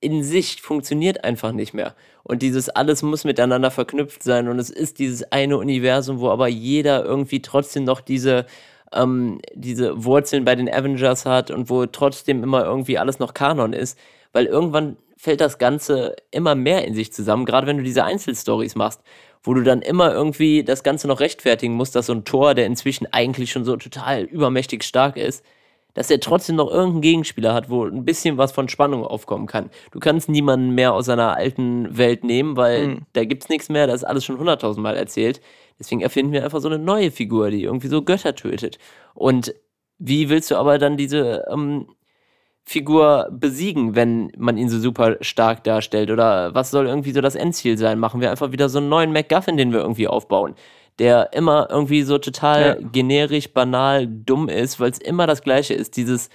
in 0.00 0.22
sich 0.22 0.60
funktioniert 0.62 1.24
einfach 1.24 1.52
nicht 1.52 1.74
mehr. 1.74 1.94
Und 2.22 2.42
dieses 2.42 2.68
alles 2.68 3.02
muss 3.02 3.24
miteinander 3.24 3.70
verknüpft 3.70 4.22
sein 4.22 4.48
und 4.48 4.58
es 4.58 4.70
ist 4.70 4.98
dieses 4.98 5.32
eine 5.32 5.56
Universum, 5.58 6.20
wo 6.20 6.28
aber 6.30 6.48
jeder 6.48 7.04
irgendwie 7.04 7.40
trotzdem 7.40 7.84
noch 7.84 8.00
diese, 8.00 8.46
ähm, 8.92 9.40
diese 9.54 10.04
Wurzeln 10.04 10.44
bei 10.44 10.54
den 10.54 10.68
Avengers 10.68 11.24
hat 11.24 11.50
und 11.50 11.70
wo 11.70 11.86
trotzdem 11.86 12.42
immer 12.42 12.64
irgendwie 12.64 12.98
alles 12.98 13.18
noch 13.18 13.34
Kanon 13.34 13.72
ist, 13.72 13.98
weil 14.32 14.46
irgendwann 14.46 14.96
fällt 15.16 15.40
das 15.40 15.58
Ganze 15.58 16.14
immer 16.30 16.54
mehr 16.54 16.84
in 16.84 16.94
sich 16.94 17.12
zusammen, 17.12 17.46
gerade 17.46 17.66
wenn 17.66 17.78
du 17.78 17.82
diese 17.82 18.04
Einzelstories 18.04 18.74
machst, 18.74 19.00
wo 19.42 19.54
du 19.54 19.62
dann 19.62 19.82
immer 19.82 20.12
irgendwie 20.12 20.64
das 20.64 20.82
Ganze 20.82 21.08
noch 21.08 21.20
rechtfertigen 21.20 21.74
musst, 21.74 21.94
dass 21.94 22.06
so 22.06 22.12
ein 22.12 22.24
Tor, 22.24 22.54
der 22.54 22.66
inzwischen 22.66 23.06
eigentlich 23.12 23.50
schon 23.52 23.64
so 23.64 23.76
total 23.76 24.22
übermächtig 24.22 24.82
stark 24.82 25.16
ist, 25.16 25.44
dass 25.96 26.10
er 26.10 26.20
trotzdem 26.20 26.56
noch 26.56 26.70
irgendeinen 26.70 27.00
Gegenspieler 27.00 27.54
hat, 27.54 27.70
wo 27.70 27.86
ein 27.86 28.04
bisschen 28.04 28.36
was 28.36 28.52
von 28.52 28.68
Spannung 28.68 29.02
aufkommen 29.02 29.46
kann. 29.46 29.70
Du 29.92 29.98
kannst 29.98 30.28
niemanden 30.28 30.74
mehr 30.74 30.92
aus 30.92 31.06
seiner 31.06 31.34
alten 31.36 31.96
Welt 31.96 32.22
nehmen, 32.22 32.56
weil 32.56 32.88
mhm. 32.88 32.98
da 33.14 33.22
es 33.22 33.48
nichts 33.48 33.70
mehr, 33.70 33.86
das 33.86 34.02
ist 34.02 34.04
alles 34.04 34.24
schon 34.24 34.38
hunderttausendmal 34.38 34.94
erzählt. 34.94 35.40
Deswegen 35.78 36.02
erfinden 36.02 36.32
wir 36.32 36.44
einfach 36.44 36.60
so 36.60 36.68
eine 36.68 36.78
neue 36.78 37.10
Figur, 37.10 37.50
die 37.50 37.62
irgendwie 37.62 37.88
so 37.88 38.02
Götter 38.02 38.34
tötet. 38.34 38.78
Und 39.14 39.54
wie 39.98 40.28
willst 40.28 40.50
du 40.50 40.56
aber 40.56 40.76
dann 40.76 40.98
diese 40.98 41.46
ähm, 41.50 41.88
Figur 42.68 43.28
besiegen, 43.30 43.94
wenn 43.94 44.32
man 44.36 44.58
ihn 44.58 44.68
so 44.68 44.80
super 44.80 45.16
stark 45.20 45.62
darstellt? 45.62 46.10
Oder 46.10 46.52
was 46.52 46.72
soll 46.72 46.86
irgendwie 46.86 47.12
so 47.12 47.20
das 47.20 47.36
Endziel 47.36 47.78
sein? 47.78 48.00
Machen 48.00 48.20
wir 48.20 48.30
einfach 48.30 48.50
wieder 48.50 48.68
so 48.68 48.78
einen 48.78 48.88
neuen 48.88 49.12
MacGuffin, 49.12 49.56
den 49.56 49.72
wir 49.72 49.80
irgendwie 49.80 50.08
aufbauen, 50.08 50.56
der 50.98 51.32
immer 51.32 51.68
irgendwie 51.70 52.02
so 52.02 52.18
total 52.18 52.78
ja. 52.80 52.88
generisch, 52.90 53.52
banal, 53.52 54.08
dumm 54.08 54.48
ist, 54.48 54.80
weil 54.80 54.90
es 54.90 54.98
immer 54.98 55.28
das 55.28 55.42
Gleiche 55.42 55.74
ist. 55.74 55.96
Dieses, 55.96 56.28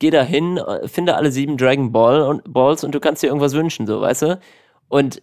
geh 0.00 0.10
da 0.10 0.22
hin, 0.22 0.60
finde 0.84 1.14
alle 1.16 1.32
sieben 1.32 1.56
Dragon 1.56 1.90
Ball 1.92 2.20
und 2.20 2.52
Balls 2.52 2.84
und 2.84 2.94
du 2.94 3.00
kannst 3.00 3.22
dir 3.22 3.28
irgendwas 3.28 3.54
wünschen, 3.54 3.86
so, 3.86 4.02
weißt 4.02 4.22
du? 4.22 4.40
Und 4.88 5.22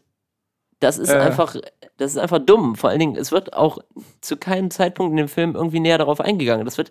das 0.80 0.98
ist 0.98 1.10
äh. 1.12 1.18
einfach, 1.18 1.56
das 1.98 2.12
ist 2.12 2.18
einfach 2.18 2.40
dumm. 2.40 2.76
Vor 2.76 2.90
allen 2.90 3.00
Dingen, 3.00 3.16
es 3.16 3.32
wird 3.32 3.54
auch 3.54 3.78
zu 4.22 4.38
keinem 4.38 4.72
Zeitpunkt 4.72 5.12
in 5.12 5.18
dem 5.18 5.28
Film 5.28 5.54
irgendwie 5.54 5.80
näher 5.80 6.00
darauf 6.00 6.20
eingegangen. 6.20 6.66
Das 6.66 6.80
wird 6.80 6.90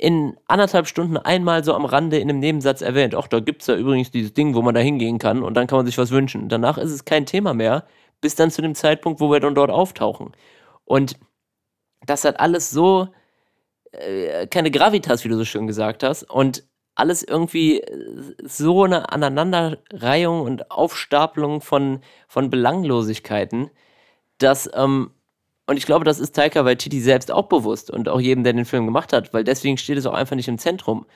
in 0.00 0.38
anderthalb 0.46 0.86
Stunden 0.86 1.18
einmal 1.18 1.62
so 1.62 1.74
am 1.74 1.84
Rande 1.84 2.18
in 2.18 2.30
einem 2.30 2.38
Nebensatz 2.38 2.80
erwähnt. 2.80 3.14
Ach, 3.14 3.28
da 3.28 3.40
gibt 3.40 3.60
es 3.60 3.66
ja 3.66 3.76
übrigens 3.76 4.10
dieses 4.10 4.32
Ding, 4.32 4.54
wo 4.54 4.62
man 4.62 4.74
da 4.74 4.80
hingehen 4.80 5.18
kann 5.18 5.42
und 5.42 5.54
dann 5.54 5.66
kann 5.66 5.76
man 5.76 5.84
sich 5.84 5.98
was 5.98 6.10
wünschen. 6.10 6.48
Danach 6.48 6.78
ist 6.78 6.90
es 6.90 7.04
kein 7.04 7.26
Thema 7.26 7.52
mehr, 7.52 7.84
bis 8.22 8.34
dann 8.34 8.50
zu 8.50 8.62
dem 8.62 8.74
Zeitpunkt, 8.74 9.20
wo 9.20 9.30
wir 9.30 9.40
dann 9.40 9.54
dort 9.54 9.70
auftauchen. 9.70 10.32
Und 10.86 11.18
das 12.06 12.24
hat 12.24 12.40
alles 12.40 12.70
so 12.70 13.08
äh, 13.92 14.46
keine 14.46 14.70
Gravitas, 14.70 15.22
wie 15.24 15.28
du 15.28 15.36
so 15.36 15.44
schön 15.44 15.66
gesagt 15.66 16.02
hast. 16.02 16.22
Und 16.30 16.64
alles 16.94 17.22
irgendwie 17.22 17.82
so 18.42 18.84
eine 18.84 19.12
Aneinanderreihung 19.12 20.40
und 20.40 20.70
Aufstapelung 20.70 21.60
von, 21.60 22.00
von 22.26 22.48
Belanglosigkeiten, 22.48 23.70
dass 24.38 24.70
ähm, 24.74 25.10
und 25.66 25.76
ich 25.76 25.86
glaube, 25.86 26.04
das 26.04 26.18
ist 26.18 26.34
Taika 26.34 26.64
Waititi 26.64 27.00
selbst 27.00 27.30
auch 27.30 27.46
bewusst 27.46 27.90
und 27.90 28.08
auch 28.08 28.20
jedem, 28.20 28.44
der 28.44 28.52
den 28.52 28.64
Film 28.64 28.86
gemacht 28.86 29.12
hat, 29.12 29.32
weil 29.32 29.44
deswegen 29.44 29.76
steht 29.76 29.98
es 29.98 30.06
auch 30.06 30.14
einfach 30.14 30.36
nicht 30.36 30.48
im 30.48 30.58
Zentrum. 30.58 31.06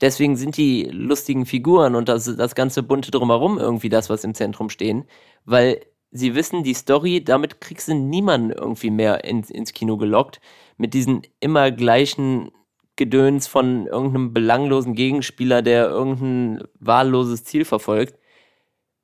Deswegen 0.00 0.36
sind 0.36 0.56
die 0.56 0.84
lustigen 0.90 1.46
Figuren 1.46 1.94
und 1.94 2.08
das, 2.08 2.24
das 2.36 2.54
ganze 2.54 2.82
bunte 2.82 3.10
drumherum 3.10 3.58
irgendwie 3.58 3.88
das, 3.88 4.10
was 4.10 4.24
im 4.24 4.34
Zentrum 4.34 4.68
stehen, 4.68 5.04
weil 5.44 5.80
sie 6.10 6.34
wissen, 6.34 6.62
die 6.62 6.74
Story, 6.74 7.24
damit 7.24 7.60
kriegst 7.60 7.88
du 7.88 7.94
niemanden 7.94 8.50
irgendwie 8.50 8.90
mehr 8.90 9.24
ins, 9.24 9.50
ins 9.50 9.72
Kino 9.72 9.96
gelockt, 9.96 10.40
mit 10.76 10.94
diesen 10.94 11.22
immer 11.40 11.70
gleichen 11.70 12.50
Gedöns 12.96 13.46
von 13.46 13.86
irgendeinem 13.86 14.34
belanglosen 14.34 14.94
Gegenspieler, 14.94 15.62
der 15.62 15.88
irgendein 15.88 16.62
wahlloses 16.78 17.44
Ziel 17.44 17.64
verfolgt. 17.64 18.18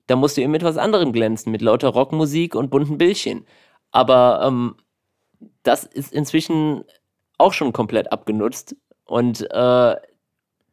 Da 0.06 0.16
musst 0.16 0.36
du 0.36 0.42
eben 0.42 0.52
mit 0.52 0.62
was 0.62 0.76
anderem 0.76 1.12
glänzen, 1.12 1.52
mit 1.52 1.62
lauter 1.62 1.88
Rockmusik 1.88 2.54
und 2.54 2.70
bunten 2.70 2.98
Bildchen. 2.98 3.46
Aber 3.90 4.42
ähm, 4.46 4.74
das 5.62 5.84
ist 5.84 6.12
inzwischen 6.12 6.84
auch 7.38 7.52
schon 7.52 7.72
komplett 7.72 8.12
abgenutzt. 8.12 8.76
Und 9.04 9.42
äh, 9.50 9.96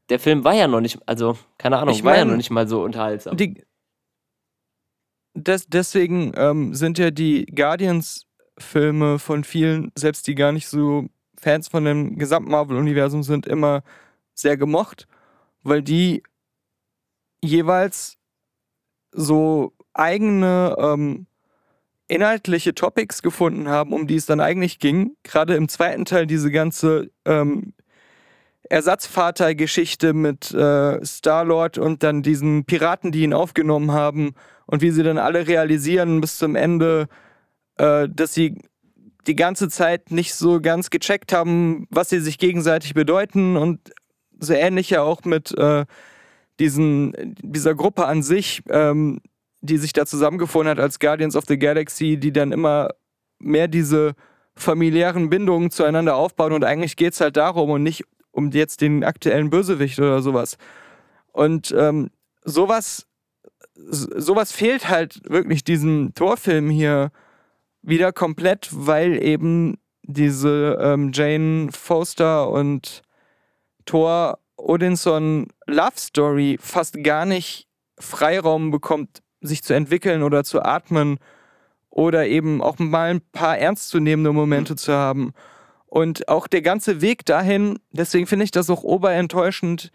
der 0.09 0.20
Film 0.20 0.43
war 0.43 0.53
ja 0.53 0.68
noch 0.68 0.82
nicht, 0.82 0.99
also 1.05 1.38
keine 1.57 1.78
Ahnung, 1.78 1.93
ich 1.93 2.03
war 2.03 2.18
ja 2.18 2.26
noch 2.26 2.36
nicht 2.36 2.51
mal 2.51 2.68
so 2.68 2.84
unterhaltsam. 2.84 3.38
Die, 3.38 3.63
des, 5.34 5.68
deswegen 5.68 6.34
ähm, 6.36 6.74
sind 6.74 6.97
ja 6.97 7.11
die 7.11 7.45
Guardians-Filme 7.45 9.20
von 9.20 9.43
vielen, 9.43 9.91
selbst 9.95 10.28
die 10.28 10.36
gar 10.36 10.51
nicht 10.51 10.68
so 10.68 11.07
Fans 11.38 11.68
von 11.68 11.86
dem 11.86 12.18
gesamten 12.18 12.51
Marvel-Universum 12.51 13.24
sind, 13.24 13.45
immer 13.45 13.84
sehr 14.34 14.57
gemocht, 14.57 15.07
weil 15.63 15.82
die 15.82 16.24
jeweils 17.41 18.18
so 19.11 19.74
eigene 19.93 20.76
ähm, 20.78 21.28
inhaltliche 22.07 22.75
Topics 22.75 23.21
gefunden 23.21 23.67
haben, 23.67 23.93
um 23.93 24.07
die 24.07 24.15
es 24.15 24.25
dann 24.25 24.39
eigentlich 24.39 24.79
ging. 24.79 25.15
Gerade 25.23 25.55
im 25.55 25.67
zweiten 25.67 26.05
Teil 26.05 26.27
diese 26.27 26.51
ganze 26.51 27.09
ähm, 27.25 27.73
Ersatzvater-Geschichte 28.69 30.13
mit 30.13 30.51
äh, 30.51 31.03
Star-Lord 31.03 31.77
und 31.77 32.03
dann 32.03 32.21
diesen 32.21 32.65
Piraten, 32.65 33.11
die 33.11 33.23
ihn 33.23 33.33
aufgenommen 33.33 33.91
haben 33.91 34.33
und 34.65 34.81
wie 34.81 34.91
sie 34.91 35.03
dann 35.03 35.17
alle 35.17 35.47
realisieren 35.47 36.21
bis 36.21 36.37
zum 36.37 36.55
Ende, 36.55 37.07
äh, 37.77 38.07
dass 38.09 38.33
sie 38.33 38.61
die 39.27 39.35
ganze 39.35 39.69
Zeit 39.69 40.11
nicht 40.11 40.35
so 40.35 40.61
ganz 40.61 40.89
gecheckt 40.89 41.33
haben, 41.33 41.87
was 41.89 42.09
sie 42.09 42.19
sich 42.19 42.37
gegenseitig 42.37 42.93
bedeuten 42.93 43.57
und 43.57 43.91
so 44.39 44.53
ähnlich 44.53 44.91
ja 44.91 45.01
auch 45.01 45.23
mit 45.23 45.57
äh, 45.57 45.85
diesen, 46.59 47.35
dieser 47.41 47.75
Gruppe 47.75 48.05
an 48.05 48.21
sich. 48.21 48.61
Ähm, 48.69 49.19
die 49.66 49.78
sich 49.78 49.93
da 49.93 50.05
zusammengefunden 50.05 50.70
hat 50.72 50.80
als 50.80 50.99
Guardians 50.99 51.36
of 51.36 51.45
the 51.47 51.57
Galaxy, 51.59 52.18
die 52.18 52.32
dann 52.32 52.51
immer 52.51 52.89
mehr 53.39 53.68
diese 53.68 54.13
familiären 54.55 55.30
Bindungen 55.30 55.72
zueinander 55.72 56.16
aufbauen 56.16 56.53
und 56.53 56.63
eigentlich 56.63 56.95
geht 56.95 57.13
es 57.13 57.22
halt 57.22 57.38
darum 57.38 57.70
und 57.70 57.84
nicht 57.84 58.03
um 58.32 58.51
jetzt 58.51 58.82
den 58.82 59.03
aktuellen 59.03 59.49
Bösewicht 59.49 59.99
oder 59.99 60.22
sowas. 60.22 60.57
Und 61.32 61.74
ähm, 61.78 62.09
sowas, 62.43 63.07
sowas 63.76 64.51
fehlt 64.51 64.89
halt 64.89 65.22
wirklich 65.30 65.63
diesem 65.63 66.13
Torfilm 66.16 66.70
hier 66.70 67.11
wieder 67.82 68.11
komplett, 68.13 68.70
weil 68.72 69.22
eben 69.22 69.78
diese 70.03 70.78
ähm, 70.82 71.11
Jane 71.13 71.70
Foster 71.72 72.49
und 72.49 73.01
Thor 73.86 74.39
Odinson 74.57 75.47
Love 75.68 75.97
Story 75.97 76.57
fast 76.59 77.03
gar 77.03 77.26
nicht 77.26 77.68
Freiraum 77.99 78.72
bekommt, 78.72 79.22
sich 79.45 79.63
zu 79.63 79.73
entwickeln 79.73 80.23
oder 80.23 80.43
zu 80.43 80.61
atmen 80.63 81.17
oder 81.89 82.27
eben 82.27 82.61
auch 82.61 82.77
mal 82.77 83.11
ein 83.11 83.21
paar 83.31 83.57
ernstzunehmende 83.57 84.33
Momente 84.33 84.73
mhm. 84.73 84.77
zu 84.77 84.93
haben. 84.93 85.33
Und 85.85 86.27
auch 86.27 86.47
der 86.47 86.61
ganze 86.61 87.01
Weg 87.01 87.25
dahin, 87.25 87.79
deswegen 87.91 88.27
finde 88.27 88.43
ich 88.43 88.51
das 88.51 88.69
auch 88.69 88.83
oberenttäuschend. 88.83 89.91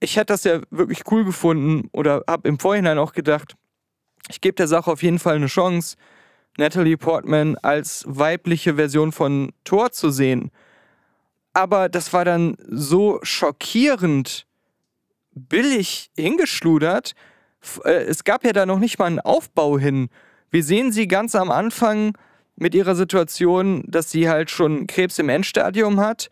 Ich 0.00 0.16
hätte 0.16 0.26
das 0.34 0.44
ja 0.44 0.60
wirklich 0.70 1.10
cool 1.10 1.24
gefunden 1.24 1.88
oder 1.92 2.22
habe 2.28 2.48
im 2.48 2.58
Vorhinein 2.58 2.98
auch 2.98 3.12
gedacht, 3.12 3.54
ich 4.28 4.40
gebe 4.40 4.54
der 4.54 4.68
Sache 4.68 4.90
auf 4.90 5.02
jeden 5.02 5.18
Fall 5.18 5.36
eine 5.36 5.46
Chance, 5.46 5.96
Natalie 6.58 6.98
Portman 6.98 7.56
als 7.62 8.04
weibliche 8.06 8.74
Version 8.74 9.10
von 9.10 9.52
Thor 9.64 9.90
zu 9.90 10.10
sehen. 10.10 10.50
Aber 11.54 11.88
das 11.88 12.12
war 12.12 12.24
dann 12.24 12.56
so 12.68 13.18
schockierend 13.22 14.46
billig 15.34 16.10
hingeschludert, 16.16 17.14
äh, 17.84 18.04
es 18.04 18.24
gab 18.24 18.44
ja 18.44 18.52
da 18.52 18.66
noch 18.66 18.78
nicht 18.78 18.98
mal 18.98 19.06
einen 19.06 19.20
Aufbau 19.20 19.78
hin. 19.78 20.08
Wir 20.50 20.62
sehen 20.62 20.92
sie 20.92 21.08
ganz 21.08 21.34
am 21.34 21.50
Anfang 21.50 22.16
mit 22.56 22.74
ihrer 22.74 22.94
Situation, 22.94 23.84
dass 23.86 24.10
sie 24.10 24.28
halt 24.28 24.50
schon 24.50 24.86
Krebs 24.86 25.18
im 25.18 25.28
Endstadium 25.28 26.00
hat, 26.00 26.28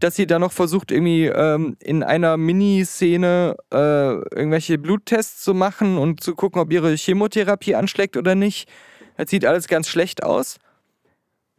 dass 0.00 0.16
sie 0.16 0.26
dann 0.26 0.42
noch 0.42 0.52
versucht, 0.52 0.90
irgendwie 0.92 1.26
ähm, 1.26 1.76
in 1.80 2.02
einer 2.02 2.36
Miniszene 2.36 3.56
äh, 3.72 3.76
irgendwelche 3.76 4.78
Bluttests 4.78 5.42
zu 5.42 5.54
machen 5.54 5.98
und 5.98 6.22
zu 6.22 6.34
gucken, 6.34 6.60
ob 6.60 6.72
ihre 6.72 6.94
Chemotherapie 6.94 7.74
anschlägt 7.74 8.16
oder 8.16 8.34
nicht. 8.34 8.68
Das 9.16 9.30
sieht 9.30 9.44
alles 9.44 9.66
ganz 9.66 9.88
schlecht 9.88 10.22
aus. 10.22 10.58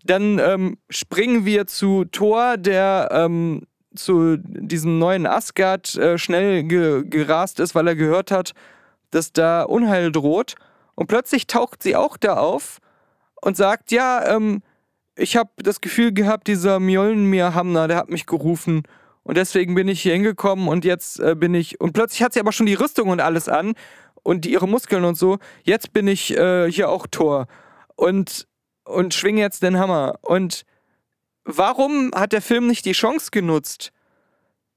Dann 0.06 0.40
ähm, 0.40 0.78
springen 0.90 1.46
wir 1.46 1.68
zu 1.68 2.06
Thor, 2.06 2.56
der 2.56 3.10
ähm, 3.12 3.64
zu 3.96 4.38
diesem 4.38 5.00
neuen 5.00 5.26
Asgard 5.26 5.96
äh, 5.96 6.18
schnell 6.18 6.64
ge 6.64 7.04
gerast 7.06 7.60
ist, 7.60 7.76
weil 7.76 7.88
er 7.88 7.96
gehört 7.96 8.32
hat, 8.32 8.54
dass 9.12 9.34
da 9.34 9.64
Unheil 9.64 10.12
droht. 10.12 10.56
Und 10.96 11.08
plötzlich 11.08 11.48
taucht 11.48 11.84
sie 11.84 11.96
auch 11.96 12.18
da 12.18 12.38
auf 12.38 12.80
und 13.42 13.58
sagt, 13.58 13.92
ja, 13.92 14.36
ähm, 14.36 14.62
ich 15.16 15.36
habe 15.36 15.50
das 15.58 15.82
Gefühl 15.82 16.14
gehabt, 16.14 16.48
dieser 16.48 16.80
Mjolnir 16.80 17.54
Hamner, 17.54 17.88
der 17.88 17.98
hat 17.98 18.10
mich 18.10 18.26
gerufen. 18.26 18.84
Und 19.24 19.38
deswegen 19.38 19.76
bin 19.76 19.88
ich 19.88 20.02
hier 20.02 20.14
hingekommen 20.14 20.68
und 20.68 20.86
jetzt 20.86 21.20
äh, 21.20 21.36
bin 21.36 21.54
ich. 21.54 21.80
Und 21.80 21.94
plötzlich 21.94 22.24
hat 22.24 22.34
sie 22.34 22.40
aber 22.40 22.52
schon 22.52 22.66
die 22.66 22.74
Rüstung 22.74 23.10
und 23.10 23.20
alles 23.20 23.48
an 23.48 23.74
und 24.24 24.46
ihre 24.46 24.68
Muskeln 24.68 25.06
und 25.06 25.16
so. 25.16 25.40
Jetzt 25.64 25.94
bin 25.94 26.08
ich 26.08 26.36
äh, 26.38 26.72
hier 26.72 26.90
auch 26.90 27.06
Tor 27.08 27.48
und, 27.96 28.48
und 28.86 29.14
schwinge 29.14 29.42
jetzt 29.42 29.62
den 29.62 29.78
Hammer. 29.78 30.20
Und 30.22 30.66
warum 31.44 32.12
hat 32.16 32.32
der 32.32 32.42
Film 32.42 32.68
nicht 32.68 32.86
die 32.86 32.94
Chance 32.94 33.30
genutzt? 33.32 33.92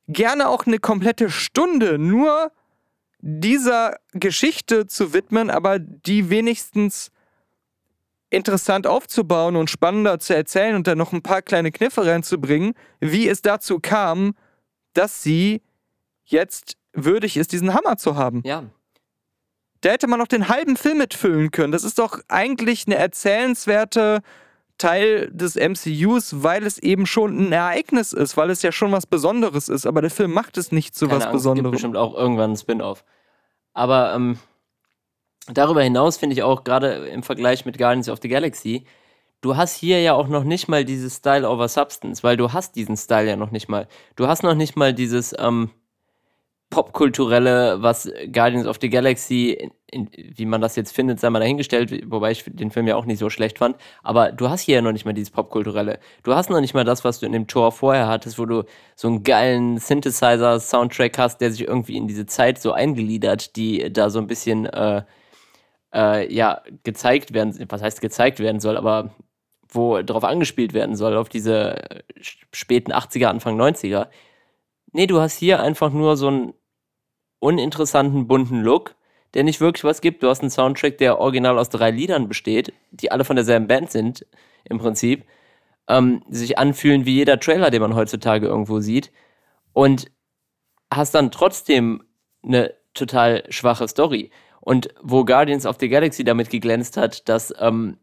Gerne 0.09 0.49
auch 0.49 0.67
eine 0.67 0.79
komplette 0.79 1.31
Stunde 1.31 1.99
nur 1.99 2.51
dieser 3.23 3.97
Geschichte 4.13 4.87
zu 4.87 5.15
widmen, 5.15 5.49
aber 5.49 5.79
die 5.79 6.29
wenigstens 6.29 7.11
interessant 8.31 8.87
aufzubauen 8.87 9.57
und 9.57 9.71
spannender 9.71 10.19
zu 10.19 10.35
erzählen 10.35 10.75
und 10.75 10.87
dann 10.87 10.99
noch 10.99 11.13
ein 11.13 11.23
paar 11.23 11.43
kleine 11.43 11.71
Kniffe 11.71 12.05
reinzubringen, 12.05 12.75
wie 12.99 13.29
es 13.29 13.43
dazu 13.43 13.79
kam, 13.79 14.35
dass 14.95 15.23
sie 15.23 15.63
jetzt 16.25 16.77
würdig 16.93 17.37
ist, 17.37 17.53
diesen 17.53 17.75
Hammer 17.75 17.97
zu 17.97 18.17
haben. 18.17 18.43
Ja. 18.45 18.65
Da 19.83 19.91
hätte 19.91 20.09
man 20.09 20.19
noch 20.19 20.29
den 20.29 20.49
halben 20.49 20.77
Film 20.77 20.99
mitfüllen 20.99 21.51
können. 21.51 21.73
Das 21.73 21.85
ist 21.85 21.99
doch 21.99 22.21
eigentlich 22.29 22.87
eine 22.87 22.97
erzählenswerte 22.97 24.23
Teil 24.83 25.31
des 25.33 25.55
MCUs, 25.55 26.43
weil 26.43 26.67
es 26.67 26.79
eben 26.79 27.07
schon 27.07 27.39
ein 27.39 27.53
Ereignis 27.53 28.13
ist, 28.13 28.37
weil 28.37 28.51
es 28.51 28.63
ja 28.63 28.73
schon 28.73 28.91
was 28.91 29.07
Besonderes 29.07 29.69
ist. 29.69 29.87
Aber 29.87 30.01
der 30.01 30.11
Film 30.11 30.33
macht 30.33 30.59
es 30.59 30.73
nicht 30.73 30.95
zu 30.95 31.07
Keine 31.07 31.19
was 31.19 31.27
Angst, 31.27 31.35
Besonderem. 31.35 31.67
Es 31.67 31.71
gibt 31.71 31.73
bestimmt 31.73 31.97
auch 31.97 32.15
irgendwann 32.15 32.53
ein 32.53 32.57
Spin-off. 32.57 33.05
Aber 33.75 34.13
ähm, 34.15 34.39
darüber 35.47 35.83
hinaus 35.83 36.17
finde 36.17 36.35
ich 36.35 36.43
auch 36.43 36.65
gerade 36.65 37.07
im 37.07 37.23
Vergleich 37.23 37.65
mit 37.65 37.79
Guardians 37.79 38.09
of 38.09 38.19
the 38.21 38.29
Galaxy, 38.29 38.85
du 39.41 39.57
hast 39.57 39.77
hier 39.77 40.01
ja 40.03 40.15
auch 40.15 40.27
noch 40.27 40.45
nicht 40.45 40.67
mal 40.67 40.85
dieses 40.85 41.17
Style 41.17 41.49
over 41.49 41.69
Substance, 41.69 42.25
weil 42.25 42.37
du 42.37 42.53
hast 42.53 42.75
diesen 42.75 42.97
Style 42.97 43.29
ja 43.29 43.37
noch 43.37 43.53
nicht 43.53 43.69
mal. 43.69 43.87
Du 44.17 44.27
hast 44.27 44.43
noch 44.43 44.55
nicht 44.55 44.77
mal 44.77 44.93
dieses 44.93 45.33
ähm, 45.39 45.71
popkulturelle, 46.73 47.83
was 47.83 48.11
Guardians 48.33 48.67
of 48.67 48.79
the 48.81 48.89
Galaxy, 48.89 49.51
in, 49.51 49.71
in, 49.91 50.09
wie 50.37 50.47
man 50.47 50.63
das 50.63 50.75
jetzt 50.75 50.95
findet, 50.95 51.21
sei 51.21 51.29
mal 51.29 51.39
dahingestellt, 51.39 52.11
wobei 52.11 52.31
ich 52.31 52.45
den 52.47 52.71
Film 52.71 52.89
ja 52.89 52.97
auch 52.97 53.05
nicht 53.05 53.19
so 53.19 53.29
schlecht 53.29 53.59
fand. 53.59 53.77
Aber 54.03 54.33
du 54.33 54.49
hast 54.49 54.63
hier 54.63 54.77
ja 54.77 54.83
noch 54.83 54.93
nicht 54.93 55.05
mal 55.05 55.13
dieses 55.13 55.31
popkulturelle. 55.31 56.01
Du 56.23 56.35
hast 56.35 56.49
noch 56.49 56.63
nicht 56.63 56.73
mal 56.73 56.85
das, 56.85 57.05
was 57.05 57.21
du 57.21 57.27
in 57.27 57.33
dem 57.33 57.47
Tor 57.47 57.73
vorher 57.73 58.09
hattest, 58.09 58.39
wo 58.39 58.47
du 58.47 58.65
so 58.97 59.09
einen 59.09 59.23
geilen 59.23 59.77
Synthesizer-Soundtrack 59.77 61.19
hast, 61.19 61.43
der 61.43 61.53
sich 61.53 61.69
irgendwie 61.69 61.99
in 61.99 62.09
diese 62.09 62.25
Zeit 62.25 62.59
so 62.59 62.73
eingliedert, 62.73 63.55
die 63.57 63.93
da 63.93 64.09
so 64.09 64.19
ein 64.19 64.27
bisschen 64.27 64.65
äh, 64.65 65.03
äh, 65.95 66.35
ja 66.35 66.63
gezeigt 66.85 67.35
werden, 67.35 67.55
was 67.69 67.83
heißt 67.83 68.01
gezeigt 68.01 68.41
werden 68.41 68.61
soll, 68.61 68.79
aber 68.79 69.11
wo 69.69 70.01
darauf 70.01 70.25
angespielt 70.25 70.73
werden 70.73 70.97
soll, 70.97 71.17
auf 71.19 71.29
diese 71.29 71.77
späten 72.51 72.93
80er, 72.93 73.27
Anfang 73.27 73.61
90er. 73.61 74.09
Nee, 74.93 75.07
du 75.07 75.21
hast 75.21 75.39
hier 75.39 75.63
einfach 75.63 75.93
nur 75.93 76.17
so 76.17 76.29
einen 76.29 76.55
uninteressanten, 77.43 78.29
bunten 78.29 78.63
Look, 78.63 78.95
der 79.35 79.43
nicht 79.43 79.61
wirklich 79.61 79.83
was 79.85 80.01
gibt. 80.01 80.23
Du 80.23 80.29
hast 80.29 80.41
einen 80.41 80.51
Soundtrack, 80.51 80.99
der 80.99 81.19
original 81.19 81.59
aus 81.59 81.71
drei 81.71 81.91
Liedern 81.91 82.29
besteht, 82.29 82.73
die 82.93 83.11
alle 83.11 83.25
von 83.25 83.37
derselben 83.37 83.67
Band 83.67 83.91
sind, 83.91 84.25
im 84.65 84.79
Prinzip, 84.79 85.25
ähm, 85.89 86.23
sich 86.29 86.59
anfühlen 86.59 87.05
wie 87.05 87.15
jeder 87.15 87.41
Trailer, 87.41 87.71
den 87.71 87.83
man 87.83 87.97
heutzutage 87.97 88.47
irgendwo 88.47 88.79
sieht. 88.79 89.11
Und 89.73 90.11
hast 90.93 91.15
dann 91.15 91.33
trotzdem 91.33 92.05
eine 92.45 92.75
total 92.95 93.45
schwache 93.49 93.89
Story. 93.89 94.31
Und 94.61 94.91
wo 95.03 95.25
Guardians 95.25 95.67
of 95.67 95.79
the 95.81 95.89
Galaxy 95.89 96.23
damit 96.23 96.49
geglänzt 96.49 96.97
hat, 96.97 97.29
dass 97.29 97.53
ähm, 97.59 97.99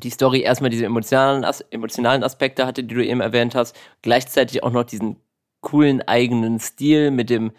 die 0.00 0.10
Story 0.10 0.42
erstmal 0.42 0.70
diese 0.70 0.84
emotionalen, 0.84 1.44
As 1.44 1.60
emotionalen 1.60 2.22
Aspekte 2.22 2.66
hatte, 2.66 2.84
die 2.84 2.94
du 2.94 3.04
eben 3.04 3.20
erwähnt 3.20 3.56
hast, 3.56 3.74
gleichzeitig 4.02 4.62
auch 4.62 4.70
noch 4.70 4.84
diesen 4.84 5.16
coolen 5.60 6.02
eigenen 6.02 6.60
Stil 6.60 7.10
mit 7.10 7.30
dem, 7.30 7.50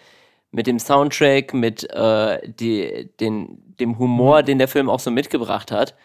mit 0.56 0.68
dem 0.68 0.80
Soundtrack, 0.80 1.54
mit 1.54 1.84
äh, 1.92 2.40
die, 2.48 3.10
den, 3.20 3.76
dem 3.80 4.00
Humor, 4.00 4.42
mhm. 4.42 4.46
den 4.46 4.58
der 4.58 4.68
Film 4.70 4.90
auch 4.90 5.02
so 5.02 5.12
mitgebracht 5.12 5.72
hat, 5.72 5.96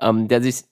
ähm, 0.00 0.28
der 0.28 0.40
sich 0.42 0.64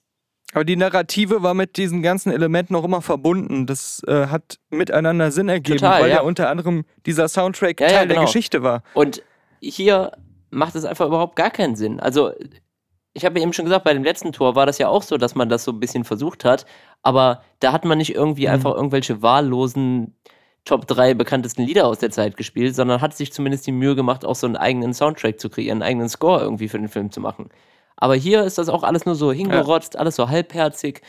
aber 0.53 0.63
die 0.63 0.77
Narrative 0.77 1.43
war 1.43 1.53
mit 1.53 1.75
diesen 1.75 2.01
ganzen 2.01 2.31
Elementen 2.31 2.75
auch 2.75 2.85
immer 2.85 3.01
verbunden. 3.01 3.65
Das 3.65 4.01
äh, 4.07 4.27
hat 4.27 4.57
miteinander 4.69 5.31
Sinn 5.31 5.49
ergeben, 5.49 5.79
Total, 5.79 6.03
weil 6.03 6.09
ja. 6.09 6.17
ja. 6.17 6.21
unter 6.21 6.49
anderem 6.49 6.85
dieser 7.05 7.27
Soundtrack 7.27 7.81
ja, 7.81 7.87
Teil 7.87 7.95
ja, 7.95 8.03
genau. 8.03 8.13
der 8.13 8.23
Geschichte 8.25 8.63
war. 8.63 8.81
Und 8.93 9.21
hier 9.59 10.13
macht 10.51 10.75
es 10.75 10.85
einfach 10.85 11.07
überhaupt 11.07 11.35
gar 11.35 11.49
keinen 11.49 11.75
Sinn. 11.75 11.99
Also 11.99 12.31
ich 13.11 13.25
habe 13.25 13.39
eben 13.41 13.51
schon 13.51 13.65
gesagt, 13.65 13.83
bei 13.83 13.93
dem 13.93 14.03
letzten 14.03 14.31
Tor 14.31 14.55
war 14.55 14.65
das 14.65 14.77
ja 14.77 14.87
auch 14.87 15.03
so, 15.03 15.17
dass 15.17 15.35
man 15.35 15.49
das 15.49 15.65
so 15.65 15.73
ein 15.73 15.79
bisschen 15.81 16.05
versucht 16.05 16.45
hat, 16.45 16.65
aber 17.01 17.41
da 17.59 17.73
hat 17.73 17.83
man 17.83 17.97
nicht 17.97 18.15
irgendwie 18.15 18.47
mhm. 18.47 18.53
einfach 18.53 18.75
irgendwelche 18.75 19.21
wahllosen 19.21 20.15
Top 20.65 20.87
3 20.87 21.13
bekanntesten 21.13 21.63
Lieder 21.63 21.85
aus 21.87 21.99
der 21.99 22.11
Zeit 22.11 22.37
gespielt, 22.37 22.75
sondern 22.75 23.01
hat 23.01 23.15
sich 23.15 23.31
zumindest 23.31 23.67
die 23.67 23.71
Mühe 23.71 23.95
gemacht, 23.95 24.25
auch 24.25 24.35
so 24.35 24.47
einen 24.47 24.57
eigenen 24.57 24.93
Soundtrack 24.93 25.39
zu 25.39 25.49
kreieren, 25.49 25.81
einen 25.81 25.89
eigenen 25.89 26.09
Score 26.09 26.41
irgendwie 26.41 26.67
für 26.67 26.79
den 26.79 26.89
Film 26.89 27.11
zu 27.11 27.21
machen. 27.21 27.49
Aber 27.97 28.15
hier 28.15 28.43
ist 28.43 28.57
das 28.57 28.69
auch 28.69 28.83
alles 28.83 29.05
nur 29.05 29.15
so 29.15 29.31
hingerotzt, 29.31 29.93
ja. 29.93 29.99
alles 29.99 30.15
so 30.15 30.27
halbherzig, 30.29 31.01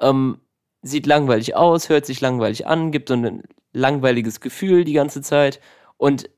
ähm, 0.00 0.40
sieht 0.82 1.06
langweilig 1.06 1.56
aus, 1.56 1.88
hört 1.88 2.06
sich 2.06 2.20
langweilig 2.20 2.66
an, 2.66 2.92
gibt 2.92 3.08
so 3.08 3.14
ein 3.14 3.42
langweiliges 3.72 4.40
Gefühl 4.40 4.84
die 4.84 4.92
ganze 4.92 5.22
Zeit 5.22 5.60
und 5.96 6.30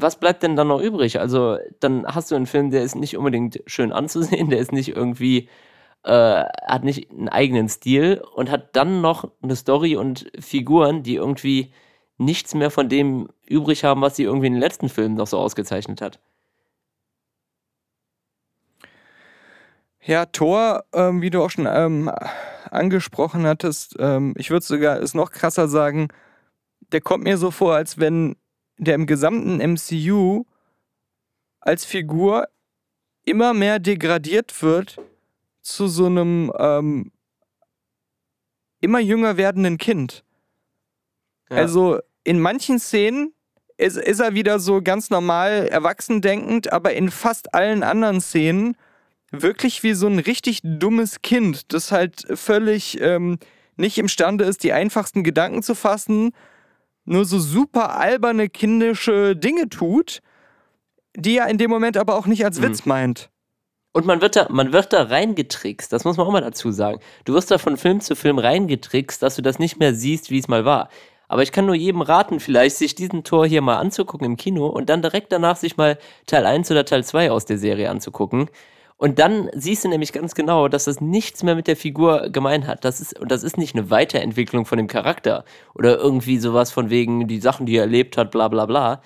was 0.00 0.20
bleibt 0.20 0.44
denn 0.44 0.54
dann 0.54 0.68
noch 0.68 0.80
übrig? 0.80 1.18
Also, 1.18 1.58
dann 1.80 2.06
hast 2.06 2.30
du 2.30 2.36
einen 2.36 2.46
Film, 2.46 2.70
der 2.70 2.82
ist 2.82 2.94
nicht 2.94 3.16
unbedingt 3.16 3.60
schön 3.66 3.92
anzusehen, 3.92 4.48
der 4.50 4.60
ist 4.60 4.72
nicht 4.72 4.90
irgendwie, 4.90 5.48
äh, 6.04 6.44
hat 6.66 6.84
nicht 6.84 7.10
einen 7.10 7.28
eigenen 7.28 7.68
Stil 7.68 8.22
und 8.34 8.50
hat 8.50 8.76
dann 8.76 9.00
noch 9.00 9.28
eine 9.42 9.56
Story 9.56 9.96
und 9.96 10.30
Figuren, 10.38 11.02
die 11.02 11.16
irgendwie 11.16 11.72
nichts 12.18 12.54
mehr 12.54 12.70
von 12.70 12.88
dem 12.88 13.28
übrig 13.46 13.84
haben, 13.84 14.00
was 14.00 14.16
sie 14.16 14.24
irgendwie 14.24 14.48
in 14.48 14.54
den 14.54 14.60
letzten 14.60 14.88
Filmen 14.88 15.14
noch 15.14 15.26
so 15.26 15.38
ausgezeichnet 15.38 16.00
hat. 16.00 16.18
Ja, 20.04 20.26
Thor, 20.26 20.84
ähm, 20.92 21.20
wie 21.22 21.30
du 21.30 21.42
auch 21.42 21.50
schon 21.50 21.68
ähm, 21.70 22.10
angesprochen 22.70 23.46
hattest, 23.46 23.96
ähm, 23.98 24.34
ich 24.36 24.50
würde 24.50 24.64
sogar 24.64 25.00
es 25.00 25.14
noch 25.14 25.30
krasser 25.30 25.68
sagen, 25.68 26.08
der 26.92 27.00
kommt 27.00 27.24
mir 27.24 27.36
so 27.36 27.50
vor, 27.50 27.74
als 27.74 27.98
wenn 27.98 28.36
der 28.78 28.94
im 28.94 29.06
gesamten 29.06 29.58
MCU 29.58 30.44
als 31.60 31.84
Figur 31.84 32.48
immer 33.24 33.52
mehr 33.52 33.78
degradiert 33.78 34.62
wird 34.62 34.98
zu 35.60 35.88
so 35.88 36.06
einem 36.06 36.50
ähm, 36.58 37.12
immer 38.80 39.00
jünger 39.00 39.36
werdenden 39.36 39.76
Kind. 39.76 40.24
Ja. 41.50 41.58
Also 41.58 42.00
in 42.28 42.40
manchen 42.40 42.78
Szenen 42.78 43.32
ist, 43.78 43.96
ist, 43.96 44.20
er 44.20 44.34
wieder 44.34 44.58
so 44.58 44.82
ganz 44.82 45.08
normal 45.08 45.66
erwachsen 45.68 46.20
denkend, 46.20 46.72
aber 46.72 46.92
in 46.92 47.10
fast 47.10 47.54
allen 47.54 47.82
anderen 47.82 48.20
Szenen 48.20 48.76
wirklich 49.30 49.82
wie 49.82 49.94
so 49.94 50.06
ein 50.08 50.18
richtig 50.18 50.60
dummes 50.62 51.22
Kind, 51.22 51.72
das 51.72 51.90
halt 51.90 52.26
völlig 52.34 53.00
ähm, 53.00 53.38
nicht 53.76 53.96
imstande 53.96 54.44
ist, 54.44 54.62
die 54.62 54.72
einfachsten 54.72 55.24
Gedanken 55.24 55.62
zu 55.62 55.74
fassen 55.74 56.32
nur 57.06 57.24
so 57.24 57.38
super 57.38 57.96
alberne, 57.96 58.50
kindische 58.50 59.34
Dinge 59.34 59.70
tut, 59.70 60.20
die 61.16 61.38
er 61.38 61.48
in 61.48 61.56
dem 61.56 61.70
Moment 61.70 61.96
aber 61.96 62.16
auch 62.16 62.26
nicht 62.26 62.44
als 62.44 62.60
mhm. 62.60 62.64
Witz 62.64 62.84
meint. 62.84 63.30
Und 63.92 64.04
man 64.04 64.20
wird, 64.20 64.36
da, 64.36 64.48
man 64.50 64.72
wird 64.74 64.92
da 64.92 65.04
reingetrickst, 65.04 65.90
das 65.90 66.04
muss 66.04 66.18
man 66.18 66.26
auch 66.26 66.32
mal 66.32 66.42
dazu 66.42 66.70
sagen. 66.70 67.00
Du 67.24 67.32
wirst 67.32 67.50
da 67.50 67.56
von 67.56 67.78
Film 67.78 68.02
zu 68.02 68.14
Film 68.14 68.38
reingetrickst, 68.38 69.22
dass 69.22 69.36
du 69.36 69.42
das 69.42 69.58
nicht 69.58 69.78
mehr 69.78 69.94
siehst, 69.94 70.30
wie 70.30 70.38
es 70.38 70.46
mal 70.46 70.66
war. 70.66 70.90
Aber 71.28 71.42
ich 71.42 71.52
kann 71.52 71.66
nur 71.66 71.74
jedem 71.74 72.00
raten, 72.00 72.40
vielleicht 72.40 72.76
sich 72.76 72.94
diesen 72.94 73.22
Tor 73.22 73.46
hier 73.46 73.60
mal 73.60 73.76
anzugucken 73.76 74.26
im 74.26 74.36
Kino 74.36 74.66
und 74.66 74.88
dann 74.88 75.02
direkt 75.02 75.30
danach 75.30 75.56
sich 75.56 75.76
mal 75.76 75.98
Teil 76.26 76.46
1 76.46 76.70
oder 76.70 76.84
Teil 76.84 77.04
2 77.04 77.30
aus 77.30 77.44
der 77.44 77.58
Serie 77.58 77.90
anzugucken. 77.90 78.50
Und 78.96 79.20
dann 79.20 79.48
siehst 79.54 79.84
du 79.84 79.88
nämlich 79.88 80.12
ganz 80.12 80.34
genau, 80.34 80.66
dass 80.66 80.84
das 80.84 81.00
nichts 81.00 81.44
mehr 81.44 81.54
mit 81.54 81.68
der 81.68 81.76
Figur 81.76 82.30
gemein 82.30 82.66
hat. 82.66 82.84
Das 82.84 83.00
ist, 83.00 83.16
und 83.18 83.30
das 83.30 83.44
ist 83.44 83.56
nicht 83.56 83.76
eine 83.76 83.90
Weiterentwicklung 83.90 84.64
von 84.64 84.76
dem 84.76 84.88
Charakter 84.88 85.44
oder 85.74 85.98
irgendwie 85.98 86.38
sowas 86.38 86.72
von 86.72 86.90
wegen 86.90 87.28
die 87.28 87.40
Sachen, 87.40 87.66
die 87.66 87.76
er 87.76 87.82
erlebt 87.82 88.16
hat, 88.16 88.32
bla 88.32 88.48
bla 88.48 88.66
bla. 88.66 89.00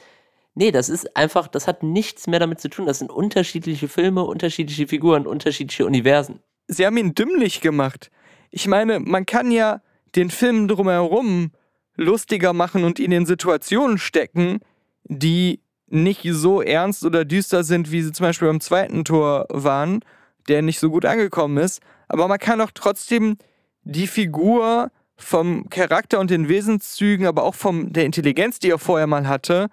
Nee, 0.54 0.70
das 0.70 0.88
ist 0.88 1.14
einfach, 1.16 1.46
das 1.46 1.66
hat 1.66 1.82
nichts 1.82 2.26
mehr 2.26 2.40
damit 2.40 2.60
zu 2.60 2.70
tun. 2.70 2.86
Das 2.86 3.00
sind 3.00 3.10
unterschiedliche 3.10 3.88
Filme, 3.88 4.24
unterschiedliche 4.24 4.86
Figuren, 4.86 5.26
unterschiedliche 5.26 5.84
Universen. 5.84 6.40
Sie 6.68 6.86
haben 6.86 6.96
ihn 6.96 7.14
dümmlich 7.14 7.60
gemacht. 7.60 8.10
Ich 8.50 8.66
meine, 8.66 8.98
man 8.98 9.26
kann 9.26 9.50
ja 9.50 9.82
den 10.14 10.30
Film 10.30 10.68
drumherum 10.68 11.52
lustiger 11.96 12.52
machen 12.52 12.84
und 12.84 12.98
ihn 12.98 13.12
in 13.12 13.26
Situationen 13.26 13.98
stecken, 13.98 14.60
die 15.04 15.60
nicht 15.88 16.22
so 16.30 16.62
ernst 16.62 17.04
oder 17.04 17.24
düster 17.24 17.64
sind, 17.64 17.92
wie 17.92 18.02
sie 18.02 18.12
zum 18.12 18.24
Beispiel 18.24 18.48
beim 18.48 18.60
zweiten 18.60 19.04
Tor 19.04 19.46
waren, 19.50 20.00
der 20.48 20.62
nicht 20.62 20.78
so 20.78 20.90
gut 20.90 21.04
angekommen 21.04 21.58
ist. 21.58 21.82
Aber 22.08 22.28
man 22.28 22.38
kann 22.38 22.60
auch 22.60 22.70
trotzdem 22.72 23.36
die 23.84 24.06
Figur 24.06 24.90
vom 25.16 25.68
Charakter 25.68 26.18
und 26.18 26.30
den 26.30 26.48
Wesenszügen, 26.48 27.26
aber 27.26 27.44
auch 27.44 27.54
von 27.54 27.92
der 27.92 28.06
Intelligenz, 28.06 28.58
die 28.58 28.70
er 28.70 28.78
vorher 28.78 29.06
mal 29.06 29.28
hatte, 29.28 29.68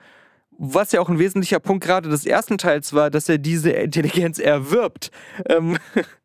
was 0.57 0.91
ja 0.91 0.99
auch 0.99 1.09
ein 1.09 1.19
wesentlicher 1.19 1.59
Punkt 1.59 1.85
gerade 1.85 2.09
des 2.09 2.25
ersten 2.25 2.57
Teils 2.57 2.93
war, 2.93 3.09
dass 3.09 3.29
er 3.29 3.37
diese 3.37 3.71
Intelligenz 3.71 4.39
erwirbt. 4.39 5.09
Ähm, 5.47 5.77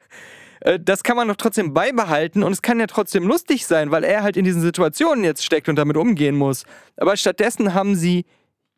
äh, 0.65 0.81
das 0.81 1.05
kann 1.05 1.17
man 1.17 1.29
doch 1.29 1.37
trotzdem 1.37 1.73
beibehalten 1.73 2.43
und 2.43 2.53
es 2.53 2.62
kann 2.62 2.81
ja 2.81 2.87
trotzdem 2.87 3.27
lustig 3.27 3.67
sein, 3.67 3.91
weil 3.91 4.03
er 4.03 4.23
halt 4.23 4.37
in 4.37 4.45
diesen 4.45 4.62
Situationen 4.62 5.23
jetzt 5.23 5.45
steckt 5.45 5.69
und 5.69 5.77
damit 5.77 5.97
umgehen 5.97 6.37
muss. 6.37 6.65
Aber 6.97 7.17
stattdessen 7.17 7.75
haben 7.75 7.95
sie 7.95 8.25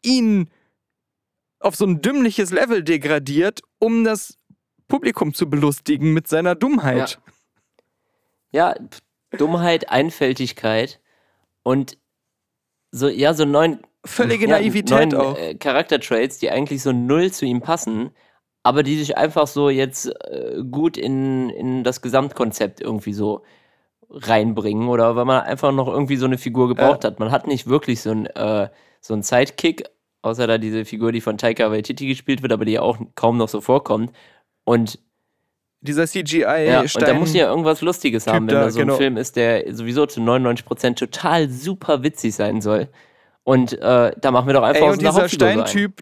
ihn 0.02 0.50
auf 1.60 1.74
so 1.76 1.86
ein 1.86 2.02
dümmliches 2.02 2.50
Level 2.50 2.82
degradiert, 2.82 3.60
um 3.78 4.04
das 4.04 4.36
Publikum 4.88 5.32
zu 5.32 5.48
belustigen 5.48 6.12
mit 6.12 6.28
seiner 6.28 6.54
Dummheit. 6.54 7.18
Ja, 8.50 8.74
ja 8.74 8.86
Dummheit, 9.38 9.88
Einfältigkeit 9.88 11.00
und 11.62 11.98
so, 12.90 13.08
ja, 13.08 13.34
so 13.34 13.44
neun. 13.44 13.80
Völlige 14.04 14.46
ja, 14.46 14.52
Naivität 14.52 15.10
neun, 15.10 15.14
auch. 15.14 15.36
Äh, 15.36 15.54
Charaktertraits, 15.56 16.38
die 16.38 16.50
eigentlich 16.50 16.82
so 16.82 16.92
null 16.92 17.32
zu 17.32 17.44
ihm 17.44 17.60
passen, 17.60 18.10
aber 18.66 18.82
die 18.82 18.98
sich 18.98 19.16
einfach 19.16 19.46
so 19.46 19.70
jetzt 19.70 20.06
äh, 20.06 20.62
gut 20.70 20.96
in, 20.96 21.50
in 21.50 21.84
das 21.84 22.02
Gesamtkonzept 22.02 22.80
irgendwie 22.80 23.12
so 23.12 23.42
reinbringen 24.10 24.88
oder 24.88 25.16
weil 25.16 25.24
man 25.24 25.42
einfach 25.42 25.72
noch 25.72 25.88
irgendwie 25.88 26.16
so 26.16 26.26
eine 26.26 26.38
Figur 26.38 26.68
gebraucht 26.68 27.04
ja. 27.04 27.10
hat. 27.10 27.18
Man 27.18 27.30
hat 27.30 27.46
nicht 27.46 27.66
wirklich 27.66 28.02
so 28.02 28.10
einen, 28.10 28.26
äh, 28.26 28.68
so 29.00 29.14
einen 29.14 29.22
Sidekick 29.22 29.84
außer 30.26 30.46
da 30.46 30.58
diese 30.58 30.84
Figur, 30.84 31.12
die 31.12 31.20
von 31.20 31.38
Taika 31.38 31.70
Waititi 31.70 32.06
gespielt 32.08 32.42
wird, 32.42 32.52
aber 32.52 32.64
die 32.64 32.72
ja 32.72 32.82
auch 32.82 32.98
kaum 33.14 33.38
noch 33.38 33.48
so 33.48 33.60
vorkommt. 33.60 34.12
Und 34.64 34.98
dieser 35.80 36.06
CGI. 36.06 36.66
Ja, 36.66 36.80
und 36.80 37.02
da 37.02 37.14
muss 37.14 37.32
ja 37.32 37.48
irgendwas 37.48 37.80
Lustiges 37.80 38.24
Typ 38.24 38.34
haben, 38.34 38.48
wenn 38.48 38.54
da, 38.54 38.64
da 38.64 38.70
so 38.70 38.80
genau. 38.80 38.94
ein 38.94 38.98
Film 38.98 39.16
ist, 39.16 39.36
der 39.36 39.72
sowieso 39.74 40.06
zu 40.06 40.20
99% 40.20 40.96
total 40.96 41.48
super 41.48 42.02
witzig 42.02 42.34
sein 42.34 42.60
soll. 42.60 42.88
Und 43.44 43.74
äh, 43.80 44.10
da 44.20 44.30
machen 44.32 44.48
wir 44.48 44.54
doch 44.54 44.64
einfach 44.64 44.82
Ey, 44.82 44.90
und 44.90 45.00
dieser 45.00 45.14
Hauptfigur. 45.14 45.48
Steintyp, 45.48 46.00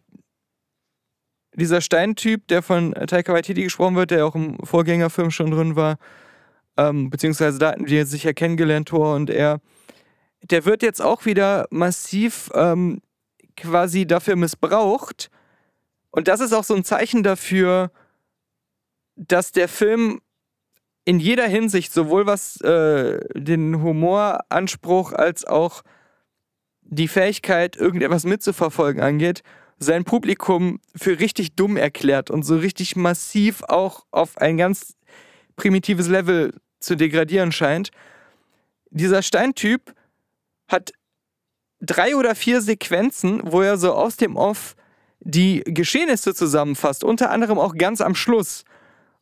dieser 1.54 1.80
Steintyp, 1.80 2.46
der 2.48 2.62
von 2.62 2.92
Taika 2.92 3.32
Waititi 3.32 3.62
gesprochen 3.62 3.96
wird, 3.96 4.10
der 4.10 4.26
auch 4.26 4.34
im 4.34 4.58
Vorgängerfilm 4.64 5.30
schon 5.30 5.50
drin 5.50 5.76
war, 5.76 5.98
ähm, 6.76 7.10
beziehungsweise 7.10 7.58
da 7.58 7.72
hatten 7.72 7.86
wir 7.88 8.06
sich 8.06 8.24
ja 8.24 8.32
kennengelernt, 8.32 8.88
Thor 8.88 9.14
und 9.14 9.30
er, 9.30 9.60
der 10.42 10.64
wird 10.64 10.82
jetzt 10.82 11.00
auch 11.00 11.24
wieder 11.24 11.66
massiv 11.70 12.50
ähm, 12.54 13.00
quasi 13.56 14.06
dafür 14.06 14.36
missbraucht. 14.36 15.30
Und 16.10 16.28
das 16.28 16.40
ist 16.40 16.52
auch 16.52 16.64
so 16.64 16.74
ein 16.74 16.84
Zeichen 16.84 17.22
dafür, 17.22 17.90
dass 19.16 19.52
der 19.52 19.68
Film 19.68 20.20
in 21.04 21.20
jeder 21.20 21.46
Hinsicht, 21.46 21.92
sowohl 21.92 22.26
was 22.26 22.60
äh, 22.62 23.20
den 23.34 23.82
Humoranspruch 23.82 25.12
als 25.12 25.44
auch 25.44 25.82
die 26.82 27.08
Fähigkeit, 27.08 27.76
irgendetwas 27.76 28.24
mitzuverfolgen 28.24 29.02
angeht, 29.02 29.42
sein 29.78 30.04
Publikum 30.04 30.80
für 30.96 31.18
richtig 31.20 31.54
dumm 31.56 31.76
erklärt 31.76 32.30
und 32.30 32.44
so 32.44 32.56
richtig 32.56 32.96
massiv 32.96 33.62
auch 33.64 34.04
auf 34.10 34.38
ein 34.38 34.56
ganz 34.56 34.94
primitives 35.56 36.08
Level 36.08 36.54
zu 36.80 36.96
degradieren 36.96 37.52
scheint. 37.52 37.90
Dieser 38.90 39.22
Steintyp 39.22 39.94
hat 40.68 40.92
drei 41.80 42.16
oder 42.16 42.34
vier 42.34 42.60
Sequenzen, 42.60 43.40
wo 43.44 43.62
er 43.62 43.76
so 43.76 43.92
aus 43.92 44.16
dem 44.16 44.36
Off 44.36 44.76
die 45.20 45.62
Geschehnisse 45.66 46.34
zusammenfasst, 46.34 47.02
unter 47.02 47.30
anderem 47.30 47.58
auch 47.58 47.74
ganz 47.74 48.00
am 48.00 48.14
Schluss. 48.14 48.64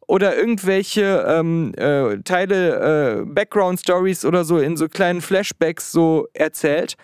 Oder 0.09 0.37
irgendwelche 0.37 1.25
ähm, 1.29 1.73
äh, 1.77 2.19
Teile, 2.19 3.21
äh, 3.21 3.25
Background-Stories 3.25 4.25
oder 4.25 4.45
so 4.45 4.59
in 4.59 4.77
so 4.77 4.89
kleinen 4.89 5.21
Flashbacks 5.21 5.93
so 5.93 6.27
erzählt. 6.35 6.97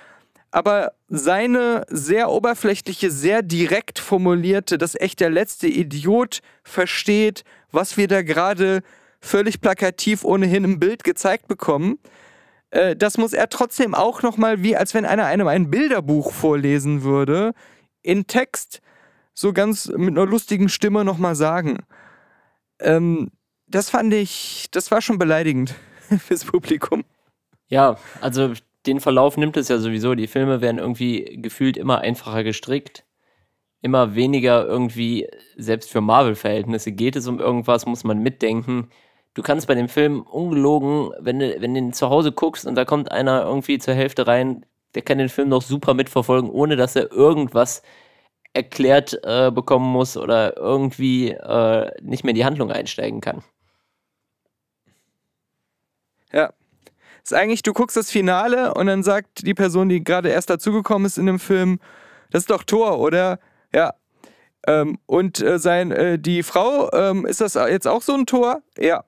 Aber 0.51 0.93
seine 1.09 1.85
sehr 1.89 2.31
oberflächliche, 2.31 3.11
sehr 3.11 3.43
direkt 3.43 3.99
formulierte, 3.99 4.79
dass 4.79 4.95
echt 4.95 5.21
der 5.21 5.31
letzte 5.31 5.67
Idiot 5.67 6.41
versteht, 6.63 7.45
was 7.71 7.97
wir 7.97 8.09
da 8.09 8.23
gerade 8.23 8.83
völlig 9.21 9.61
plakativ 9.61 10.25
ohnehin 10.25 10.65
im 10.65 10.81
Bild 10.81 11.05
gezeigt 11.05 11.49
bekommen, 11.49 11.99
äh, 12.71 12.97
das 12.97 13.19
muss 13.19 13.33
er 13.33 13.49
trotzdem 13.49 13.95
auch 13.95 14.23
nochmal, 14.23 14.63
wie 14.63 14.77
als 14.77 14.95
wenn 14.95 15.05
einer 15.05 15.27
einem 15.27 15.49
ein 15.49 15.71
Bilderbuch 15.71 16.33
vorlesen 16.33 17.03
würde, 17.03 17.53
in 18.03 18.27
Text 18.27 18.81
so 19.35 19.53
ganz 19.53 19.87
mit 19.89 20.11
einer 20.11 20.27
lustigen 20.27 20.69
Stimme 20.69 21.05
nochmal 21.05 21.35
sagen. 21.35 21.79
Ähm, 22.81 23.31
das 23.67 23.91
fand 23.91 24.13
ich, 24.15 24.69
das 24.71 24.91
war 24.91 25.01
schon 25.01 25.19
beleidigend 25.19 25.75
fürs 26.27 26.45
Publikum. 26.45 27.05
Ja, 27.69 27.99
also 28.21 28.53
den 28.89 29.01
Verlauf 29.01 29.36
nimmt 29.36 29.57
es 29.57 29.68
ja 29.68 29.78
sowieso. 29.78 30.14
Die 30.14 30.26
Filme 30.26 30.61
werden 30.61 30.78
irgendwie 30.78 31.39
gefühlt 31.43 31.76
immer 31.76 32.01
einfacher 32.01 32.43
gestrickt. 32.45 33.05
Immer 33.82 34.14
weniger 34.14 34.66
irgendwie, 34.66 35.28
selbst 35.57 35.91
für 35.91 36.01
Marvel-Verhältnisse, 36.01 36.93
geht 36.93 37.16
es 37.16 37.28
um 37.28 37.39
irgendwas, 37.39 37.86
muss 37.86 38.05
man 38.05 38.18
mitdenken. 38.18 38.91
Du 39.34 39.43
kannst 39.43 39.68
bei 39.68 39.74
dem 39.74 39.89
Film 39.89 40.22
ungelogen, 40.22 41.12
wenn 41.20 41.39
du, 41.39 41.61
wenn 41.61 41.74
du 41.74 41.80
ihn 41.80 41.93
zu 41.93 42.11
Hause 42.11 42.32
guckst 42.32 42.66
und 42.66 42.74
da 42.74 42.84
kommt 42.84 43.12
einer 43.12 43.45
irgendwie 43.45 43.78
zur 43.78 43.95
Hälfte 43.95 44.26
rein, 44.26 44.66
der 44.95 45.03
kann 45.03 45.18
den 45.18 45.28
Film 45.28 45.51
noch 45.51 45.62
super 45.62 45.95
mitverfolgen, 45.95 46.51
ohne 46.51 46.76
dass 46.76 46.97
er 46.97 47.12
irgendwas 47.12 47.82
erklärt 48.55 49.20
äh, 49.24 49.51
bekommen 49.53 49.93
muss 49.93 50.16
oder 50.16 50.57
irgendwie 50.57 51.30
äh, 51.30 51.91
nicht 52.03 52.24
mehr 52.24 52.30
in 52.30 52.36
die 52.36 52.45
Handlung 52.47 52.72
einsteigen 52.72 53.20
kann. 53.20 53.45
Ja. 56.32 56.53
Ist 57.29 57.35
eigentlich, 57.35 57.61
du 57.61 57.74
guckst 57.74 57.95
das 57.95 58.11
Finale 58.11 58.72
und 58.72 58.87
dann 58.87 59.03
sagt 59.03 59.47
die 59.47 59.53
Person, 59.53 59.91
die 59.91 60.03
gerade 60.03 60.31
erst 60.31 60.49
dazugekommen 60.49 61.05
ist 61.05 61.18
in 61.18 61.26
dem 61.26 61.39
Film, 61.39 61.79
das 62.31 62.45
ist 62.45 62.51
doch 62.51 62.62
Thor, 62.62 62.99
oder? 63.01 63.39
Ja. 63.70 63.93
Ähm, 64.66 64.99
und 65.05 65.39
äh, 65.43 65.59
sein, 65.59 65.93
äh, 65.93 66.18
die 66.18 66.43
Frau, 66.43 66.91
ähm, 66.91 67.26
ist 67.26 67.43
das 67.43 67.53
jetzt 67.53 67.87
auch 67.87 68.01
so 68.01 68.14
ein 68.14 68.24
Tor? 68.24 68.62
Ja. 68.79 69.05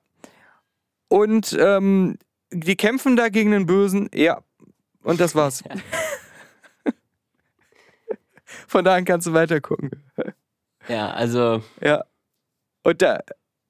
Und 1.07 1.57
ähm, 1.59 2.19
die 2.51 2.75
kämpfen 2.75 3.15
da 3.15 3.29
gegen 3.29 3.49
den 3.49 3.65
Bösen? 3.65 4.07
Ja. 4.13 4.43
Und 5.01 5.19
das 5.19 5.33
war's. 5.33 5.63
Von 8.67 8.85
da 8.85 8.93
an 8.93 9.05
kannst 9.05 9.25
du 9.25 9.33
weiter 9.33 9.61
gucken. 9.61 9.89
Ja, 10.87 11.09
also 11.09 11.63
Ja. 11.81 12.03
Und 12.83 13.01
da, 13.01 13.21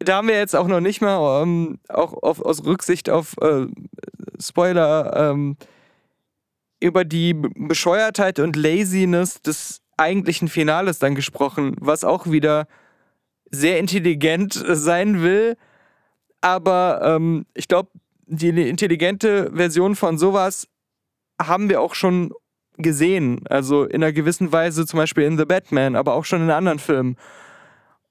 da 0.03 0.17
haben 0.17 0.27
wir 0.27 0.37
jetzt 0.37 0.55
auch 0.55 0.67
noch 0.67 0.79
nicht 0.79 1.01
mal, 1.01 1.43
ähm, 1.43 1.79
auch 1.89 2.13
auf, 2.21 2.41
aus 2.41 2.65
Rücksicht 2.65 3.09
auf 3.09 3.35
äh, 3.41 3.67
Spoiler, 4.39 5.31
ähm, 5.31 5.57
über 6.79 7.05
die 7.05 7.33
Bescheuertheit 7.33 8.39
und 8.39 8.55
Laziness 8.55 9.41
des 9.41 9.81
eigentlichen 9.97 10.47
Finales 10.47 10.99
dann 10.99 11.15
gesprochen, 11.15 11.75
was 11.79 12.03
auch 12.03 12.27
wieder 12.27 12.67
sehr 13.51 13.77
intelligent 13.79 14.53
sein 14.53 15.21
will. 15.21 15.57
Aber 16.41 17.01
ähm, 17.03 17.45
ich 17.53 17.67
glaube, 17.67 17.89
die 18.25 18.49
intelligente 18.49 19.51
Version 19.53 19.95
von 19.95 20.17
sowas 20.17 20.67
haben 21.39 21.69
wir 21.69 21.81
auch 21.81 21.93
schon 21.93 22.33
gesehen. 22.77 23.41
Also 23.47 23.83
in 23.83 24.03
einer 24.03 24.13
gewissen 24.13 24.51
Weise, 24.51 24.85
zum 24.85 24.97
Beispiel 24.97 25.25
in 25.25 25.37
The 25.37 25.45
Batman, 25.45 25.95
aber 25.95 26.13
auch 26.13 26.25
schon 26.25 26.41
in 26.41 26.49
anderen 26.49 26.79
Filmen. 26.79 27.15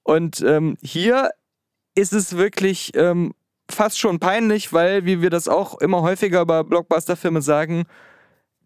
Und 0.02 0.42
ähm, 0.42 0.76
hier 0.82 1.30
ist 2.00 2.12
es 2.12 2.36
wirklich 2.36 2.92
ähm, 2.94 3.34
fast 3.70 3.98
schon 3.98 4.18
peinlich, 4.18 4.72
weil, 4.72 5.04
wie 5.04 5.22
wir 5.22 5.30
das 5.30 5.48
auch 5.48 5.78
immer 5.80 6.02
häufiger 6.02 6.44
bei 6.46 6.62
Blockbuster-Filmen 6.62 7.42
sagen, 7.42 7.84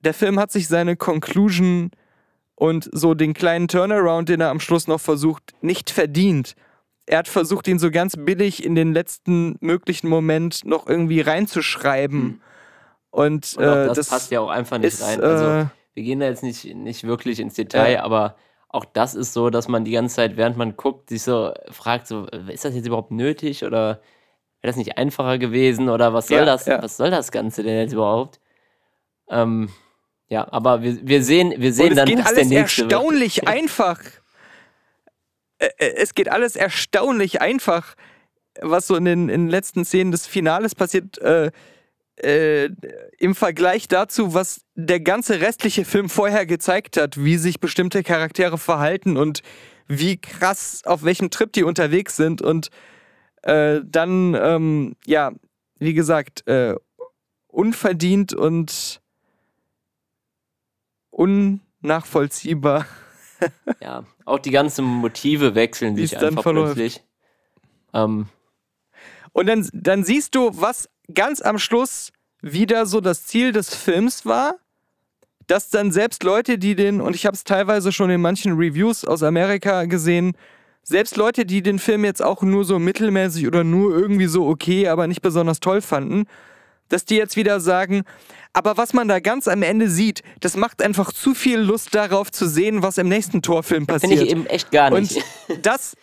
der 0.00 0.14
Film 0.14 0.38
hat 0.38 0.52
sich 0.52 0.68
seine 0.68 0.96
Conclusion 0.96 1.90
und 2.54 2.88
so 2.92 3.14
den 3.14 3.34
kleinen 3.34 3.68
Turnaround, 3.68 4.28
den 4.28 4.40
er 4.40 4.50
am 4.50 4.60
Schluss 4.60 4.86
noch 4.86 5.00
versucht, 5.00 5.52
nicht 5.60 5.90
verdient. 5.90 6.54
Er 7.06 7.18
hat 7.18 7.28
versucht, 7.28 7.68
ihn 7.68 7.78
so 7.78 7.90
ganz 7.90 8.14
billig 8.16 8.64
in 8.64 8.74
den 8.74 8.94
letzten 8.94 9.56
möglichen 9.60 10.08
Moment 10.08 10.64
noch 10.64 10.86
irgendwie 10.86 11.20
reinzuschreiben. 11.20 12.40
Und, 13.10 13.56
und 13.56 13.64
auch 13.64 13.76
äh, 13.76 13.86
das, 13.86 13.96
das 13.96 14.08
passt 14.08 14.30
ja 14.30 14.40
auch 14.40 14.48
einfach 14.50 14.78
nicht 14.78 14.94
ist, 14.94 15.02
rein. 15.02 15.20
Also 15.20 15.44
äh, 15.44 15.66
wir 15.94 16.02
gehen 16.02 16.20
da 16.20 16.26
jetzt 16.26 16.42
nicht, 16.42 16.64
nicht 16.74 17.04
wirklich 17.04 17.40
ins 17.40 17.54
Detail, 17.54 17.94
Ja. 17.94 18.04
aber 18.04 18.36
auch 18.74 18.84
das 18.84 19.14
ist 19.14 19.32
so, 19.32 19.50
dass 19.50 19.68
man 19.68 19.84
die 19.84 19.92
ganze 19.92 20.16
Zeit, 20.16 20.36
während 20.36 20.56
man 20.56 20.76
guckt, 20.76 21.08
sich 21.10 21.22
so 21.22 21.52
fragt, 21.70 22.06
so, 22.08 22.26
ist 22.26 22.64
das 22.64 22.74
jetzt 22.74 22.86
überhaupt 22.86 23.12
nötig 23.12 23.64
oder 23.64 24.00
wäre 24.60 24.70
das 24.72 24.76
nicht 24.76 24.98
einfacher 24.98 25.38
gewesen 25.38 25.88
oder 25.88 26.12
was 26.12 26.28
soll 26.28 26.40
Ja, 26.40 26.44
das, 26.44 26.66
ja. 26.66 26.82
was 26.82 26.96
soll 26.96 27.10
das 27.10 27.30
Ganze 27.30 27.62
denn 27.62 27.78
jetzt 27.78 27.92
überhaupt? 27.92 28.40
Ähm, 29.28 29.70
ja, 30.28 30.46
aber 30.52 30.82
wir, 30.82 31.06
wir 31.06 31.22
sehen, 31.22 31.54
wir 31.58 31.72
sehen 31.72 31.92
Und 31.92 31.92
es 31.92 31.96
dann, 31.98 32.06
geht 32.06 32.18
was 32.18 32.26
alles 32.26 32.48
der 32.48 32.58
nächste 32.58 32.82
wird. 32.90 32.92
erstaunlich 32.92 33.46
einfach. 33.48 34.00
Äh, 35.58 35.68
äh, 35.78 35.94
Es 35.96 36.14
geht 36.14 36.28
alles 36.28 36.56
erstaunlich 36.56 37.40
einfach, 37.40 37.94
was 38.60 38.86
so 38.88 38.96
in 38.96 39.04
den, 39.04 39.28
in 39.28 39.42
den 39.42 39.50
letzten 39.50 39.84
Szenen 39.84 40.10
des 40.10 40.26
Finales 40.26 40.74
passiert, 40.74 41.18
äh, 41.18 41.50
äh, 42.16 42.70
im 43.18 43.34
Vergleich 43.34 43.88
dazu, 43.88 44.34
was 44.34 44.64
der 44.74 45.00
ganze 45.00 45.40
restliche 45.40 45.84
Film 45.84 46.08
vorher 46.08 46.46
gezeigt 46.46 46.96
hat, 46.96 47.22
wie 47.22 47.36
sich 47.36 47.60
bestimmte 47.60 48.02
Charaktere 48.02 48.58
verhalten 48.58 49.16
und 49.16 49.42
wie 49.86 50.16
krass, 50.16 50.82
auf 50.84 51.04
welchem 51.04 51.30
Trip 51.30 51.52
die 51.52 51.64
unterwegs 51.64 52.16
sind. 52.16 52.40
Und 52.40 52.70
äh, 53.42 53.80
dann, 53.84 54.34
ähm, 54.34 54.96
ja, 55.06 55.32
wie 55.78 55.94
gesagt, 55.94 56.46
äh, 56.46 56.74
unverdient 57.48 58.32
und 58.32 59.00
unnachvollziehbar. 61.10 62.86
Ja, 63.80 64.04
auch 64.24 64.38
die 64.38 64.52
ganzen 64.52 64.84
Motive 64.84 65.54
wechseln 65.54 65.96
sich 65.96 66.16
einfach 66.16 66.42
plötzlich. 66.42 67.02
Ähm, 67.92 68.28
Und 69.34 69.48
dann, 69.48 69.68
dann 69.74 70.04
siehst 70.04 70.34
du, 70.34 70.50
was 70.54 70.88
ganz 71.12 71.42
am 71.42 71.58
Schluss 71.58 72.12
wieder 72.40 72.86
so 72.86 73.00
das 73.00 73.26
Ziel 73.26 73.52
des 73.52 73.74
Films 73.74 74.24
war, 74.24 74.54
dass 75.46 75.68
dann 75.68 75.92
selbst 75.92 76.22
Leute, 76.22 76.56
die 76.56 76.74
den, 76.74 77.00
und 77.00 77.14
ich 77.14 77.26
habe 77.26 77.34
es 77.34 77.44
teilweise 77.44 77.92
schon 77.92 78.08
in 78.10 78.22
manchen 78.22 78.52
Reviews 78.52 79.04
aus 79.04 79.22
Amerika 79.22 79.84
gesehen, 79.84 80.36
selbst 80.82 81.16
Leute, 81.16 81.44
die 81.44 81.62
den 81.62 81.78
Film 81.78 82.04
jetzt 82.04 82.22
auch 82.22 82.42
nur 82.42 82.64
so 82.64 82.78
mittelmäßig 82.78 83.46
oder 83.46 83.64
nur 83.64 83.94
irgendwie 83.94 84.26
so 84.26 84.46
okay, 84.46 84.88
aber 84.88 85.06
nicht 85.08 85.20
besonders 85.20 85.60
toll 85.60 85.80
fanden, 85.80 86.24
dass 86.88 87.04
die 87.04 87.16
jetzt 87.16 87.36
wieder 87.36 87.58
sagen, 87.58 88.04
aber 88.52 88.76
was 88.76 88.92
man 88.92 89.08
da 89.08 89.18
ganz 89.18 89.48
am 89.48 89.62
Ende 89.62 89.88
sieht, 89.88 90.22
das 90.40 90.56
macht 90.56 90.80
einfach 90.80 91.12
zu 91.12 91.34
viel 91.34 91.58
Lust 91.58 91.94
darauf 91.94 92.30
zu 92.30 92.46
sehen, 92.46 92.82
was 92.82 92.98
im 92.98 93.08
nächsten 93.08 93.42
Torfilm 93.42 93.86
passiert. 93.86 94.12
Finde 94.12 94.24
ich 94.24 94.30
eben 94.30 94.46
echt 94.46 94.70
gar 94.70 94.90
nicht. 94.90 95.16
Und 95.16 95.24
das. 95.66 95.96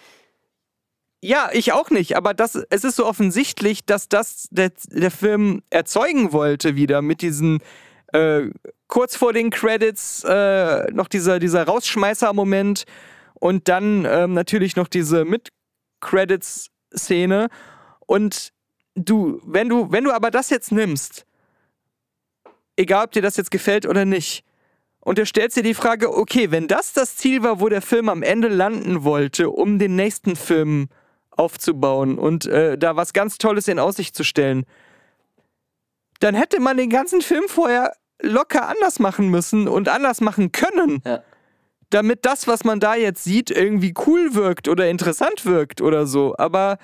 Ja, 1.23 1.49
ich 1.53 1.71
auch 1.71 1.91
nicht, 1.91 2.17
aber 2.17 2.33
das, 2.33 2.55
es 2.69 2.83
ist 2.83 2.95
so 2.95 3.05
offensichtlich, 3.05 3.85
dass 3.85 4.09
das 4.09 4.47
der, 4.49 4.71
der 4.89 5.11
Film 5.11 5.61
erzeugen 5.69 6.33
wollte, 6.33 6.75
wieder 6.75 7.01
mit 7.01 7.21
diesen 7.21 7.59
Äh, 8.13 8.49
kurz 8.87 9.15
vor 9.15 9.31
den 9.31 9.51
Credits 9.51 10.25
äh, 10.25 10.91
noch 10.91 11.07
dieser, 11.07 11.39
dieser 11.39 11.63
Rausschmeißer-Moment 11.63 12.83
und 13.35 13.69
dann 13.69 14.05
ähm, 14.05 14.33
natürlich 14.33 14.75
noch 14.75 14.89
diese 14.89 15.23
Mid-Credits-Szene. 15.23 17.47
Und 18.05 18.51
du, 18.95 19.39
wenn 19.45 19.69
du, 19.69 19.93
wenn 19.93 20.03
du 20.03 20.11
aber 20.11 20.29
das 20.29 20.49
jetzt 20.49 20.73
nimmst, 20.73 21.25
egal 22.75 23.05
ob 23.05 23.13
dir 23.13 23.21
das 23.21 23.37
jetzt 23.37 23.49
gefällt 23.49 23.85
oder 23.85 24.03
nicht, 24.03 24.43
und 24.99 25.17
du 25.17 25.25
stellst 25.25 25.55
dir 25.55 25.63
die 25.63 25.73
Frage, 25.73 26.13
okay, 26.13 26.51
wenn 26.51 26.67
das 26.67 26.91
das 26.91 27.15
Ziel 27.15 27.43
war, 27.43 27.61
wo 27.61 27.69
der 27.69 27.81
Film 27.81 28.09
am 28.09 28.23
Ende 28.23 28.49
landen 28.49 29.05
wollte, 29.05 29.51
um 29.51 29.79
den 29.79 29.95
nächsten 29.95 30.35
Film 30.35 30.89
aufzubauen 31.31 32.17
und 32.17 32.45
äh, 32.45 32.77
da 32.77 32.95
was 32.95 33.13
ganz 33.13 33.37
Tolles 33.37 33.67
in 33.67 33.79
Aussicht 33.79 34.15
zu 34.15 34.23
stellen, 34.23 34.65
dann 36.19 36.35
hätte 36.35 36.59
man 36.59 36.77
den 36.77 36.89
ganzen 36.89 37.21
Film 37.21 37.45
vorher 37.47 37.93
locker 38.21 38.67
anders 38.67 38.99
machen 38.99 39.29
müssen 39.29 39.67
und 39.67 39.89
anders 39.89 40.21
machen 40.21 40.51
können. 40.51 41.01
Ja. 41.05 41.23
Damit 41.89 42.25
das, 42.25 42.47
was 42.47 42.63
man 42.63 42.79
da 42.79 42.95
jetzt 42.95 43.23
sieht, 43.23 43.51
irgendwie 43.51 43.93
cool 44.05 44.33
wirkt 44.35 44.67
oder 44.67 44.89
interessant 44.89 45.45
wirkt 45.45 45.81
oder 45.81 46.05
so. 46.05 46.35
Aber 46.37 46.77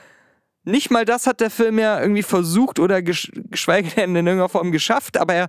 nicht 0.63 0.91
mal 0.91 1.05
das 1.05 1.27
hat 1.27 1.39
der 1.39 1.49
Film 1.49 1.79
ja 1.79 2.01
irgendwie 2.01 2.23
versucht 2.23 2.79
oder 2.79 3.01
geschweige 3.01 3.89
denn 3.95 4.15
in 4.15 4.27
irgendeiner 4.27 4.49
Form 4.49 4.71
geschafft. 4.71 5.17
Aber 5.17 5.33
er, 5.33 5.47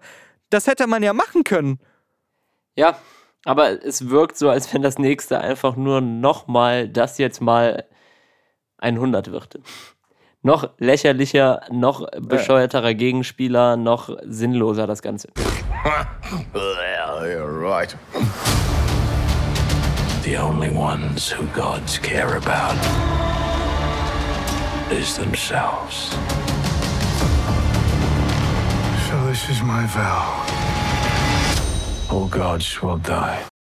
das 0.51 0.66
hätte 0.66 0.86
man 0.86 1.03
ja 1.03 1.12
machen 1.12 1.42
können. 1.42 1.80
Ja, 2.76 2.99
aber 3.44 3.84
es 3.84 4.11
wirkt 4.11 4.36
so, 4.36 4.51
als 4.51 4.72
wenn 4.72 4.82
das 4.82 4.99
nächste 4.99 5.40
einfach 5.40 5.74
nur 5.74 6.01
nochmal 6.01 6.88
das 6.88 7.18
jetzt 7.18 7.40
mal 7.40 7.84
100 8.79 9.31
wird. 9.31 9.59
Noch 10.43 10.70
lächerlicher, 10.79 11.62
noch 11.70 12.07
bescheuerterer 12.20 12.95
Gegenspieler, 12.95 13.76
noch 13.76 14.09
sinnloser 14.22 14.87
das 14.87 15.03
Ganze. 15.03 15.29
right. 17.45 17.95
The 20.22 20.37
only 20.37 20.70
ones 20.70 21.31
who 21.31 21.47
gods 21.55 21.99
care 21.99 22.37
about 22.37 22.76
is 24.93 25.16
themselves. 25.16 26.11
So 29.09 29.26
this 29.26 29.49
is 29.49 29.62
my 29.62 29.87
vow. 29.87 30.45
All 32.11 32.29
gods 32.29 32.83
will 32.83 32.99
die. 32.99 33.58